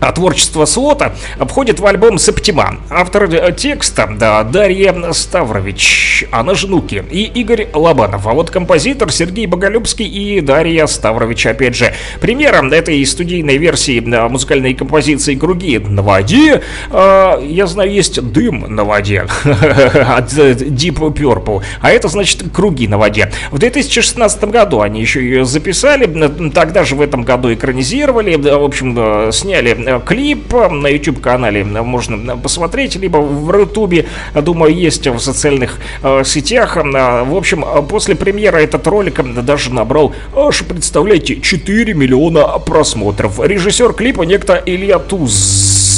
[0.00, 2.76] а, творчество Слота входит в альбом «Септима».
[2.90, 8.26] Автор э, текста да, Дарья Ставрович, она же Нуки, и Игорь Лобанов.
[8.26, 11.94] А вот композитор Сергей Боголюбский и Дарья Ставрович, опять же.
[12.20, 18.84] Примером этой студийной версии музыкальной композиции «Круги на воде», э, я знаю, есть «Дым на
[18.84, 23.32] воде» от э, Deep Purple, а это значит «Круги на воде».
[23.50, 26.06] В 2016 году они еще ее записали,
[26.50, 29.74] тогда же в этом году экранизировали, в общем, э, сняли
[30.06, 35.18] клип э, на YouTube-канале, э, можно э, посмотреть, либо в Рутубе, э, думаю, есть в
[35.18, 36.76] социальных э, сетях.
[36.76, 42.58] Э, В общем, э, после премьеры этот ролик э, даже набрал, аж, представляете, 4 миллиона
[42.58, 43.40] просмотров.
[43.40, 45.93] Режиссер клипа некто Илья Туз.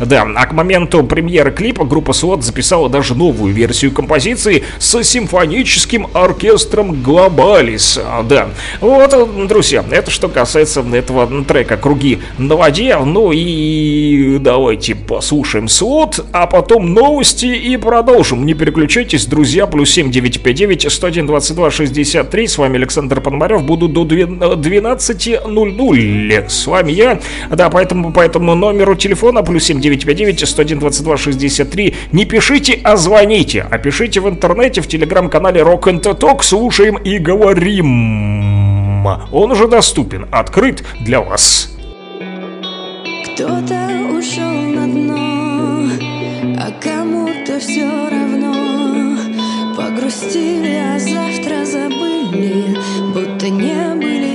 [0.00, 6.06] Да, а к моменту премьеры клипа группа SWAT записала даже новую версию композиции с симфоническим
[6.14, 8.00] оркестром Глобалис.
[8.24, 8.48] Да,
[8.80, 12.96] вот, друзья, это что касается этого трека «Круги на воде».
[12.96, 18.46] Ну и давайте послушаем SWAT, а потом новости и продолжим.
[18.46, 22.46] Не переключайтесь, друзья, плюс 7959 101 22 63.
[22.46, 23.62] С вами Александр Пономарев.
[23.62, 26.48] Буду до 12.00.
[26.48, 27.18] С вами я.
[27.50, 33.66] Да, поэтому по этому номеру телефона плюс 7959 101 22 63 не пишите, а звоните.
[33.70, 36.42] А пишите в интернете, в телеграм-канале Rock and Talk.
[36.42, 39.06] Слушаем и говорим.
[39.06, 41.74] Он уже доступен, открыт для вас.
[43.34, 43.78] Кто-то
[44.18, 45.88] ушел на дно,
[46.58, 48.54] а кому-то все равно.
[49.76, 52.76] Погрустили, а завтра забыли,
[53.14, 54.27] будто не были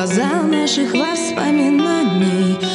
[0.00, 2.69] глаза наших воспоминаний.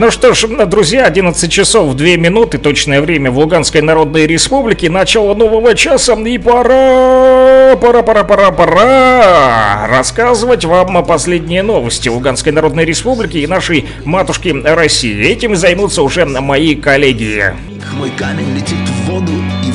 [0.00, 5.34] Ну что ж, друзья, 11 часов 2 минуты, точное время в Луганской Народной Республике, начало
[5.34, 12.86] нового часа, и пора, пора, пора, пора, пора рассказывать вам о последние новости Луганской Народной
[12.86, 15.22] Республики и нашей матушки России.
[15.22, 17.52] Этим займутся уже мои коллеги.
[17.92, 18.78] Мой камень летит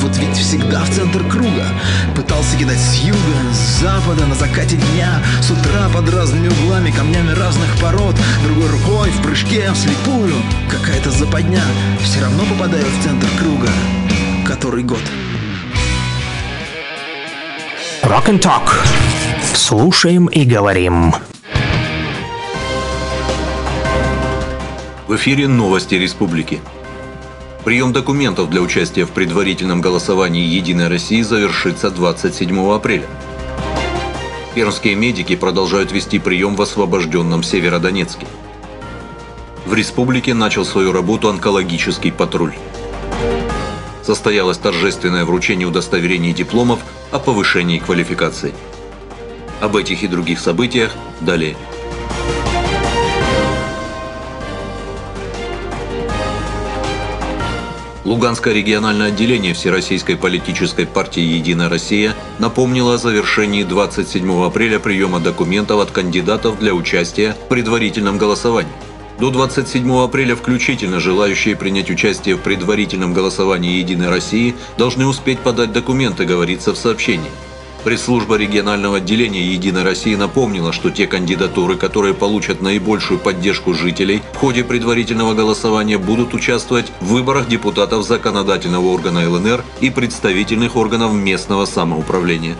[0.06, 1.66] вот ведь всегда в центр круга
[2.14, 3.18] Пытался кидать с юга,
[3.52, 8.14] с запада, на закате дня С утра под разными углами, камнями разных пород
[8.44, 10.34] Другой рукой, в прыжке, вслепую
[10.70, 11.62] Какая-то западня,
[12.02, 13.68] все равно попадаю в центр круга
[14.46, 15.02] Который год?
[18.02, 18.70] Rock and Talk.
[19.54, 21.12] Слушаем и говорим.
[25.08, 26.60] В эфире новости республики.
[27.66, 33.08] Прием документов для участия в предварительном голосовании «Единой России» завершится 27 апреля.
[34.54, 38.28] Пермские медики продолжают вести прием в освобожденном Северодонецке.
[39.64, 42.54] В республике начал свою работу онкологический патруль.
[44.04, 46.78] Состоялось торжественное вручение удостоверений и дипломов
[47.10, 48.54] о повышении квалификации.
[49.60, 51.56] Об этих и других событиях далее.
[58.06, 65.80] Луганское региональное отделение Всероссийской политической партии «Единая Россия» напомнило о завершении 27 апреля приема документов
[65.80, 68.70] от кандидатов для участия в предварительном голосовании.
[69.18, 75.72] До 27 апреля включительно желающие принять участие в предварительном голосовании «Единой России» должны успеть подать
[75.72, 77.32] документы, говорится в сообщении.
[77.86, 84.38] Пресс-служба регионального отделения «Единой России» напомнила, что те кандидатуры, которые получат наибольшую поддержку жителей в
[84.38, 91.64] ходе предварительного голосования, будут участвовать в выборах депутатов законодательного органа ЛНР и представительных органов местного
[91.64, 92.56] самоуправления.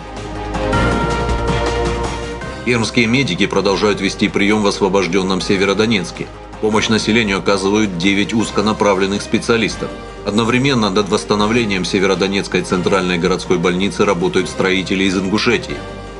[2.63, 6.27] Пермские медики продолжают вести прием в освобожденном Северодонецке.
[6.61, 9.89] Помощь населению оказывают 9 узконаправленных специалистов.
[10.25, 15.77] Одновременно над восстановлением Северодонецкой центральной городской больницы работают строители из Ингушетии.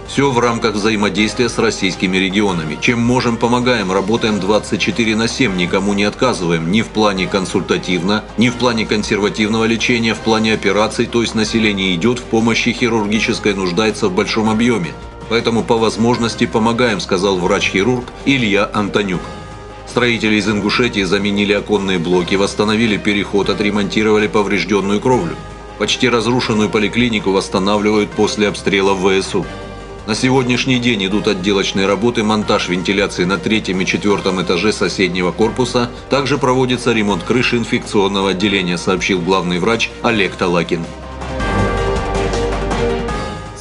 [0.07, 2.77] Все в рамках взаимодействия с российскими регионами.
[2.79, 6.71] Чем можем, помогаем, работаем 24 на 7, никому не отказываем.
[6.71, 11.93] Ни в плане консультативно, ни в плане консервативного лечения, в плане операций, то есть население
[11.95, 14.93] идет в помощи хирургической, нуждается в большом объеме.
[15.29, 19.21] Поэтому по возможности помогаем, сказал врач-хирург Илья Антонюк.
[19.87, 25.35] Строители из Ингушетии заменили оконные блоки, восстановили переход, отремонтировали поврежденную кровлю.
[25.79, 29.45] Почти разрушенную поликлинику восстанавливают после обстрела ВСУ.
[30.05, 35.89] На сегодняшний день идут отделочные работы, монтаж вентиляции на третьем и четвертом этаже соседнего корпуса.
[36.09, 40.85] Также проводится ремонт крыши инфекционного отделения, сообщил главный врач Олег Талакин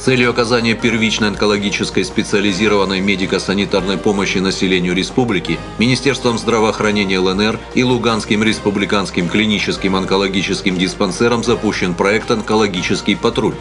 [0.07, 9.27] целью оказания первичной онкологической специализированной медико-санитарной помощи населению республики Министерством здравоохранения ЛНР и Луганским республиканским
[9.27, 13.55] клиническим онкологическим диспансером запущен проект «Онкологический патруль».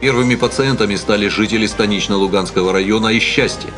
[0.00, 3.70] Первыми пациентами стали жители станично-Луганского района и Счастья.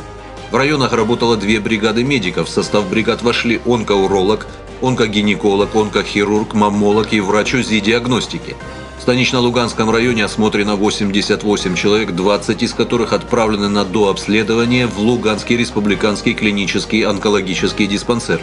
[0.49, 2.47] В районах работало две бригады медиков.
[2.47, 4.47] В состав бригад вошли онкоуролог,
[4.81, 8.55] онкогинеколог, онкохирург, маммолог и врач УЗИ-диагностики–
[9.05, 17.05] Станично-Луганском районе осмотрено 88 человек, 20 из которых отправлены на дообследование в Луганский республиканский клинический
[17.05, 18.41] онкологический диспансер.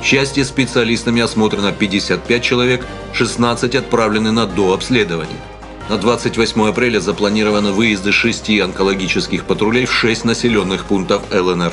[0.00, 5.40] В счастье специалистами осмотрено 55 человек, 16 отправлены на дообследование.
[5.88, 11.72] На 28 апреля запланированы выезды шести онкологических патрулей в 6 населенных пунктов ЛНР.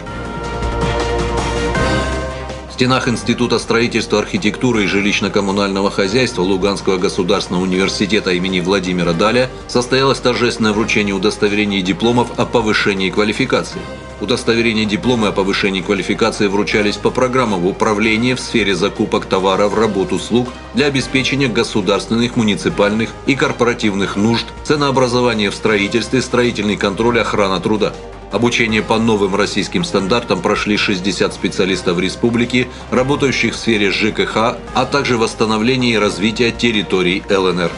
[2.76, 10.20] В стенах Института строительства, архитектуры и жилищно-коммунального хозяйства Луганского государственного университета имени Владимира Даля состоялось
[10.20, 13.80] торжественное вручение удостоверений и дипломов о повышении квалификации.
[14.20, 20.50] Удостоверения дипломы о повышении квалификации вручались по программам управления в сфере закупок товаров, работ, услуг
[20.74, 27.94] для обеспечения государственных, муниципальных и корпоративных нужд, ценообразования в строительстве, строительный контроль, охрана труда.
[28.36, 35.18] Обучение по новым российским стандартам прошли 60 специалистов республики, работающих в сфере ЖКХ, а также
[35.18, 37.72] восстановления и развития территорий ЛНР.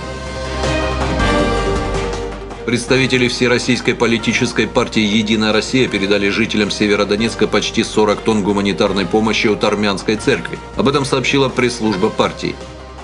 [2.66, 9.64] Представители Всероссийской политической партии «Единая Россия» передали жителям Северодонецка почти 40 тонн гуманитарной помощи от
[9.64, 10.58] армянской церкви.
[10.76, 12.56] Об этом сообщила пресс-служба партии.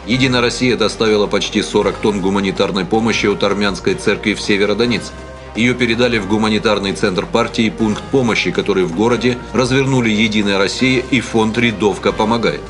[0.07, 5.13] «Единая Россия» доставила почти 40 тонн гуманитарной помощи от армянской церкви в Северодонецк.
[5.55, 11.19] Ее передали в гуманитарный центр партии пункт помощи, который в городе развернули «Единая Россия» и
[11.21, 12.61] фонд «Рядовка помогает».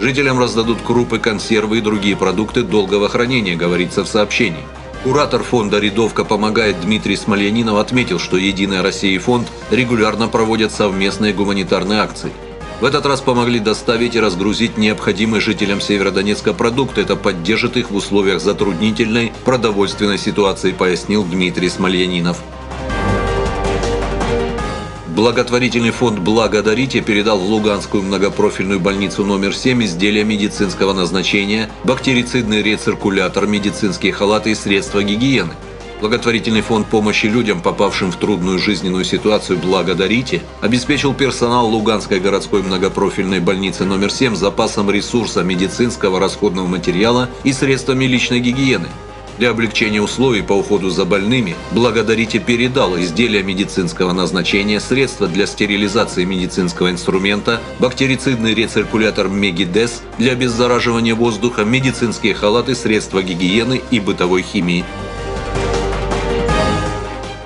[0.00, 4.64] Жителям раздадут крупы, консервы и другие продукты долгого хранения, говорится в сообщении.
[5.02, 11.32] Куратор фонда «Рядовка помогает» Дмитрий Смольянинов отметил, что «Единая Россия» и фонд регулярно проводят совместные
[11.32, 12.32] гуманитарные акции–
[12.80, 17.00] в этот раз помогли доставить и разгрузить необходимые жителям Северодонецка продукты.
[17.00, 22.38] Это поддержит их в условиях затруднительной продовольственной ситуации, пояснил Дмитрий Смольянинов.
[25.08, 33.48] Благотворительный фонд «Благодарите» передал в Луганскую многопрофильную больницу номер 7 изделия медицинского назначения, бактерицидный рециркулятор,
[33.48, 35.54] медицинские халаты и средства гигиены–
[36.00, 43.40] Благотворительный фонд помощи людям, попавшим в трудную жизненную ситуацию «Благодарите», обеспечил персонал Луганской городской многопрофильной
[43.40, 48.88] больницы номер 7 запасом ресурса медицинского расходного материала и средствами личной гигиены.
[49.38, 56.24] Для облегчения условий по уходу за больными «Благодарите» передал изделия медицинского назначения, средства для стерилизации
[56.24, 64.84] медицинского инструмента, бактерицидный рециркулятор Мегидес для обеззараживания воздуха, медицинские халаты, средства гигиены и бытовой химии.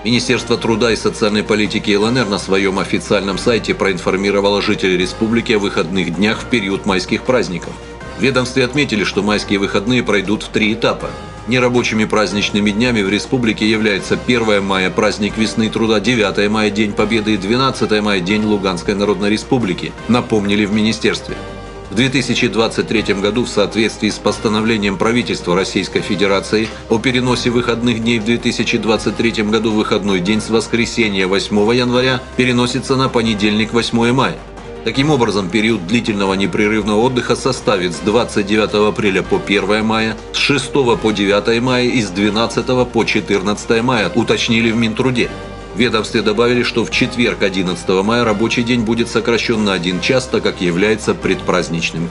[0.04, 6.16] Министерство труда и социальной политики ЛНР на своем официальном сайте проинформировало жителей республики о выходных
[6.16, 7.72] днях в период майских праздников.
[8.18, 11.08] В ведомстве отметили, что майские выходные пройдут в три этапа.
[11.46, 17.34] Нерабочими праздничными днями в республике являются 1 мая– праздник весны труда, 9 мая– День Победы
[17.34, 21.36] и 12 мая– День Луганской Народной Республики, напомнили в министерстве.
[21.92, 28.24] В 2023 году в соответствии с постановлением правительства Российской Федерации о переносе выходных дней в
[28.24, 34.38] 2023 году выходной день с воскресенья 8 января переносится на понедельник 8 мая.
[34.84, 40.72] Таким образом, период длительного непрерывного отдыха составит с 29 апреля по 1 мая, с 6
[40.72, 45.28] по 9 мая и с 12 по 14 мая, уточнили в Минтруде.
[45.74, 50.26] В ведомстве добавили, что в четверг 11 мая рабочий день будет сокращен на один час,
[50.26, 52.10] так как является предпраздничным.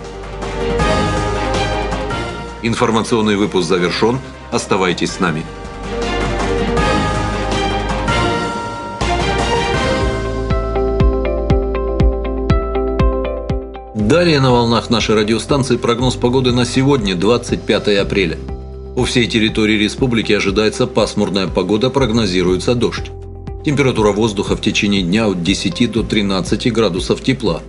[2.64, 4.20] Информационный выпуск завершен.
[4.52, 5.44] Оставайтесь с нами.
[13.94, 18.38] Далее на волнах нашей радиостанции прогноз погоды на сегодня, 25 апреля.
[18.96, 23.12] По всей территории республики ожидается пасмурная погода, прогнозируется дождь.
[23.64, 27.62] Температура воздуха в течение дня от 10 до 13 градусов тепла.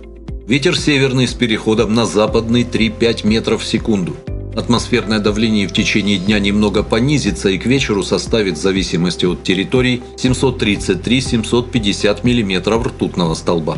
[0.47, 4.15] Ветер северный с переходом на западный 3-5 метров в секунду.
[4.55, 10.01] Атмосферное давление в течение дня немного понизится и к вечеру составит в зависимости от территорий
[10.17, 13.77] 733-750 мм ртутного столба.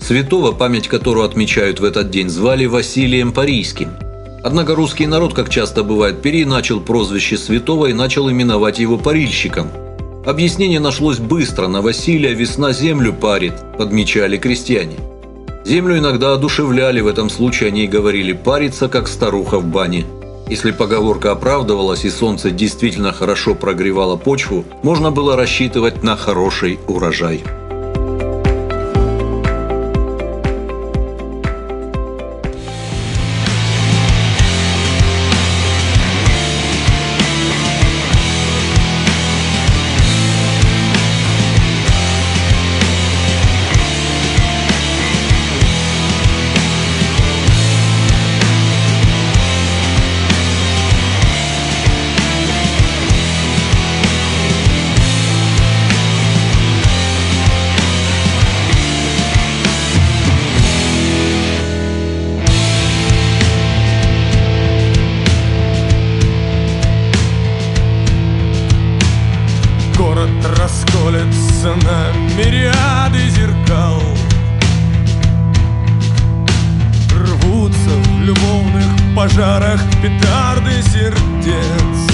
[0.00, 3.88] Святого, память которого отмечают в этот день, звали Василием Парийским.
[4.42, 9.68] Однако русский народ, как часто бывает, переначал прозвище святого и начал именовать его парильщиком.
[10.24, 14.96] Объяснение нашлось быстро, на Василия весна землю парит, подмечали крестьяне.
[15.64, 20.06] Землю иногда одушевляли, в этом случае о ней говорили «париться, как старуха в бане».
[20.48, 27.44] Если поговорка оправдывалась и солнце действительно хорошо прогревало почву, можно было рассчитывать на хороший урожай.
[70.20, 74.02] Город расколется на мириады зеркал.
[77.10, 82.12] Рвутся в любовных пожарах петарды сердец.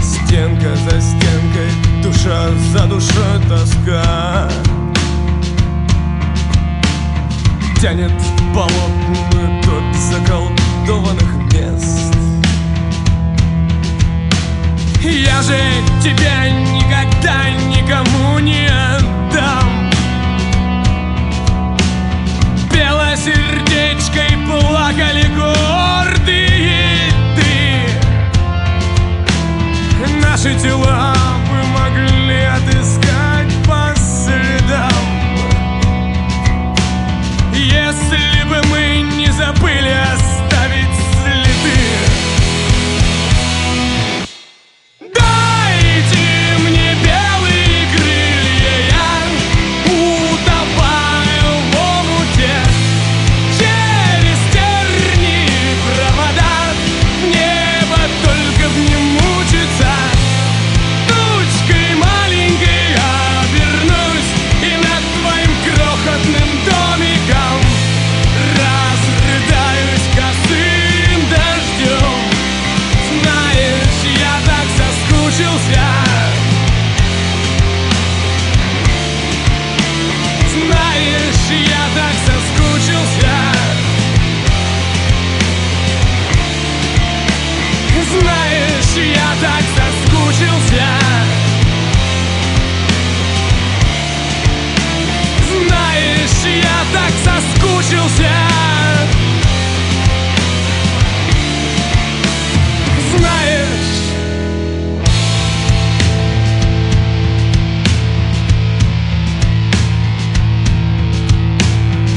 [0.00, 4.48] Стенка за стенкой, душа за душой тоска.
[7.80, 8.12] Тянет
[8.54, 12.14] полотна тот заколдованных мест
[15.02, 15.58] я же
[16.02, 19.90] тебя никогда никому не отдам.
[22.72, 27.88] Белосердечкой плакали гордые ты.
[30.20, 31.14] Наши тела
[31.50, 35.06] мы могли отыскать по следам.
[37.54, 38.82] Если бы мы
[39.16, 40.37] не забыли оставить
[97.88, 98.28] кончился
[103.16, 103.68] Знаешь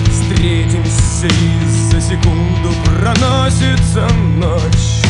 [0.09, 4.07] Встретимся и за секунду проносится
[4.37, 5.01] ночь.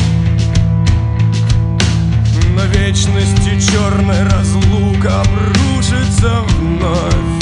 [2.56, 7.41] На вечности черная разлука обрушится вновь.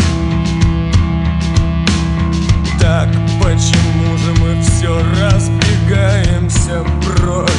[2.79, 3.09] Так
[3.43, 7.49] почему же мы все разбегаемся прочь?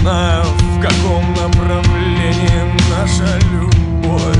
[0.00, 4.38] Знаю, в каком направлении наша любовь.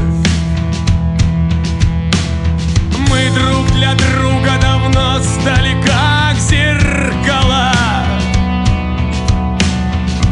[3.10, 7.72] Мы друг для друга давно стали как зеркала.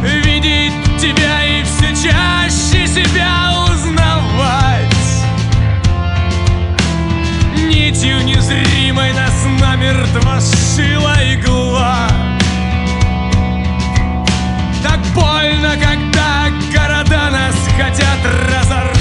[0.01, 4.66] Видеть тебя и все чаще себя узнавать
[7.87, 12.09] Нитью незримой нас намертво сшила игла.
[14.83, 18.19] Так больно, когда города нас хотят
[18.49, 18.96] разорвать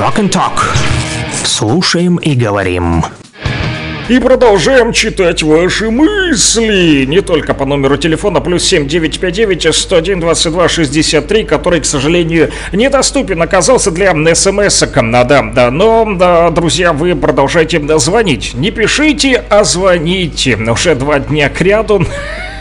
[0.00, 0.58] Rock and Talk.
[1.44, 3.04] Слушаем и говорим.
[4.08, 7.04] И продолжаем читать ваши мысли.
[7.04, 13.90] Не только по номеру телефона плюс 7959 101 22 63, который, к сожалению, недоступен оказался
[13.90, 15.10] для смс -ок.
[15.10, 18.54] Да, да, но, да, друзья, вы продолжайте звонить.
[18.54, 20.56] Не пишите, а звоните.
[20.56, 22.06] Уже два дня к ряду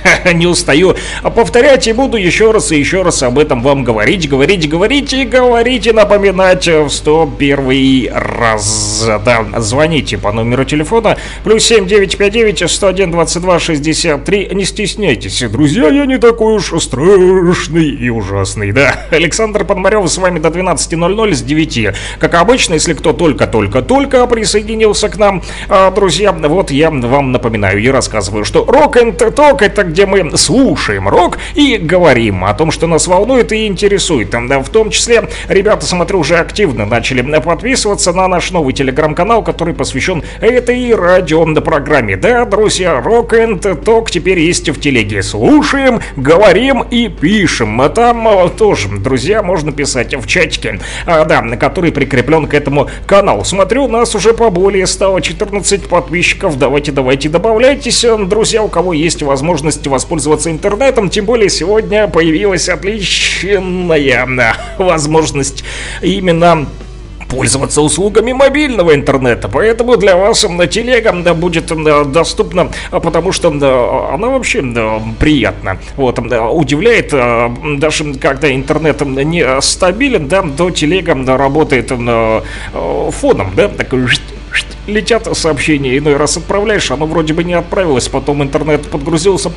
[0.34, 4.30] не устаю а повторять и буду еще раз и еще раз об этом вам говорить,
[4.30, 9.08] говорить, говорить и говорить и напоминать в 101 раз.
[9.26, 14.50] Да, звоните по номеру телефона плюс 7959 101 22 63.
[14.54, 19.08] Не стесняйтесь, друзья, я не такой уж страшный и ужасный, да.
[19.12, 21.96] Александр Подмарев с вами до 12.00 с 9.
[22.20, 27.88] Как обычно, если кто только-только-только присоединился к нам, а, друзья, вот я вам напоминаю и
[27.90, 33.52] рассказываю, что Talk это где мы слушаем рок и говорим о том, что нас волнует
[33.52, 34.30] и интересует.
[34.30, 39.74] Да, В том числе, ребята, смотрю, уже активно начали подписываться на наш новый телеграм-канал, который
[39.74, 42.16] посвящен этой радиопрограмме.
[42.16, 45.24] Да, друзья, Rock and Talk теперь есть в телеге.
[45.24, 47.82] Слушаем, говорим и пишем.
[47.82, 52.90] А там а, тоже, друзья, можно писать в чатике, а, да, который прикреплен к этому
[53.06, 53.44] каналу.
[53.44, 56.58] Смотрю, нас уже поболее стало 14 подписчиков.
[56.58, 61.10] Давайте, давайте, добавляйтесь, э, друзья, у кого есть возможность воспользоваться интернетом.
[61.10, 65.64] Тем более сегодня появилась отличная возможность
[66.02, 66.68] именно
[67.30, 69.48] пользоваться услугами мобильного интернета.
[69.48, 74.62] Поэтому для вас на телега да, будет да, доступна, а, потому что да, она вообще
[74.62, 75.78] да, приятна.
[75.96, 82.44] Вот, да, удивляет, а, даже когда интернет не стабилен, да, то телега да, работает да,
[83.12, 84.08] фоном, да, такой
[84.88, 89.52] летят сообщения, иной раз отправляешь, оно вроде бы не отправилось, потом интернет подгрузился,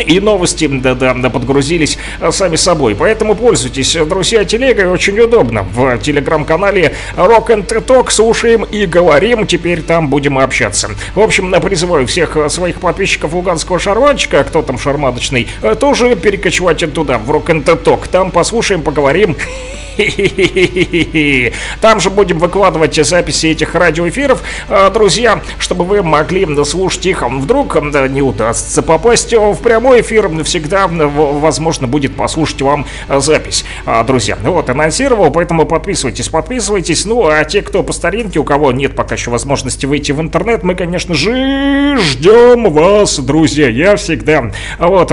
[0.00, 2.94] и новости, да-да, да, подгрузились а, сами собой.
[2.94, 5.62] Поэтому пользуйтесь, друзья, телегой, очень удобно.
[5.62, 10.90] В телеграм-канале Rock and Talk слушаем и говорим, теперь там будем общаться.
[11.14, 15.48] В общем, призываю всех своих подписчиков луганского шарманчика, кто там шарматочный,
[15.78, 18.08] тоже перекочевать туда, в Rock and Talk.
[18.10, 19.36] Там послушаем, поговорим.
[21.80, 27.22] Там же будем выкладывать записи этих радиоэфиров, а, друзья, чтобы вы могли слушать их.
[27.22, 27.76] Вдруг
[28.08, 34.36] не удастся попасть в прямой эфир, всегда возможно будет послушать вам запись, а, друзья.
[34.42, 37.04] Вот, анонсировал, поэтому подписывайтесь, подписывайтесь.
[37.04, 40.62] Ну, а те, кто по старинке, у кого нет пока еще возможности выйти в интернет,
[40.62, 43.68] мы, конечно же, ждем вас, друзья.
[43.68, 45.10] Я всегда, вот,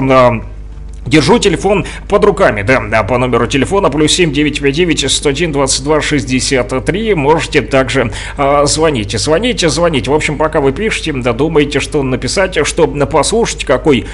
[1.07, 7.15] Держу телефон под руками, да, да, по номеру телефона плюс 7 959 101 22 63.
[7.15, 10.07] Можете также э, звонить, звоните, звонить.
[10.07, 14.05] В общем, пока вы пишете, да, думаете, что написать, чтобы послушать, какой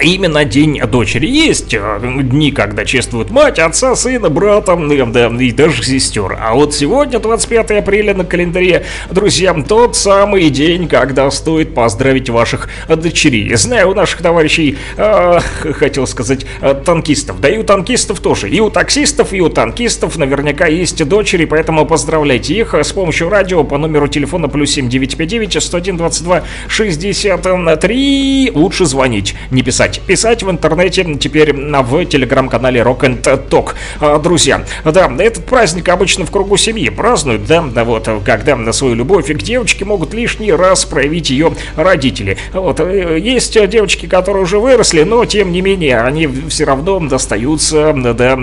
[0.02, 5.82] Именно день дочери есть э, дни, когда чествуют мать, отца, сына, брата, да, и даже
[5.82, 6.36] сестер.
[6.38, 12.68] А вот сегодня, 25 апреля на календаре, друзья, тот самый день, когда стоит поздравить ваших
[12.88, 13.54] дочерей.
[13.56, 15.40] Знаю, у наших товарищей, э,
[15.72, 20.18] хотел сказать, э, танкистов, да и у танкистов тоже, и у таксистов, и у танкистов
[20.18, 25.96] наверняка есть дочери, поэтому поздравляйте их с помощью радио по номеру телефона плюс 7959 101
[25.96, 28.52] 22 63.
[28.54, 30.00] Лучше звонить, не писать писать.
[30.06, 33.74] Писать в интернете теперь в телеграм-канале Rock and Talk.
[34.00, 38.72] А, друзья, да, этот праздник обычно в кругу семьи празднуют, да, да вот, когда на
[38.72, 42.38] свою любовь к девочке могут лишний раз проявить ее родители.
[42.52, 47.92] Вот, э, есть девочки, которые уже выросли, но тем не менее, они все равно достаются,
[47.94, 48.38] да,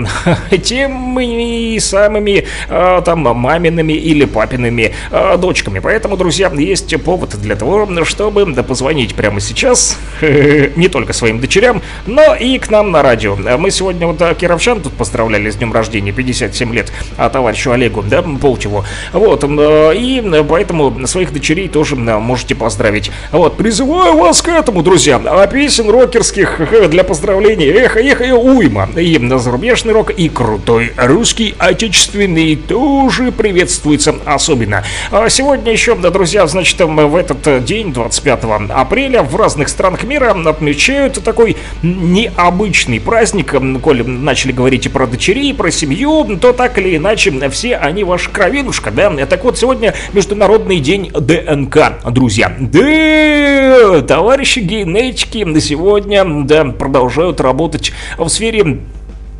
[0.62, 5.80] теми самыми, а, там, мамиными или папиными а, дочками.
[5.80, 11.82] Поэтому, друзья, есть повод для того, чтобы позвонить прямо сейчас, не только своим своим дочерям,
[12.06, 13.36] но и к нам на радио.
[13.36, 18.02] Мы сегодня вот э, Кировчан тут поздравляли с днем рождения, 57 лет, а товарищу Олегу,
[18.02, 18.84] да, полчего.
[19.12, 23.10] Вот, э, и поэтому своих дочерей тоже можете поздравить.
[23.32, 25.20] Вот, призываю вас к этому, друзья.
[25.24, 28.88] А песен рокерских для поздравления, эх, эх, и уйма.
[28.96, 34.84] И зарубежный рок, и крутой русский отечественный тоже приветствуется особенно.
[35.10, 38.40] А сегодня еще, друзья, значит, в этот день, 25
[38.70, 43.54] апреля, в разных странах мира отмечают такой необычный праздник.
[43.82, 48.04] Коль начали говорить и про дочерей, и про семью, то так или иначе все они
[48.04, 49.10] ваш кровинушка, да?
[49.26, 52.54] Так вот, сегодня Международный день ДНК, друзья.
[52.58, 58.80] Да, товарищи генетики на сегодня, да, продолжают работать в сфере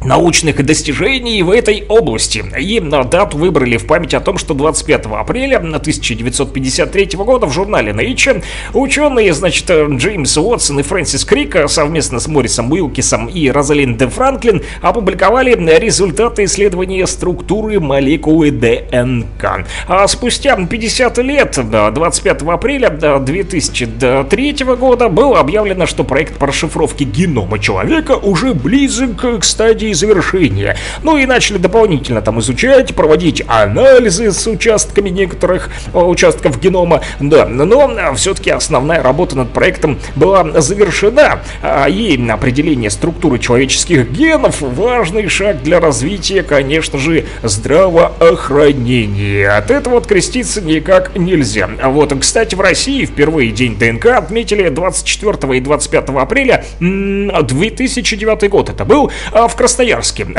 [0.04, 2.44] научных достижений в этой области.
[2.58, 7.92] И на дату выбрали в память о том, что 25 апреля 1953 года в журнале
[7.92, 8.42] Nature
[8.74, 14.62] ученые, значит, Джеймс Уотсон и Фрэнсис Крик совместно с Моррисом Уилкисом и Розалинд де Франклин
[14.82, 19.66] опубликовали результаты исследования структуры молекулы ДНК.
[19.88, 27.58] А спустя 50 лет, 25 апреля 2003 года, было объявлено, что проект по расшифровке генома
[27.58, 30.76] человека уже близок к стадии завершения.
[31.02, 37.02] Ну и начали дополнительно там изучать, проводить анализы с участками некоторых э, участков генома.
[37.20, 41.40] Да, но все-таки основная работа над проектом была завершена.
[41.62, 49.48] А, И определение структуры человеческих генов важный шаг для развития, конечно же, здравоохранения.
[49.48, 51.68] От этого откреститься никак нельзя.
[51.84, 58.70] Вот, кстати, в России впервые День ДНК отметили 24 и 25 апреля м, 2009 год.
[58.70, 59.83] Это был а, в Красноярске.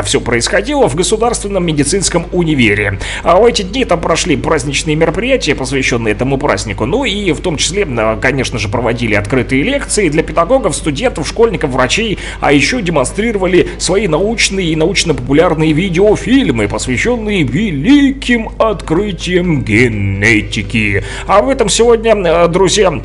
[0.03, 2.99] Все происходило в Государственном медицинском универе.
[3.23, 6.85] А в эти дни там прошли праздничные мероприятия, посвященные этому празднику.
[6.85, 11.71] Ну и в том числе, а, конечно же, проводили открытые лекции для педагогов, студентов, школьников,
[11.71, 21.03] врачей, а еще демонстрировали свои научные и научно-популярные видеофильмы, посвященные великим открытиям генетики.
[21.27, 23.01] А в этом сегодня, а, друзья,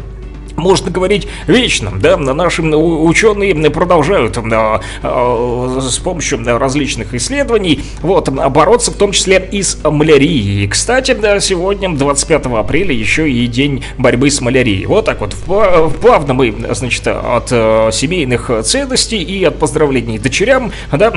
[0.60, 8.28] можно говорить вечно, да, наши ученые продолжают а, а, с помощью да, различных исследований вот,
[8.28, 10.68] бороться в том числе и с малярией.
[10.68, 14.86] Кстати, да, сегодня, 25 апреля, еще и день борьбы с малярией.
[14.86, 15.34] Вот так вот,
[16.00, 21.12] плавно мы, значит, от э, семейных ценностей и от поздравлений дочерям, да,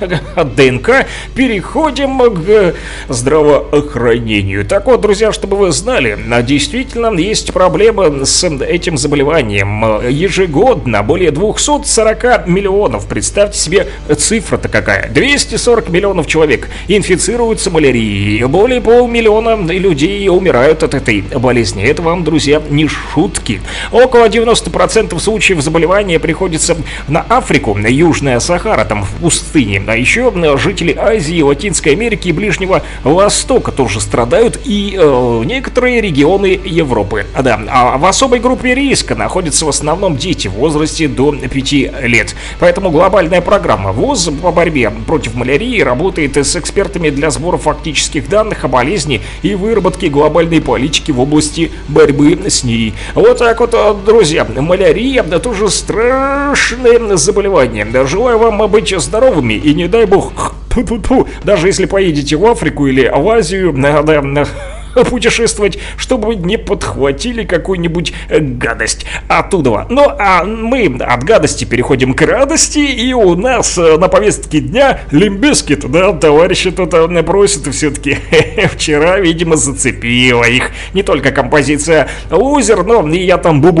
[0.34, 2.74] от ДНК переходим к
[3.08, 4.64] здравоохранению.
[4.64, 10.08] Так вот, друзья, чтобы вы знали, действительно есть проблемы с этим заболеванием.
[10.08, 19.56] Ежегодно более 240 миллионов, представьте себе, цифра-то какая, 240 миллионов человек инфицируются малярией, более полмиллиона
[19.72, 21.82] людей умирают от этой болезни.
[21.84, 23.60] Это вам, друзья, не шутки.
[23.90, 26.76] Около 90% случаев заболевания приходится
[27.08, 32.82] на Африку, Южная Сахара, там в пустыне, а еще жители Азии, Латинской Америки и Ближнего
[33.02, 37.26] Востока тоже страдают, и э, некоторые регионы Европы.
[37.42, 41.72] Да, а в особой группе риска находятся в основном дети в возрасте до 5
[42.02, 42.34] лет.
[42.58, 48.64] Поэтому глобальная программа ВОЗ по борьбе против малярии работает с экспертами для сбора фактических данных
[48.64, 52.94] о болезни и выработки глобальной политики в области борьбы с ней.
[53.14, 57.86] Вот так вот, друзья, малярия– тоже страшное заболевание.
[58.06, 60.54] Желаю вам быть здоровыми и не дай бог,
[61.44, 64.46] даже если поедете в Африку или в Азию, да, да,
[65.10, 69.86] путешествовать, чтобы не подхватили какую-нибудь э, гадость оттуда.
[69.88, 75.00] Ну, а мы от гадости переходим к радости, и у нас э, на повестке дня
[75.10, 78.18] Limp Bizkit, да, товарищи тут э, просят все-таки.
[78.72, 83.80] Вчера, видимо, зацепила их не только композиция Loser, но и я там бубнил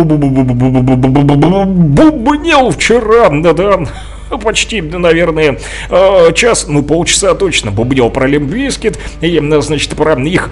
[2.70, 3.80] вчера, да-да,
[4.38, 10.50] почти, наверное, э, час, ну полчаса точно бубнил про Limp Bizkit и, значит, про их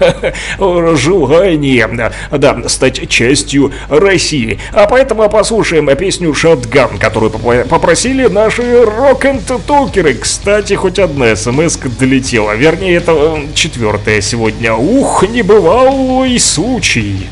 [0.58, 4.58] желание, да, стать частью России.
[4.72, 10.14] А поэтому послушаем песню «Shotgun», которую поп- попросили наши рок-н-токеры.
[10.14, 14.74] Кстати, хоть одна смс долетела, вернее, это э, четвертая сегодня.
[14.74, 17.26] Ух, небывалый случай.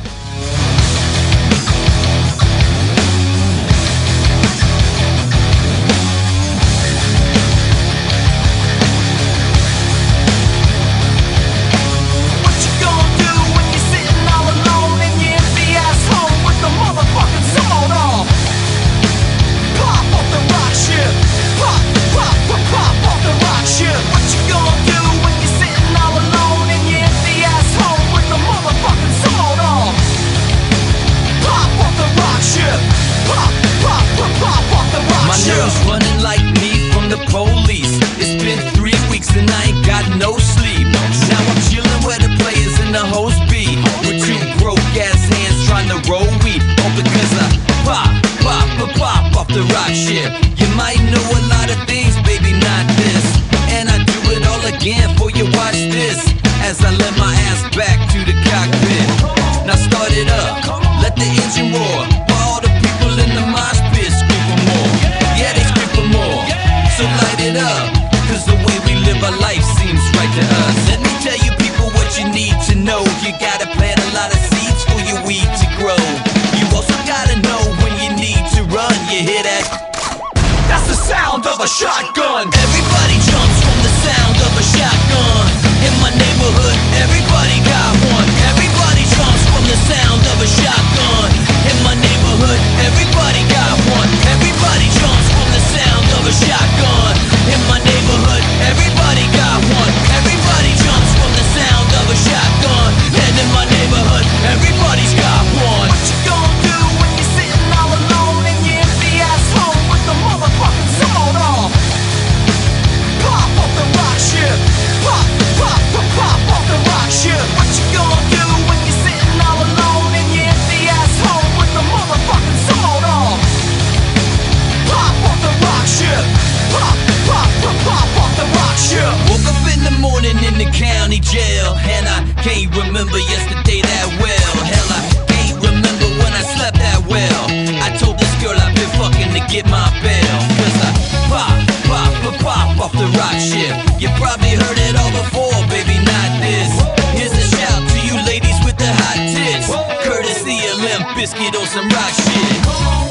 [152.33, 153.01] City.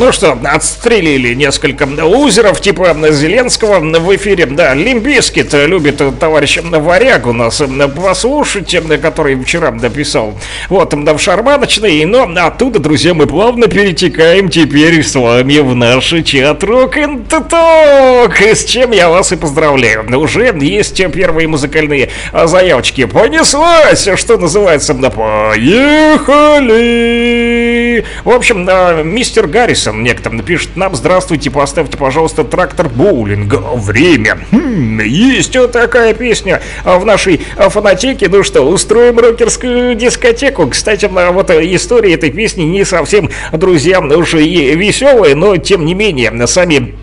[0.00, 4.46] Ну что, отстрелили несколько лузеров типа Зеленского в эфире.
[4.46, 7.62] Да, Limp Bizkit любит товарищ Варяг у нас
[7.94, 10.40] послушать, который вчера написал.
[10.70, 16.62] Вот, в шарманочной, но оттуда, друзья, мы плавно перетекаем теперь с вами в наш чат
[16.64, 20.06] and Talk, с чем я вас и поздравляю.
[20.18, 23.04] Уже есть первые музыкальные заявочки.
[23.04, 25.90] Понеслась, что называется, поехали!
[28.24, 33.56] В общем, да, мистер Гаррисон некто напишет нам, здравствуйте, поставьте, пожалуйста, трактор боулинга.
[33.74, 34.38] Время.
[34.50, 38.28] Хм, есть вот такая песня в нашей фанатеке.
[38.28, 40.68] Ну что, устроим рокерскую дискотеку.
[40.68, 46.46] Кстати, вот история этой песни не совсем, друзья, уже и веселая, но тем не менее,
[46.46, 46.94] сами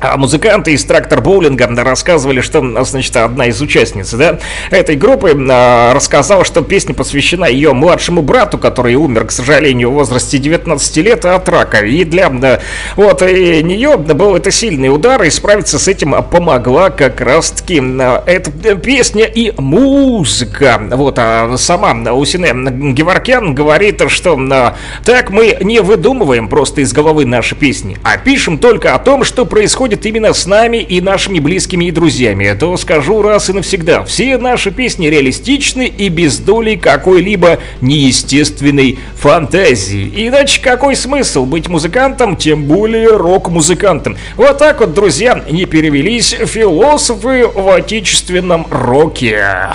[0.00, 4.38] а музыканты из трактор боулинга рассказывали, что, значит, одна из участниц да,
[4.70, 9.94] этой группы а, рассказала, что песня посвящена ее младшему брату, который умер, к сожалению, в
[9.94, 11.80] возрасте 19 лет от рака.
[11.80, 12.60] И для да,
[12.96, 18.22] вот, и нее был это сильный удар, и справиться с этим помогла как раз-таки а,
[18.26, 20.80] эта песня и музыка.
[20.90, 22.54] Вот, а сама Усине
[22.92, 28.56] Геворкян говорит, что а, так мы не выдумываем просто из головы наши песни, а пишем
[28.56, 32.76] только о том, что происходит происходит именно с нами и нашими близкими и друзьями, то
[32.76, 40.12] скажу раз и навсегда, все наши песни реалистичны и без доли какой-либо неестественной фантазии.
[40.28, 44.16] Иначе какой смысл быть музыкантом, тем более рок-музыкантом?
[44.36, 49.70] Вот так вот, друзья, не перевелись философы в отечественном роке.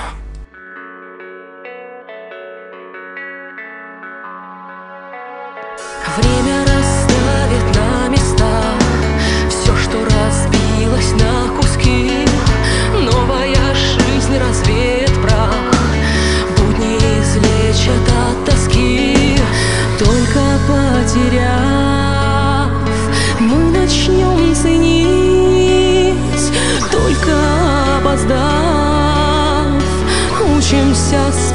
[31.05, 31.54] Учимся спешить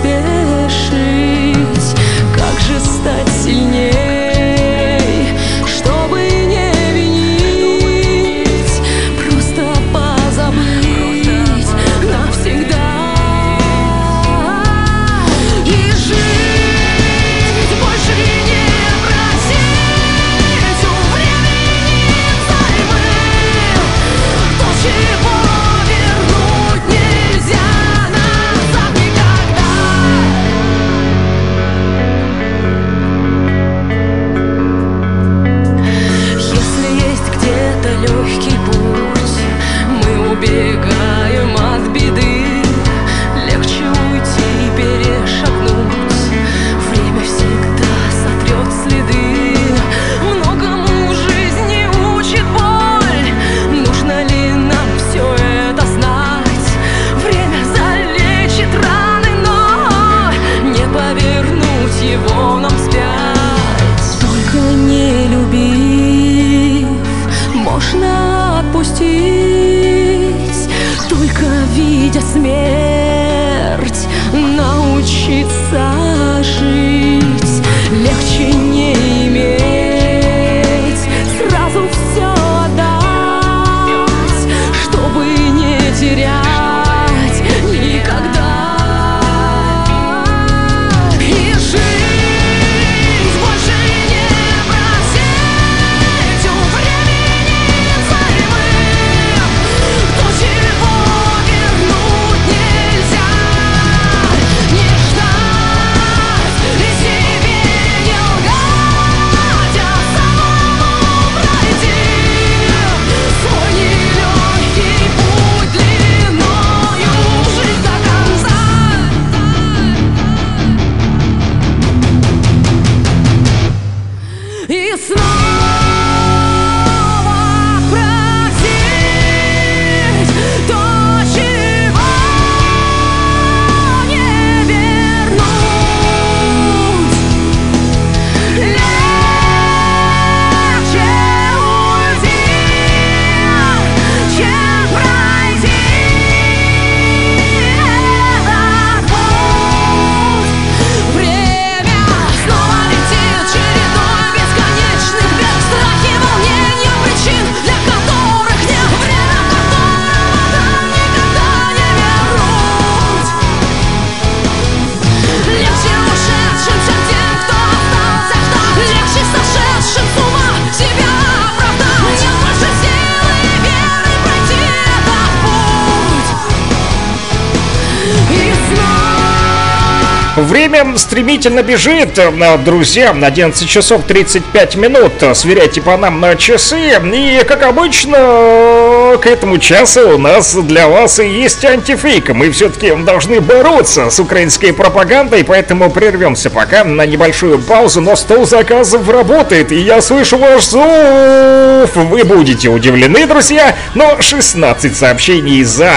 [180.41, 187.45] Время стремительно бежит, э, друзья, 11 часов 35 минут, сверяйте по нам на часы, и,
[187.47, 193.41] как обычно, к этому часу у нас для вас и есть антифейк, мы все-таки должны
[193.43, 199.77] бороться с украинской пропагандой, поэтому прервемся пока на небольшую паузу, но стол заказов работает, и
[199.77, 205.91] я слышу ваш зов, вы будете удивлены, друзья, но 16 сообщений за...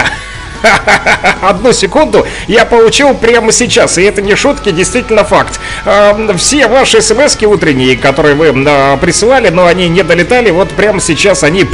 [1.41, 5.59] Одну секунду я получил прямо сейчас, и это не шутки, действительно факт.
[5.85, 10.99] Э, Все ваши смс утренние, которые вы э, присылали, но они не долетали, вот прямо
[10.99, 11.65] сейчас они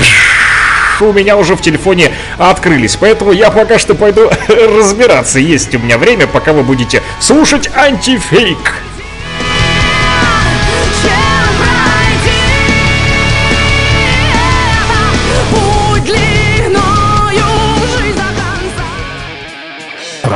[1.02, 2.98] у меня уже в телефоне открылись.
[3.00, 5.40] Поэтому я пока что пойду разбираться.
[5.40, 8.58] Есть у меня время, пока вы будете слушать антифейк.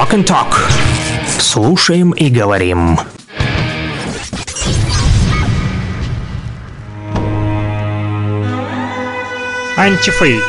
[0.03, 0.53] Rock and Talk.
[1.39, 2.99] Слушаем и говорим.
[9.77, 10.43] Антифейк.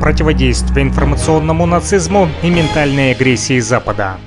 [0.00, 4.18] Противодействие информационному нацизму и ментальной агрессии Запада.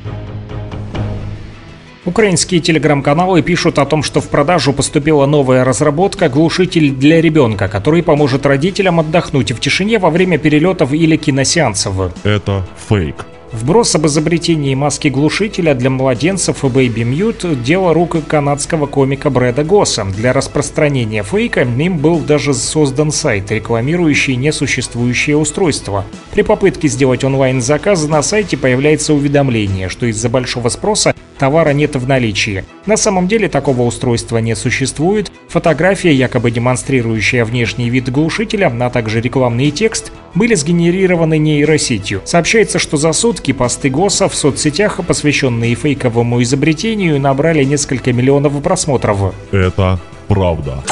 [2.04, 8.02] Украинские телеграм-каналы пишут о том, что в продажу поступила новая разработка «Глушитель для ребенка», который
[8.02, 11.94] поможет родителям отдохнуть в тишине во время перелетов или киносеансов.
[12.24, 13.28] Это фейк.
[13.52, 19.66] Вброс об изобретении маски глушителя для младенцев и Baby Mute– дело рук канадского комика Брэда
[19.66, 20.06] Госса.
[20.06, 26.06] Для распространения фейка им был даже создан сайт, рекламирующий несуществующее устройство.
[26.32, 32.08] При попытке сделать онлайн-заказ на сайте появляется уведомление, что из-за большого спроса товара нет в
[32.08, 32.64] наличии.
[32.86, 35.30] На самом деле такого устройства не существует.
[35.50, 42.22] Фотография, якобы демонстрирующая внешний вид глушителя, а также рекламный текст, были сгенерированы нейросетью.
[42.26, 49.34] Сообщается, что за сутки посты ГОСа в соцсетях, посвященные фейковому изобретению, набрали несколько миллионов просмотров.
[49.52, 50.84] Это правда.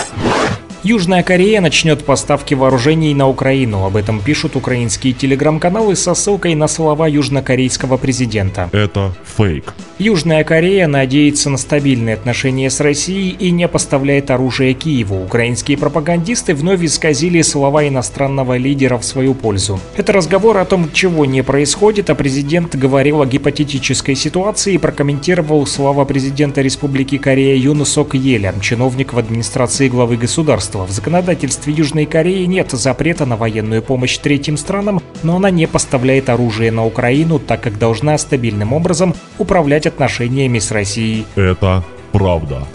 [0.83, 3.83] Южная Корея начнет поставки вооружений на Украину.
[3.85, 8.69] Об этом пишут украинские телеграм-каналы со ссылкой на слова южнокорейского президента.
[8.71, 9.73] Это фейк.
[9.97, 15.21] Южная Корея надеется на стабильные отношения с Россией и не поставляет оружие Киеву.
[15.21, 19.81] Украинские пропагандисты вновь исказили слова иностранного лидера в свою пользу.
[19.97, 25.65] Это разговор о том, чего не происходит, а президент говорил о гипотетической ситуации и прокомментировал
[25.65, 30.68] слова президента Республики Корея Юна Сок Еля, чиновник в администрации главы государства.
[30.77, 36.29] В законодательстве Южной Кореи нет запрета на военную помощь третьим странам, но она не поставляет
[36.29, 41.25] оружие на Украину, так как должна стабильным образом управлять отношениями с Россией.
[41.35, 42.67] Это правда.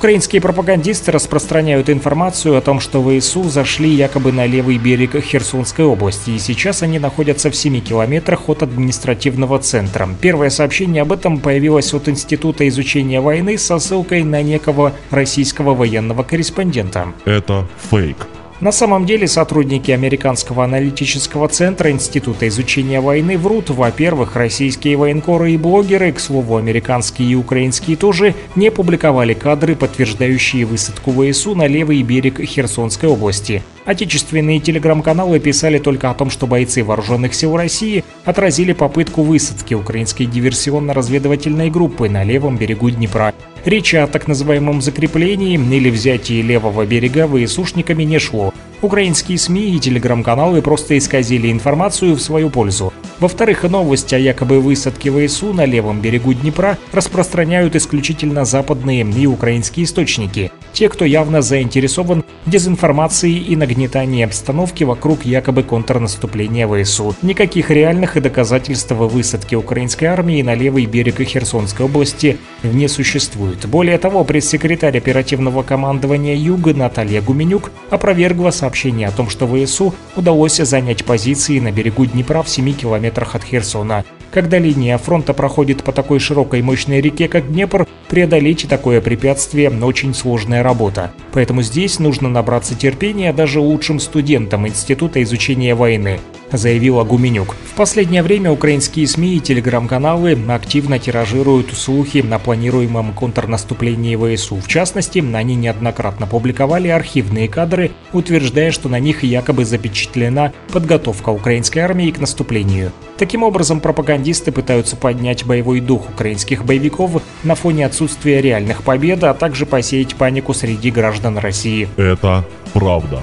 [0.00, 6.30] Украинские пропагандисты распространяют информацию о том, что ВСУ зашли якобы на левый берег Херсонской области,
[6.30, 10.08] и сейчас они находятся в 7 километрах от административного центра.
[10.18, 16.22] Первое сообщение об этом появилось от Института изучения войны со ссылкой на некого российского военного
[16.22, 17.12] корреспондента.
[17.26, 18.26] Это фейк.
[18.60, 23.70] На самом деле сотрудники Американского аналитического центра Института изучения войны врут.
[23.70, 30.66] Во-первых, российские военкоры и блогеры, к слову, американские и украинские тоже, не публиковали кадры, подтверждающие
[30.66, 33.62] высадку ВСУ на левый берег Херсонской области.
[33.86, 40.24] Отечественные телеграм-каналы писали только о том, что бойцы вооруженных сил России отразили попытку высадки украинской
[40.24, 43.32] диверсионно-разведывательной группы на левом берегу Днепра.
[43.64, 48.54] Речи о так называемом закреплении или взятии левого берега ВСУшниками не шло.
[48.82, 52.94] Украинские СМИ и телеграм-каналы просто исказили информацию в свою пользу.
[53.18, 59.84] Во-вторых, новости о якобы высадке ВСУ на левом берегу Днепра распространяют исключительно западные и украинские
[59.84, 60.50] источники.
[60.72, 67.14] Те, кто явно заинтересован в дезинформации и нагнетании обстановки вокруг якобы контрнаступления ВСУ.
[67.20, 73.49] Никаких реальных и доказательств высадки украинской армии на левый берег Херсонской области не существует.
[73.66, 80.56] Более того, пресс-секретарь оперативного командования Юга Наталья Гуменюк опровергла сообщение о том, что ВСУ удалось
[80.56, 84.04] занять позиции на берегу Днепра в 7 километрах от Херсона.
[84.30, 90.14] Когда линия фронта проходит по такой широкой мощной реке, как Днепр, преодолеть такое препятствие– очень
[90.14, 91.10] сложная работа.
[91.32, 96.20] Поэтому здесь нужно набраться терпения даже лучшим студентам Института изучения войны
[96.52, 97.54] заявила Гуменюк.
[97.54, 104.56] В последнее время украинские СМИ и телеграм-каналы активно тиражируют слухи о планируемом контрнаступлении ВСУ.
[104.56, 111.80] В частности, они неоднократно публиковали архивные кадры, утверждая, что на них якобы запечатлена подготовка украинской
[111.80, 112.92] армии к наступлению.
[113.16, 119.34] Таким образом, пропагандисты пытаются поднять боевой дух украинских боевиков на фоне отсутствия реальных побед, а
[119.34, 121.88] также посеять панику среди граждан России.
[121.96, 123.20] Это правда.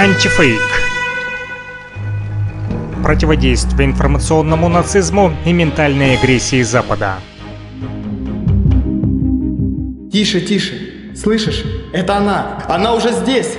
[0.00, 0.60] Антифейк.
[3.02, 7.16] противодействия информационному нацизму и ментальной агрессии Запада.
[10.12, 11.14] Тише, тише.
[11.16, 11.64] Слышишь?
[11.92, 12.64] Это она.
[12.68, 13.56] Она уже здесь.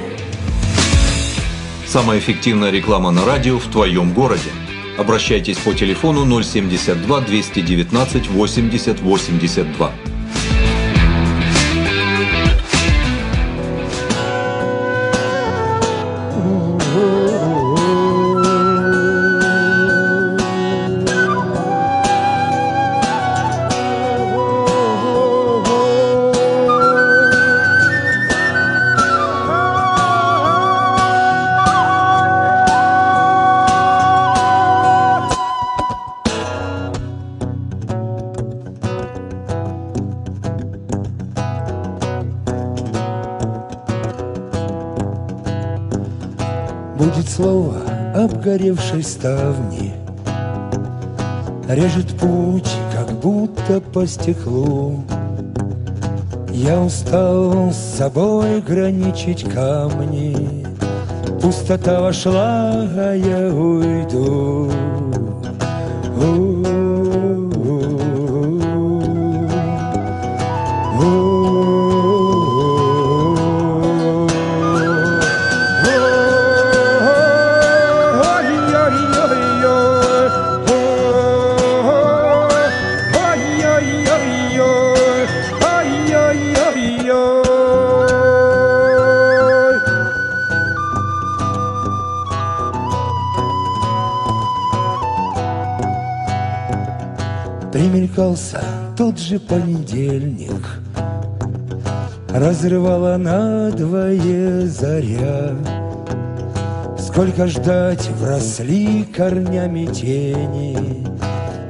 [1.86, 4.52] Самая эффективная реклама на радио в твоем городе.
[4.98, 9.92] Обращайтесь по телефону 072 219 80 82.
[48.90, 49.94] Обгоревшей ставни.
[51.68, 55.04] Режет путь, как будто по стеклу.
[56.52, 60.66] Я устал с собой граничить камни.
[61.42, 64.72] Пустота вошла, а я уйду
[99.50, 100.80] понедельник.
[102.30, 105.56] Разрывала надвое заря.
[106.98, 110.78] Сколько ждать вросли корнями тени.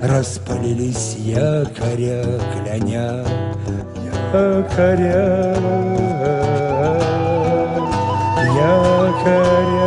[0.04, 3.24] Распалились якоря кляня
[4.34, 5.56] Якоря.
[8.56, 9.79] Якоря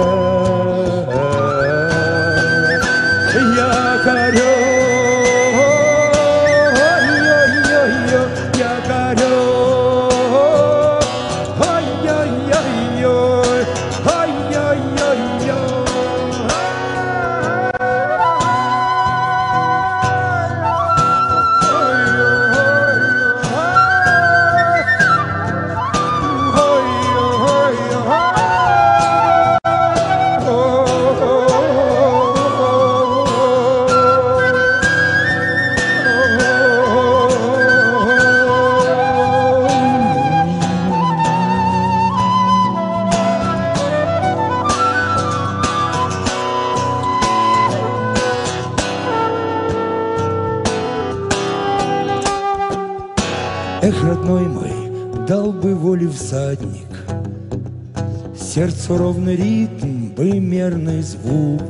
[58.93, 61.63] Сердцу ровный ритм, бы мерный звук,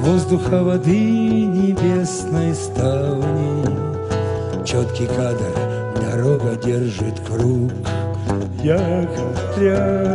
[0.00, 3.64] Воздуха воды небесной ставни,
[4.66, 5.54] Четкий кадр,
[5.96, 7.72] дорога держит круг.
[8.62, 9.08] Якоря,
[9.56, 10.11] якоря,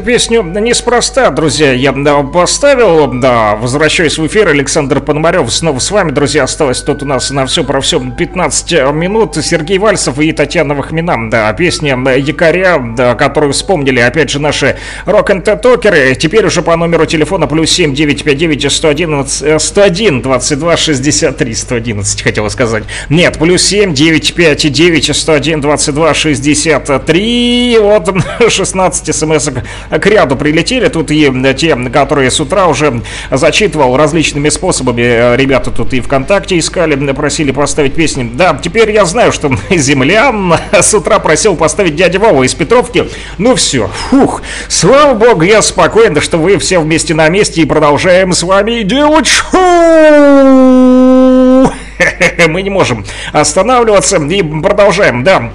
[0.00, 6.10] Эту песню неспроста, друзья, я поставил, да, возвращаюсь в эфир, Александр Пономарев снова с вами,
[6.10, 10.72] друзья, осталось тут у нас на все про все 15 минут, Сергей Вальцев и Татьяна
[10.74, 16.62] Вахмина, да, песня Якоря, да, которую вспомнили, опять же, наши рок н токеры теперь уже
[16.62, 23.62] по номеру телефона плюс 7 959 111 101 22 63 111, хотела сказать, нет, плюс
[23.64, 28.08] 7 959 101 22 63, вот
[28.48, 29.50] 16 смс
[29.90, 30.88] к ряду прилетели.
[30.88, 35.36] Тут и те, которые с утра уже зачитывал различными способами.
[35.36, 38.30] Ребята тут и ВКонтакте искали, просили поставить песни.
[38.34, 43.08] Да, теперь я знаю, что землян с утра просил поставить дядя Вова из Петровки.
[43.38, 48.32] Ну все, фух, слава богу, я спокоен, что вы все вместе на месте и продолжаем
[48.32, 49.60] с вами делать шоу.
[52.48, 55.50] Мы не можем останавливаться и продолжаем, да.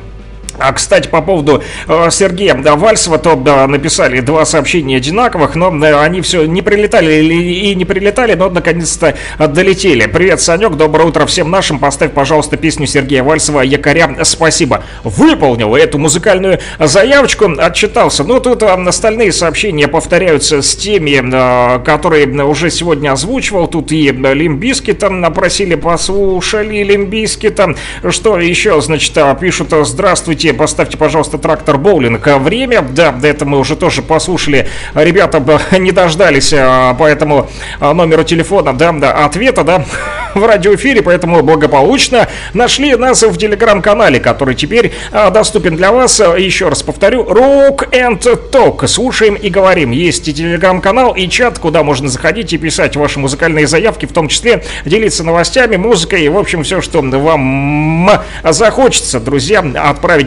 [0.58, 5.72] А, кстати, по поводу э, Сергея да, Вальсова, то да, написали два сообщения одинаковых, но
[5.72, 10.06] да, они все не прилетали и не прилетали, но наконец-то долетели.
[10.06, 11.80] Привет, Санек, доброе утро всем нашим.
[11.80, 14.16] Поставь, пожалуйста, песню Сергея Вальсова «Якоря».
[14.24, 14.84] Спасибо.
[15.04, 18.24] Выполнил эту музыкальную заявочку, отчитался.
[18.24, 23.68] Ну, тут остальные сообщения повторяются с теми, которые уже сегодня озвучивал.
[23.68, 27.76] Тут и Limp Bizkit там напросили, послушали Limp Bizkit там.
[28.10, 32.28] Что еще, значит, пишут «Здравствуйте, поставьте, пожалуйста, трактор боулинг».
[32.40, 34.68] Время, да, до этого мы уже тоже послушали.
[34.94, 35.44] Ребята
[35.78, 37.50] не дождались по этому
[37.80, 39.86] номеру телефона, да, да, ответа, да,
[40.36, 46.20] в радиоэфире, поэтому благополучно нашли нас в телеграм-канале, который теперь а, доступен для вас.
[46.20, 48.86] Еще раз повторю, Rock and Talk.
[48.88, 49.92] Слушаем и говорим.
[49.92, 54.28] Есть и телеграм-канал, и чат, куда можно заходить и писать ваши музыкальные заявки, в том
[54.28, 58.12] числе делиться новостями, музыкой и, в общем, все, что вам
[58.44, 59.64] захочется, друзья,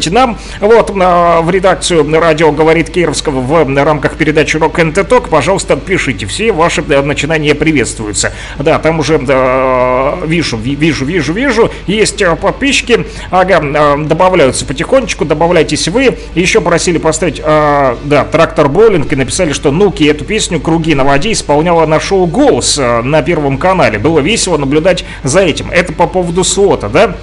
[0.08, 0.38] отправите нам.
[0.60, 5.28] Вот в редакцию радио говорит Кировского в рамках передачи and Talk.
[5.28, 6.26] Пожалуйста, пишите.
[6.26, 8.32] Все ваши начинания приветствуются.
[8.58, 11.70] Да, там уже да, вижу, вижу, вижу, вижу.
[11.86, 13.06] Есть подписчики.
[13.30, 15.24] Ага, добавляются потихонечку.
[15.24, 16.18] Добавляйтесь вы.
[16.34, 21.04] Еще просили поставить, а, да, трактор боулинг и написали, что Нуки эту песню «Круги на
[21.04, 23.98] воде» исполняла на шоу «Голос» на Первом канале.
[23.98, 25.70] Было весело наблюдать за этим.
[25.70, 27.16] Это по поводу слота, да?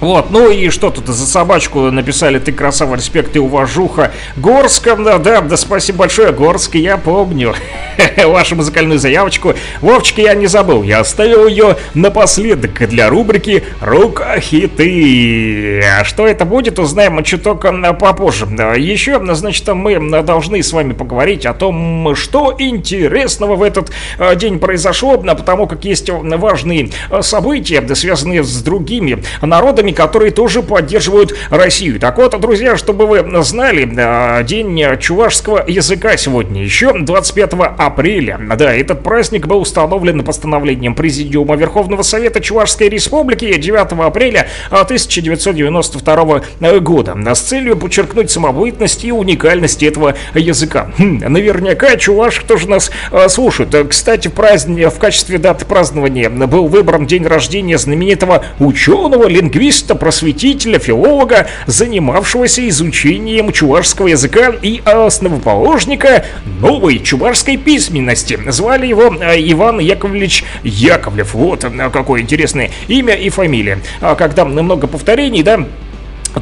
[0.00, 4.12] Вот, ну и что тут за собачку написали, ты красава, респект и уважуха.
[4.36, 7.54] Горска, да, да, да, спасибо большое, Горск, я помню
[8.26, 9.54] вашу музыкальную заявочку.
[9.80, 15.82] Вовчик, я не забыл, я оставил ее напоследок для рубрики «Рука хиты».
[15.82, 17.64] А что это будет, узнаем чуток
[17.98, 18.46] попозже.
[18.76, 24.58] Еще, значит, мы должны с вами поговорить о том, что интересного в этот э, день
[24.58, 26.90] произошло, потому как есть важные
[27.22, 31.98] события, связанные с другими народами, которые тоже поддерживают Россию.
[32.00, 38.38] Так вот, друзья, чтобы вы знали, э, день чувашского языка сегодня, еще 25 апреля.
[38.56, 46.42] Да, этот праздник был установлен постановлением Президиума Верховного Совета Чувашской Республики 9 апреля 1992
[46.80, 50.88] года с целью подчеркнуть самобытность и уникальность этого языка.
[50.98, 53.74] Хм, наверняка чуваш тоже нас э, слушают.
[53.88, 61.48] Кстати, праздник, в качестве даты празднования был выбран день рождения знаменитого ученого, лингвиста, просветителя, филолога,
[61.66, 66.24] занимавшегося изучением чувашского языка и основоположника
[66.60, 68.38] новой чувашской письменности.
[68.48, 71.34] Звали его э, Иван Яковлевич Яковлев.
[71.34, 73.80] Вот какое интересное имя и фамилия.
[74.00, 75.66] А когда много повторений, да,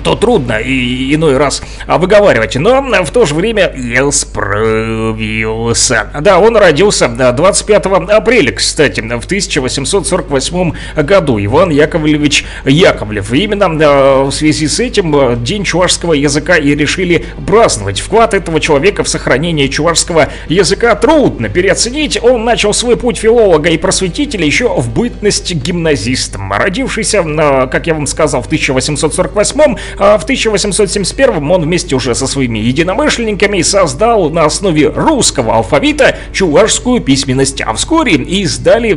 [0.02, 6.10] то трудно и иной раз выговаривать, но в то же время я справился.
[6.20, 13.32] Да, он родился 25 апреля, кстати, в 1848 году, Иван Яковлевич Яковлев.
[13.32, 18.00] И именно в связи с этим День чувашского языка и решили праздновать.
[18.00, 22.18] Вклад этого человека в сохранение чувашского языка трудно переоценить.
[22.22, 26.52] Он начал свой путь филолога и просветителя еще в бытность гимназистом.
[26.52, 27.22] Родившийся,
[27.70, 33.62] как я вам сказал, в 1848 а в 1871 он вместе уже со своими единомышленниками
[33.62, 38.92] создал на основе русского алфавита чувашскую письменность, а вскоре издали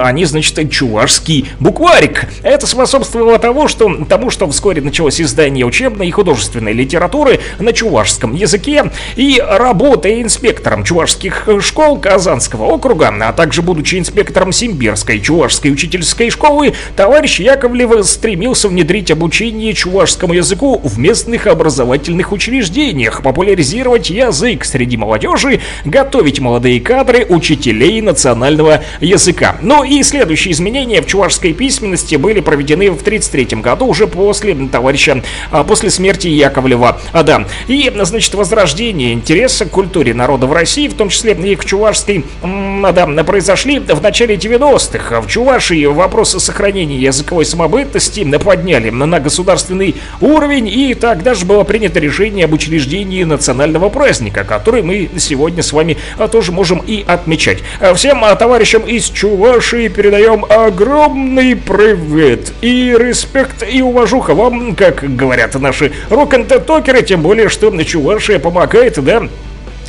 [0.00, 2.26] они, значит, чувашский букварик.
[2.42, 8.34] Это способствовало того, что, тому, что вскоре началось издание учебной и художественной литературы на чувашском
[8.34, 16.30] языке и работая инспектором чувашских школ Казанского округа, а также будучи инспектором Симбирской чувашской учительской
[16.30, 24.64] школы, товарищ Яковлев стремился внедрить обучение чувашского чувашскому языку в местных образовательных учреждениях, популяризировать язык
[24.64, 29.56] среди молодежи, готовить молодые кадры учителей национального языка.
[29.62, 35.22] Ну и следующие изменения в чувашской письменности были проведены в 1933 году, уже после товарища,
[35.50, 37.00] а, после смерти Яковлева.
[37.12, 37.44] А, да.
[37.66, 42.24] И, значит, возрождение интереса к культуре народа в России, в том числе и к чувашской,
[42.42, 45.20] м, да, произошли в начале 90-х.
[45.20, 52.00] В Чувашии вопросы сохранения языковой самобытности подняли на государственный уровень, и тогда же было принято
[52.00, 57.58] решение об учреждении национального праздника, который мы сегодня с вами а, тоже можем и отмечать.
[57.80, 65.04] А, Всем а, товарищам из Чувашии передаем огромный привет и респект и уважуха вам, как
[65.16, 69.28] говорят наши рок-н-токеры, тем более, что Чувашия помогает, да,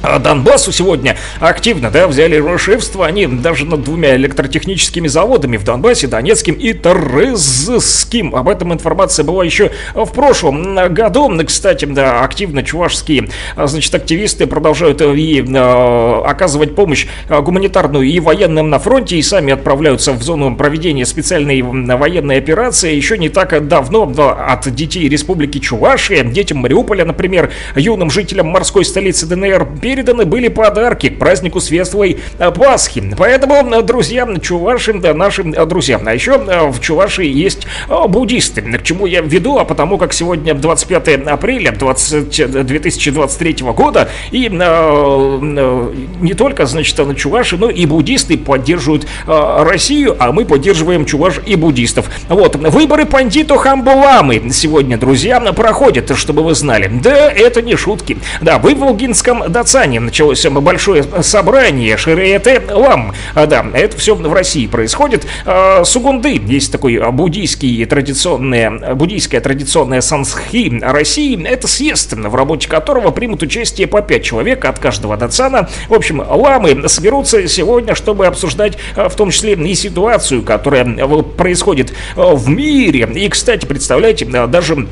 [0.04, 6.56] Донбассу сегодня активно, да, взяли шефство они даже над двумя электротехническими заводами в Донбассе, Донецким
[6.56, 8.36] и Торезским.
[8.36, 11.32] Об этом информация была еще в прошлом году.
[11.46, 18.20] Кстати, да, активно чувашские, а, значит, активисты продолжают и э, оказывать помощь а, гуманитарную и
[18.20, 22.94] военным на фронте, и сами отправляются в зону проведения специальной военной операции.
[22.94, 28.84] Еще не так давно да, от детей Республики Чувашия, детям Мариуполя, например, юным жителям морской
[28.84, 33.04] столицы ДНР, переданы были подарки к празднику Светлой э, Пасхи.
[33.16, 36.02] Поэтому, э, друзья, чуваши, да, э, друзья.
[36.04, 37.68] А еще в Чувашии есть
[38.08, 38.64] буддисты.
[38.64, 39.60] К чему я веду?
[39.60, 47.58] А потому как сегодня 25 апреля 20, 2023 года и не только, значит, на чуваши,
[47.58, 52.10] но и буддисты поддерживают Россию, а мы поддерживаем чуваш и буддистов.
[52.30, 56.90] Вот, выборы пандиту Хамбуламы сегодня, друзья, проходят, чтобы вы знали.
[56.92, 58.18] Да, это не шутки.
[58.42, 59.44] Да, в Волгинском
[59.84, 63.14] Дацане началось большое собрание Ширеете Лам.
[63.36, 65.28] А, да, это все в России происходит.
[65.46, 71.46] А, Сугунды, есть такой буддийский традиционная, буддийская традиционная сансхи России.
[71.46, 75.68] Это съезд, в работе которого примут участие по 5 человек от каждого дацана.
[75.90, 80.86] В общем, ламы соберутся сегодня, чтобы обсуждать а, в том числе и ситуацию, которая
[81.24, 83.10] происходит в мире.
[83.16, 84.88] И, кстати, представляете, даже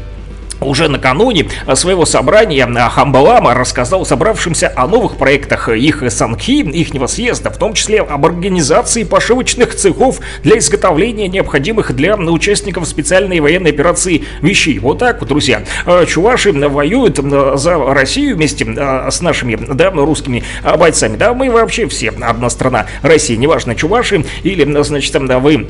[0.62, 7.58] уже накануне своего собрания Хамбалама рассказал собравшимся о новых проектах их Санхи, ихнего съезда, в
[7.58, 14.80] том числе об организации пошивочных цехов для изготовления необходимых для участников специальной военной операции вещей.
[14.80, 15.64] Вот так вот, друзья.
[16.08, 20.44] Чуваши воюют за Россию вместе с нашими, да, русскими
[20.78, 21.18] бойцами.
[21.18, 25.68] Да, мы вообще все одна страна России, неважно, чуваши или, значит, да, вы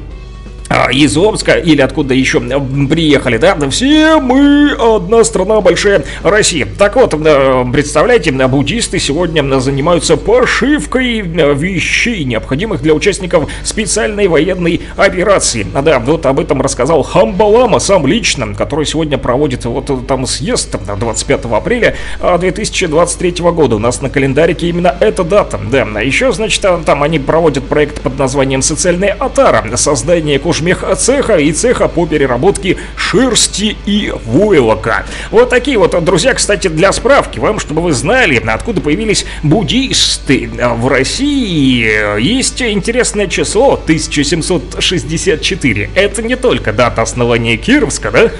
[0.91, 6.67] из Омска или откуда еще приехали, да, все мы одна страна большая Россия.
[6.77, 15.67] Так вот, представляете, буддисты сегодня занимаются пошивкой вещей, необходимых для участников специальной военной операции.
[15.73, 20.75] А Да, вот об этом рассказал Хамбалама сам лично, который сегодня проводит вот там съезд
[20.97, 23.75] 25 апреля 2023 года.
[23.75, 25.59] У нас на календарике именно эта дата.
[25.69, 30.60] Да, еще, значит, там они проводят проект под названием «Социальная отара», создание куш
[30.97, 35.05] цеха и цеха по переработке шерсти и войлока.
[35.31, 40.87] Вот такие вот, друзья, кстати, для справки вам, чтобы вы знали, откуда появились буддисты в
[40.87, 42.19] России.
[42.19, 45.89] Есть интересное число 1764.
[45.95, 48.31] Это не только дата основания Кировска, да,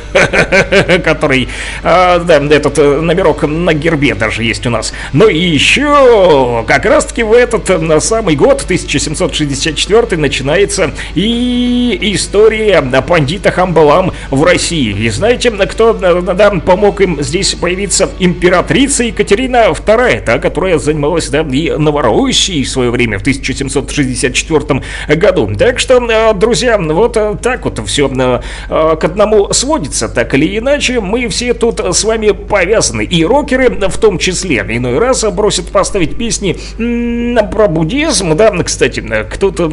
[1.04, 1.50] который,
[1.84, 7.24] а, да, этот э, номерок на гербе даже есть у нас, но еще как раз-таки
[7.24, 14.92] в этот э, самый год, 1764, начинается и история пандита Хамбалам в России.
[14.98, 18.10] И знаете, кто да, помог им здесь появиться?
[18.20, 24.82] Императрица Екатерина II, та, которая занималась да, и Новороссией в свое время, в 1764
[25.16, 25.50] году.
[25.58, 31.54] Так что, друзья, вот так вот все к одному сводится, так или иначе, мы все
[31.54, 33.04] тут с вами повязаны.
[33.04, 39.72] И рокеры в том числе иной раз бросят поставить песни про буддизм, да, кстати, кто-то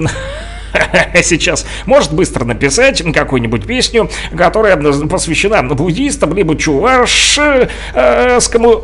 [1.22, 1.66] сейчас.
[1.86, 7.68] Может быстро написать какую-нибудь песню, которая посвящена буддистам, либо чувашскому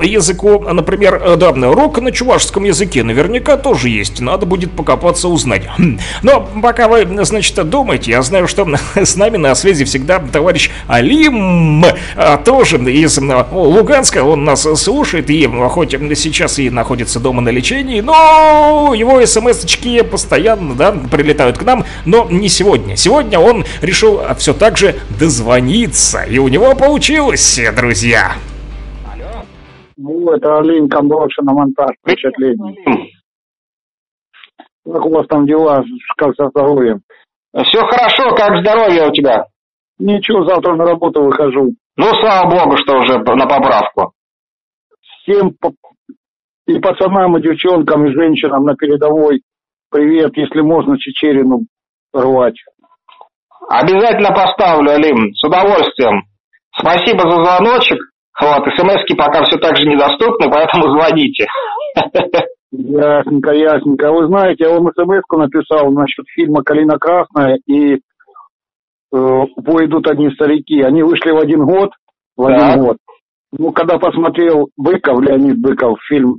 [0.03, 5.67] языку, например, да, рок на чувашском языке наверняка тоже есть, надо будет покопаться, узнать.
[5.79, 5.99] Хм.
[6.23, 11.85] Но пока вы, значит, думаете, я знаю, что с нами на связи всегда товарищ Алим,
[12.17, 18.01] а, тоже из Луганска, он нас слушает, и хоть сейчас и находится дома на лечении,
[18.01, 22.97] но его смс-очки постоянно, да, прилетают к нам, нам, но не сегодня.
[22.97, 28.33] Сегодня он решил все так же дозвониться, и у него получилось, друзья.
[29.97, 32.77] Ну, это олень Камбоджа на монтаж впечатление.
[34.85, 35.83] Как у вас там дела,
[36.17, 37.01] как со здоровьем?
[37.53, 39.47] Все хорошо, как здоровье у тебя?
[39.99, 41.75] Ничего, завтра на работу выхожу.
[41.97, 44.13] Ну, слава богу, что уже на поправку.
[45.23, 45.73] Всем по-
[46.67, 49.43] и пацанам, и девчонкам, и женщинам на передовой
[49.95, 51.67] привет, если можно Чечерину
[52.13, 52.57] рвать.
[53.71, 56.25] Обязательно поставлю, Алим, с удовольствием.
[56.77, 57.99] Спасибо за звоночек.
[58.41, 61.47] Вот, смс пока все так же недоступны, поэтому звоните.
[62.73, 64.11] Ясненько, ясненько.
[64.11, 67.99] Вы знаете, я вам смс написал насчет фильма «Калина красная» и э,
[69.13, 70.83] «Бой идут одни старики».
[70.83, 71.91] Они вышли в один год,
[72.37, 72.81] в один Так.
[72.81, 72.97] год.
[73.57, 76.39] Ну, когда посмотрел Быков, Леонид Быков, фильм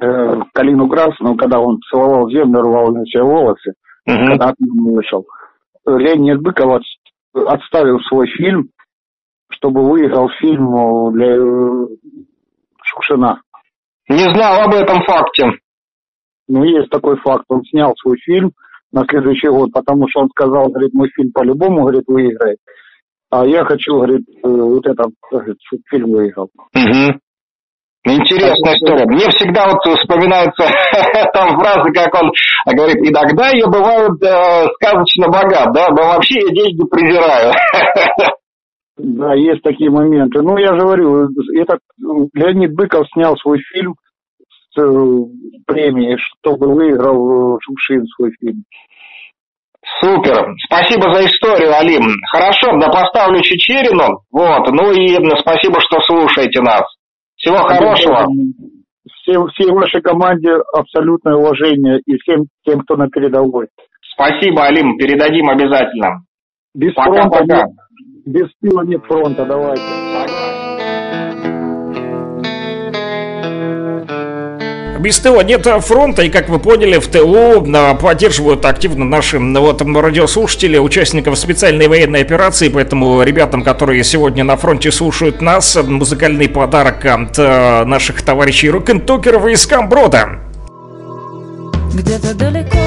[0.00, 3.72] э, «Калину красную», когда он целовал землю, рвал на себе волосы,
[4.30, 5.26] когда от него вышел,
[5.86, 8.70] Леонид Быков от- отставил свой фильм,
[9.50, 11.86] чтобы выиграл фильм э, для э,
[12.82, 13.40] Шукшина.
[14.08, 15.44] Не знал об этом факте.
[16.48, 17.44] Ну, есть такой факт.
[17.48, 18.50] Он снял свой фильм
[18.92, 22.58] на следующий год, потому что он сказал, говорит, мой фильм по-любому, говорит, выиграет.
[23.30, 26.50] А я хочу, говорит, э, вот этот говорит, фильм выиграл.
[26.74, 27.20] Мгм.
[28.04, 29.04] Интересная история.
[29.06, 30.64] Мне всегда вот вспоминается
[31.34, 32.32] там фраза, как он
[32.66, 37.52] говорит, иногда я бываю э, сказочно богат, да, но вообще я деньги презираю.
[39.02, 40.42] Да, есть такие моменты.
[40.42, 41.78] Ну, я же говорю, это
[42.34, 43.94] Леонид Быков снял свой фильм
[44.74, 44.82] с э,
[45.66, 48.64] премией, чтобы выиграл э, Шукшин свой фильм.
[50.00, 50.54] Супер.
[50.66, 52.14] Спасибо за историю, Алим.
[52.30, 54.20] Хорошо, да поставлю Чечерину.
[54.30, 54.70] Вот.
[54.70, 56.82] Ну и спасибо, что слушаете нас.
[57.40, 58.26] Всего хорошего.
[59.22, 63.68] Всем, всей вашей команде абсолютное уважение и всем тем, кто на передовой.
[64.12, 64.98] Спасибо, Алим.
[64.98, 66.22] Передадим обязательно.
[66.74, 67.30] Без Пока-пока.
[67.30, 67.66] фронта нет,
[68.26, 70.09] без тыла нет фронта, давайте.
[75.00, 79.80] Без тыла нет фронта, и, как вы поняли, в тылу а, поддерживают активно наши вот,
[79.80, 86.50] радиослушатели, участников специальной военной операции, поэтому ребятам, которые сегодня на фронте слушают нас, м, музыкальный
[86.50, 90.40] подарок от э, наших товарищей рок-н-токеров из Камброда.
[91.94, 92.78] Где-то далеко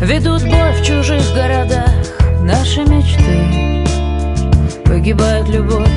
[0.00, 1.90] Ведут бой в чужих городах
[2.40, 3.84] Наши мечты.
[4.84, 5.88] Погибает любовь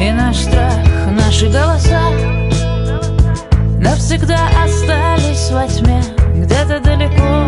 [0.00, 0.76] и наш страх
[1.10, 2.37] Наши голоса
[3.80, 6.02] Навсегда остались во тьме
[6.34, 7.44] Где-то далеко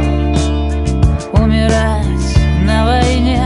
[1.33, 3.42] Умирать на войне.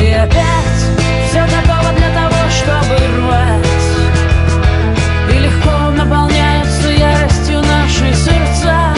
[0.00, 0.80] И опять
[1.28, 3.66] все готово для того, чтобы рвать.
[5.30, 8.94] И легко наполняются яростью наши сердца.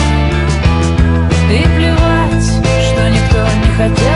[1.50, 2.47] И плевать,
[2.86, 4.11] что никто не хотел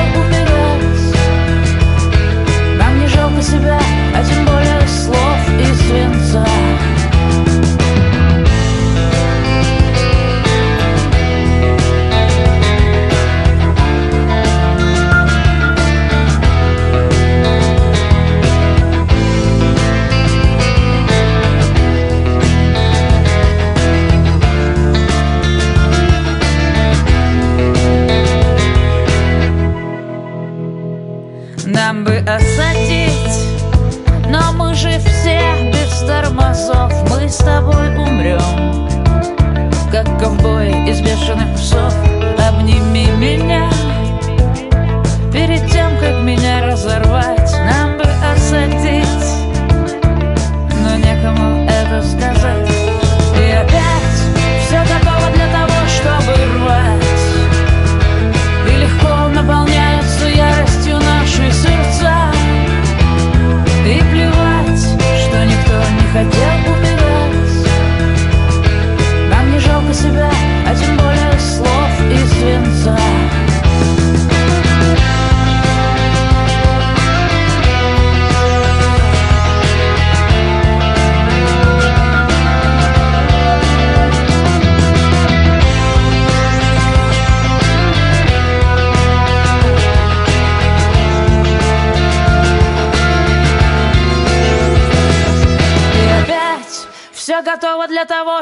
[36.36, 38.88] тормозов Мы с тобой умрем,
[39.90, 42.05] как ковбой из бешеных псов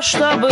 [0.05, 0.51] чтобы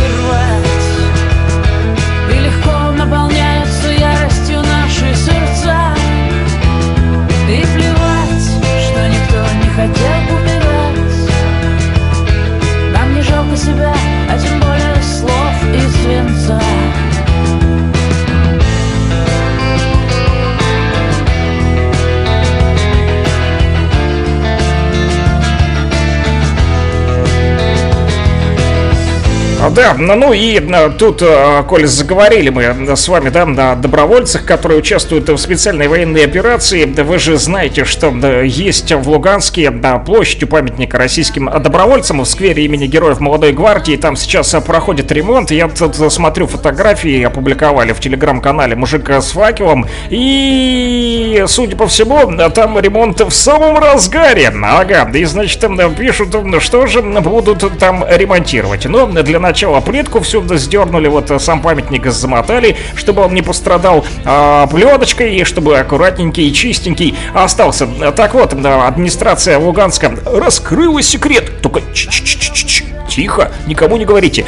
[29.83, 34.45] Да, ну, ну и а, тут, а, коль заговорили мы с вами, да, о добровольцах,
[34.45, 38.11] которые участвуют в специальной военной операции, вы же знаете, что
[38.45, 43.97] есть в Луганске да, площадь у памятника российским добровольцам в сквере имени Героев Молодой Гвардии,
[43.97, 51.43] там сейчас проходит ремонт, я тут смотрю фотографии, опубликовали в телеграм-канале мужик с факелом, и,
[51.49, 57.03] судя по всему, там ремонт в самом разгаре, ага, и, значит, там пишут, что же
[57.03, 63.35] будут там ремонтировать, но для начала плитку всю сдернули, вот сам памятник замотали, чтобы он
[63.35, 67.87] не пострадал а, пленочкой, и чтобы аккуратненький и чистенький остался.
[68.13, 71.63] Так вот, администрация Луганска раскрыла секрет.
[71.63, 72.82] Только ч -ч -ч -ч -ч
[73.15, 74.47] Тихо, никому не говорите.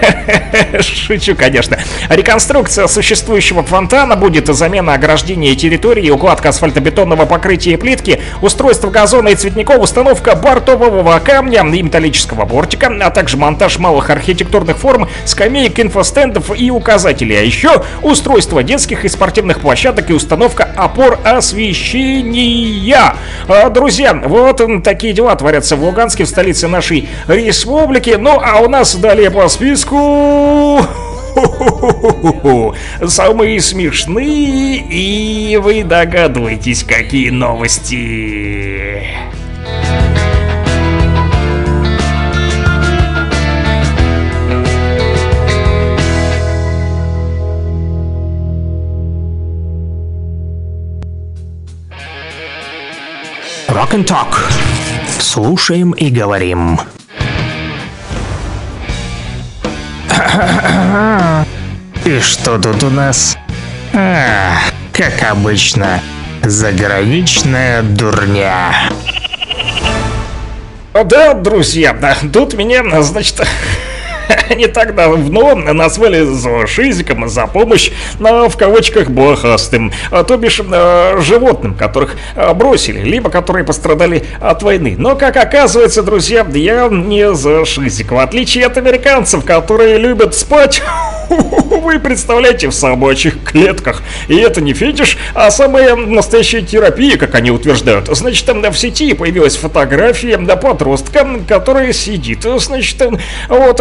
[0.80, 1.76] Шучу, конечно.
[2.08, 9.34] Реконструкция существующего фонтана будет замена ограждения территории, укладка асфальтобетонного покрытия и плитки, устройство газона и
[9.34, 16.56] цветников, установка бортового камня и металлического бортика, а также монтаж малых архитектурных форм, скамеек, инфостендов
[16.56, 17.40] и указателей.
[17.40, 23.14] А еще устройство детских и спортивных площадок и установка опор освещения.
[23.48, 28.16] А, друзья, вот такие дела творятся в Луганске, в столице нашей республики республики.
[28.18, 30.80] Ну, а у нас далее по списку...
[33.06, 39.04] Самые смешные, и вы догадываетесь, какие новости.
[53.68, 54.34] Rock and Talk.
[55.20, 56.80] Слушаем и говорим.
[62.04, 63.36] И что тут у нас?
[63.92, 64.56] А,
[64.92, 66.00] как обычно,
[66.42, 68.72] заграничная дурня.
[70.92, 71.96] Да, друзья,
[72.32, 73.40] тут меня, значит,
[74.56, 81.20] не так давно назвали зоошизиком за помощь, но в кавычках, блохастым, а то бишь э,
[81.20, 84.94] животным, которых э, бросили, либо которые пострадали от войны.
[84.98, 90.82] Но, как оказывается, друзья, я не зоошизик, в отличие от американцев, которые любят спать
[91.30, 94.02] вы представляете, в собачьих клетках.
[94.28, 98.08] И это не фетиш, а самая настоящая терапия, как они утверждают.
[98.08, 103.00] Значит, там в сети появилась фотография подростка, который сидит, значит,
[103.48, 103.80] вот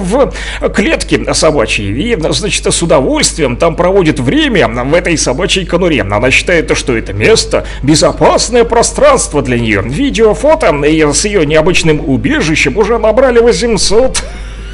[0.00, 0.32] в
[0.72, 2.12] клетке собачьей.
[2.12, 6.02] И, значит, с удовольствием там проводит время в этой собачьей конуре.
[6.02, 9.82] Она считает, что это место безопасное пространство для нее.
[9.84, 14.22] Видео, фото с ее необычным убежищем уже набрали 800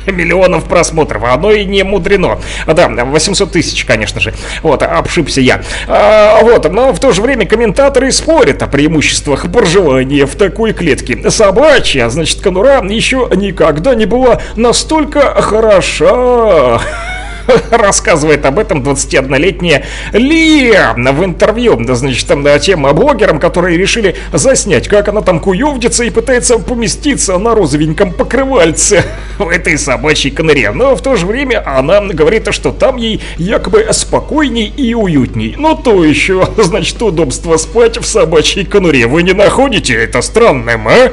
[0.13, 1.25] миллионов просмотров.
[1.25, 2.39] Оно и не мудрено.
[2.67, 4.35] Да, 800 тысяч, конечно же.
[4.63, 5.63] Вот, обшибся я.
[5.87, 11.31] А, вот, но в то же время комментаторы спорят о преимуществах проживания в такой клетке.
[11.31, 16.81] Собачья, значит, конура еще никогда не была настолько хороша.
[17.71, 25.09] рассказывает об этом 21-летняя Лия в интервью, значит, там, тем блогерам, которые решили заснять, как
[25.09, 29.05] она там куевдится и пытается поместиться на розовеньком покрывальце
[29.39, 30.71] в этой собачьей коноре.
[30.71, 35.55] Но в то же время она говорит, что там ей якобы спокойней и уютней.
[35.59, 39.07] Ну то еще, значит, удобство спать в собачьей конуре.
[39.07, 41.13] Вы не находите это странным, а?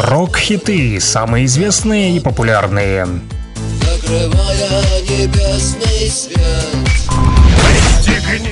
[0.00, 3.04] Рок-хиты, самые известные и популярные.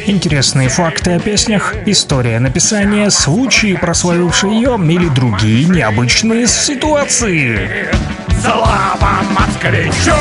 [0.07, 7.93] Интересные факты о песнях, история написания, случаи, прославившие ее или другие необычные ситуации.
[8.41, 10.17] Слава москвичу!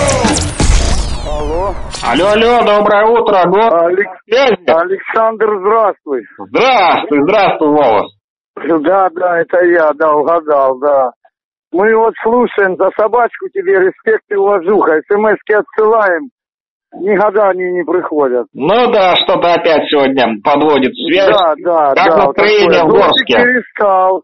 [1.28, 1.76] Алло.
[2.04, 3.86] Алло, алло, доброе утро, го...
[3.86, 4.12] Алекс...
[4.30, 6.22] Александр, здравствуй.
[6.50, 8.10] Здравствуй, здравствуй, Вова.
[8.56, 11.12] Да, да, это я, да, угадал, да.
[11.72, 15.02] Мы вот слушаем за собачку тебе респект и уважуха.
[15.10, 16.30] СМСки отсылаем.
[16.94, 18.48] Ни года они не приходят.
[18.54, 21.36] Ну да, что-то опять сегодня подводит связь.
[21.36, 22.18] Да, да, как да.
[22.28, 22.94] настроение вот в.
[22.94, 23.34] Горске?
[23.34, 24.24] Дождик перестал.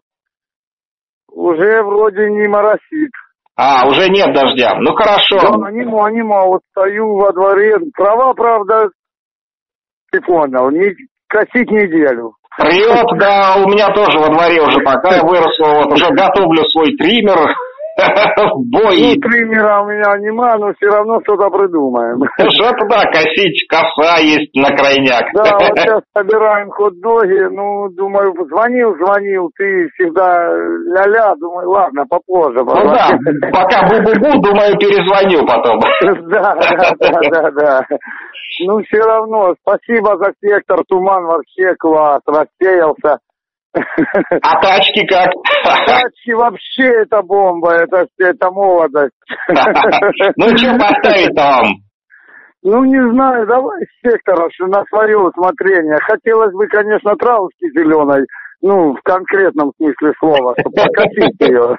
[1.30, 3.10] Уже вроде не моросит.
[3.56, 4.72] А, уже нет дождя.
[4.80, 5.58] Ну хорошо.
[5.58, 6.46] Да, нема, нема.
[6.46, 7.76] Вот стою во дворе.
[7.94, 8.88] Трава, правда,
[10.10, 10.94] ты понял, не
[11.28, 12.32] косить неделю.
[12.58, 17.48] Привет, да, у меня тоже во дворе уже такая выросла, вот уже готовлю свой триммер.
[17.98, 18.96] в бой.
[18.96, 22.22] Ну, триммера у меня нема, но все равно что-то придумаем.
[22.38, 25.24] Что-то да, косить, коса есть на крайняк.
[25.34, 30.48] Да, вот сейчас собираем хот-доги, ну, думаю, звонил, звонил, ты всегда
[30.94, 32.60] ля-ля, думаю, ладно, попозже.
[32.60, 33.10] Ну да,
[33.52, 35.80] пока бу-бу-бу, думаю, перезвоню потом.
[36.30, 37.86] Да, да, да, да, да.
[38.66, 43.18] Ну, все равно, спасибо за сектор, туман вообще класс, рассеялся.
[43.74, 45.30] А тачки как?
[45.86, 49.12] Тачки вообще это бомба, это, это молодость.
[50.36, 51.72] Ну, что поставить-то вам?
[52.64, 55.96] Ну, не знаю, давай сектора на свое усмотрение.
[56.02, 58.24] Хотелось бы, конечно, травушки зеленой,
[58.60, 61.76] ну, в конкретном смысле слова, чтобы покосить ее.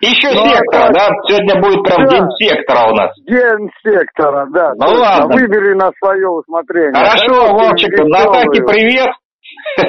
[0.00, 1.08] Еще Ну, а сектор, так- да?
[1.26, 2.10] Сегодня будет прям Да.
[2.10, 3.10] день сектора у нас.
[3.26, 4.72] День сектора, да.
[4.76, 5.00] Ну точно.
[5.00, 5.34] ладно.
[5.36, 6.92] Выбери на свое усмотрение.
[6.94, 7.90] Хорошо, Вовчик.
[8.04, 9.10] Натальке привет.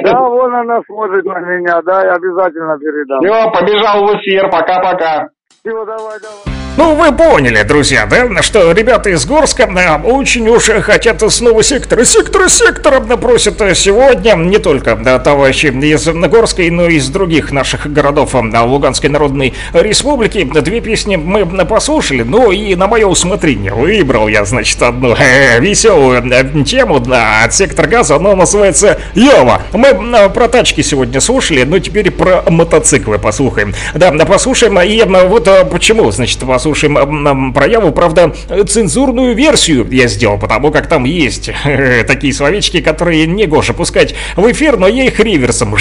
[0.02, 3.20] Да, вон она смотрит на меня, да, я обязательно передам.
[3.20, 5.28] Все, побежал в эфир, пока-пока.
[5.62, 6.53] Все, давай, давай.
[6.76, 12.04] Ну, вы поняли, друзья, да, что ребята из Горска да, очень уж хотят снова сектора.
[12.04, 17.52] Сектора, сектора да, просят сегодня не только да, товарищи из Горской, но и из других
[17.52, 20.42] наших городов да, Луганской Народной Республики.
[20.42, 26.24] Две песни мы послушали, ну и на мое усмотрение выбрал я, значит, одну э, веселую
[26.28, 28.16] э, тему да, от сектора газа.
[28.16, 29.62] Она называется Ява.
[29.72, 33.74] Мы э, про тачки сегодня слушали, но теперь про мотоциклы послушаем.
[33.94, 38.34] Да, послушаем, и э, вот э, почему, значит, послушаем м, м, про Яву, правда,
[38.66, 44.14] цензурную версию я сделал, потому как там есть э, такие словечки, которые не гоже пускать
[44.34, 45.74] в эфир, но я их реверсом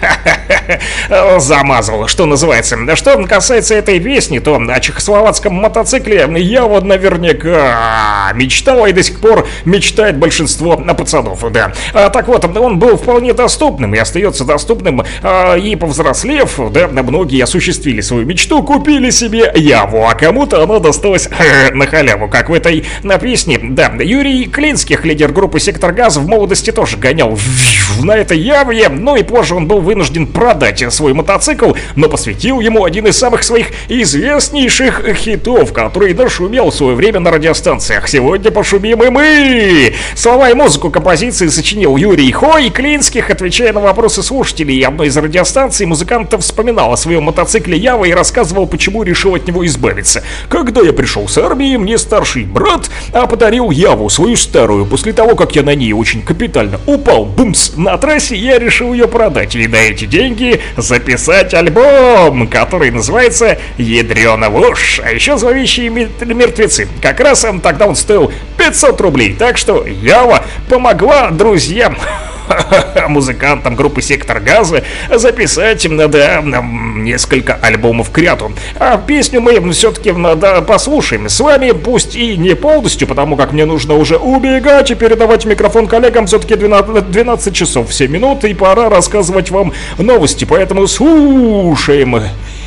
[1.38, 2.76] замазал, что называется.
[2.84, 9.02] Да Что касается этой песни, то о чехословацком мотоцикле я вот наверняка мечтал и до
[9.02, 11.72] сих пор мечтает большинство пацанов, да.
[11.92, 17.42] А, так вот, он был вполне доступным и остается доступным, а, и повзрослев, да, многие
[17.42, 21.28] осуществили свою мечту, купили себе Яву, а кому-то она досталась
[21.72, 23.58] на халяву, как в этой на песне.
[23.62, 27.38] Да, Юрий Клинских, лидер группы «Сектор Газа», в молодости тоже гонял
[28.02, 32.84] на этой Яве, ну и позже он был вынужден продать свой мотоцикл, но посвятил ему
[32.84, 38.08] один из самых своих известнейших хитов, который дошумел в свое время на радиостанциях.
[38.08, 39.94] Сегодня пошумим и мы!
[40.14, 45.86] Слова и музыку композиции сочинил Юрий Хой Клинских, отвечая на вопросы слушателей одной из радиостанций,
[45.86, 50.24] музыкант вспоминал о своем мотоцикле Ява и рассказывал, почему решил от него избавиться.
[50.48, 54.84] Когда я пришел с армии, мне старший брат а, подарил Яву, свою старую.
[54.84, 59.06] После того, как я на ней очень капитально упал, бумс, на трассе, я решил ее
[59.06, 66.08] продать и на эти деньги записать альбом, который называется «Ядрёна ложь», а еще «Зловещие ме-
[66.22, 66.88] мертвецы».
[67.02, 71.98] Как раз м, тогда он стоил 500 рублей, так что Ява помогла друзьям
[73.08, 78.52] музыкантам группы «Сектор газа» записать, м, да, м, несколько альбомов к ряду.
[78.78, 83.64] А песню мы все-таки да, послушаем с вами, пусть и не полностью, потому как мне
[83.64, 86.26] нужно уже убегать и передавать микрофон коллегам.
[86.26, 92.20] Все-таки 12, 12 часов 7 минут, и пора рассказывать вам новости, поэтому слушаем.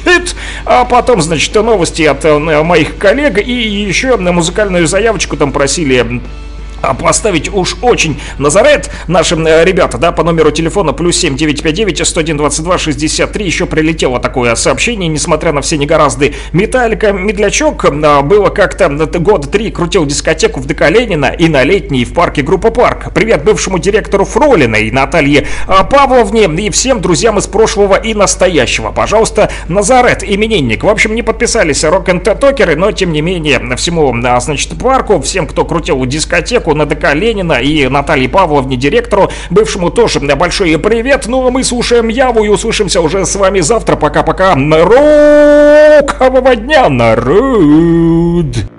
[0.03, 0.35] Хит,
[0.65, 6.21] а потом, значит, новости от э, моих коллег и еще на музыкальную заявочку там просили
[6.99, 12.77] поставить уж очень Назарет нашим э, ребята, да, по номеру телефона плюс 7959 101 22
[12.77, 16.35] 63 еще прилетело такое сообщение, несмотря на все негоразды.
[16.53, 21.63] Металлика Медлячок а, было как-то э, года три крутил дискотеку в ДК Ленина и на
[21.63, 23.13] летней в парке Группа Парк.
[23.13, 28.91] Привет бывшему директору Фролиной Наталье а, Павловне и всем друзьям из прошлого и настоящего.
[28.91, 30.83] Пожалуйста, Назарет, именинник.
[30.83, 35.65] В общем, не подписались рок-н-токеры но тем не менее всему, а, значит, парку, всем, кто
[35.65, 41.25] крутил дискотеку на ДК Ленина и Наталье Павловне, директору, бывшему тоже большой привет.
[41.27, 43.95] Ну, а мы слушаем Яву и услышимся уже с вами завтра.
[43.95, 44.55] Пока-пока.
[45.99, 48.78] Рокового дня, народ!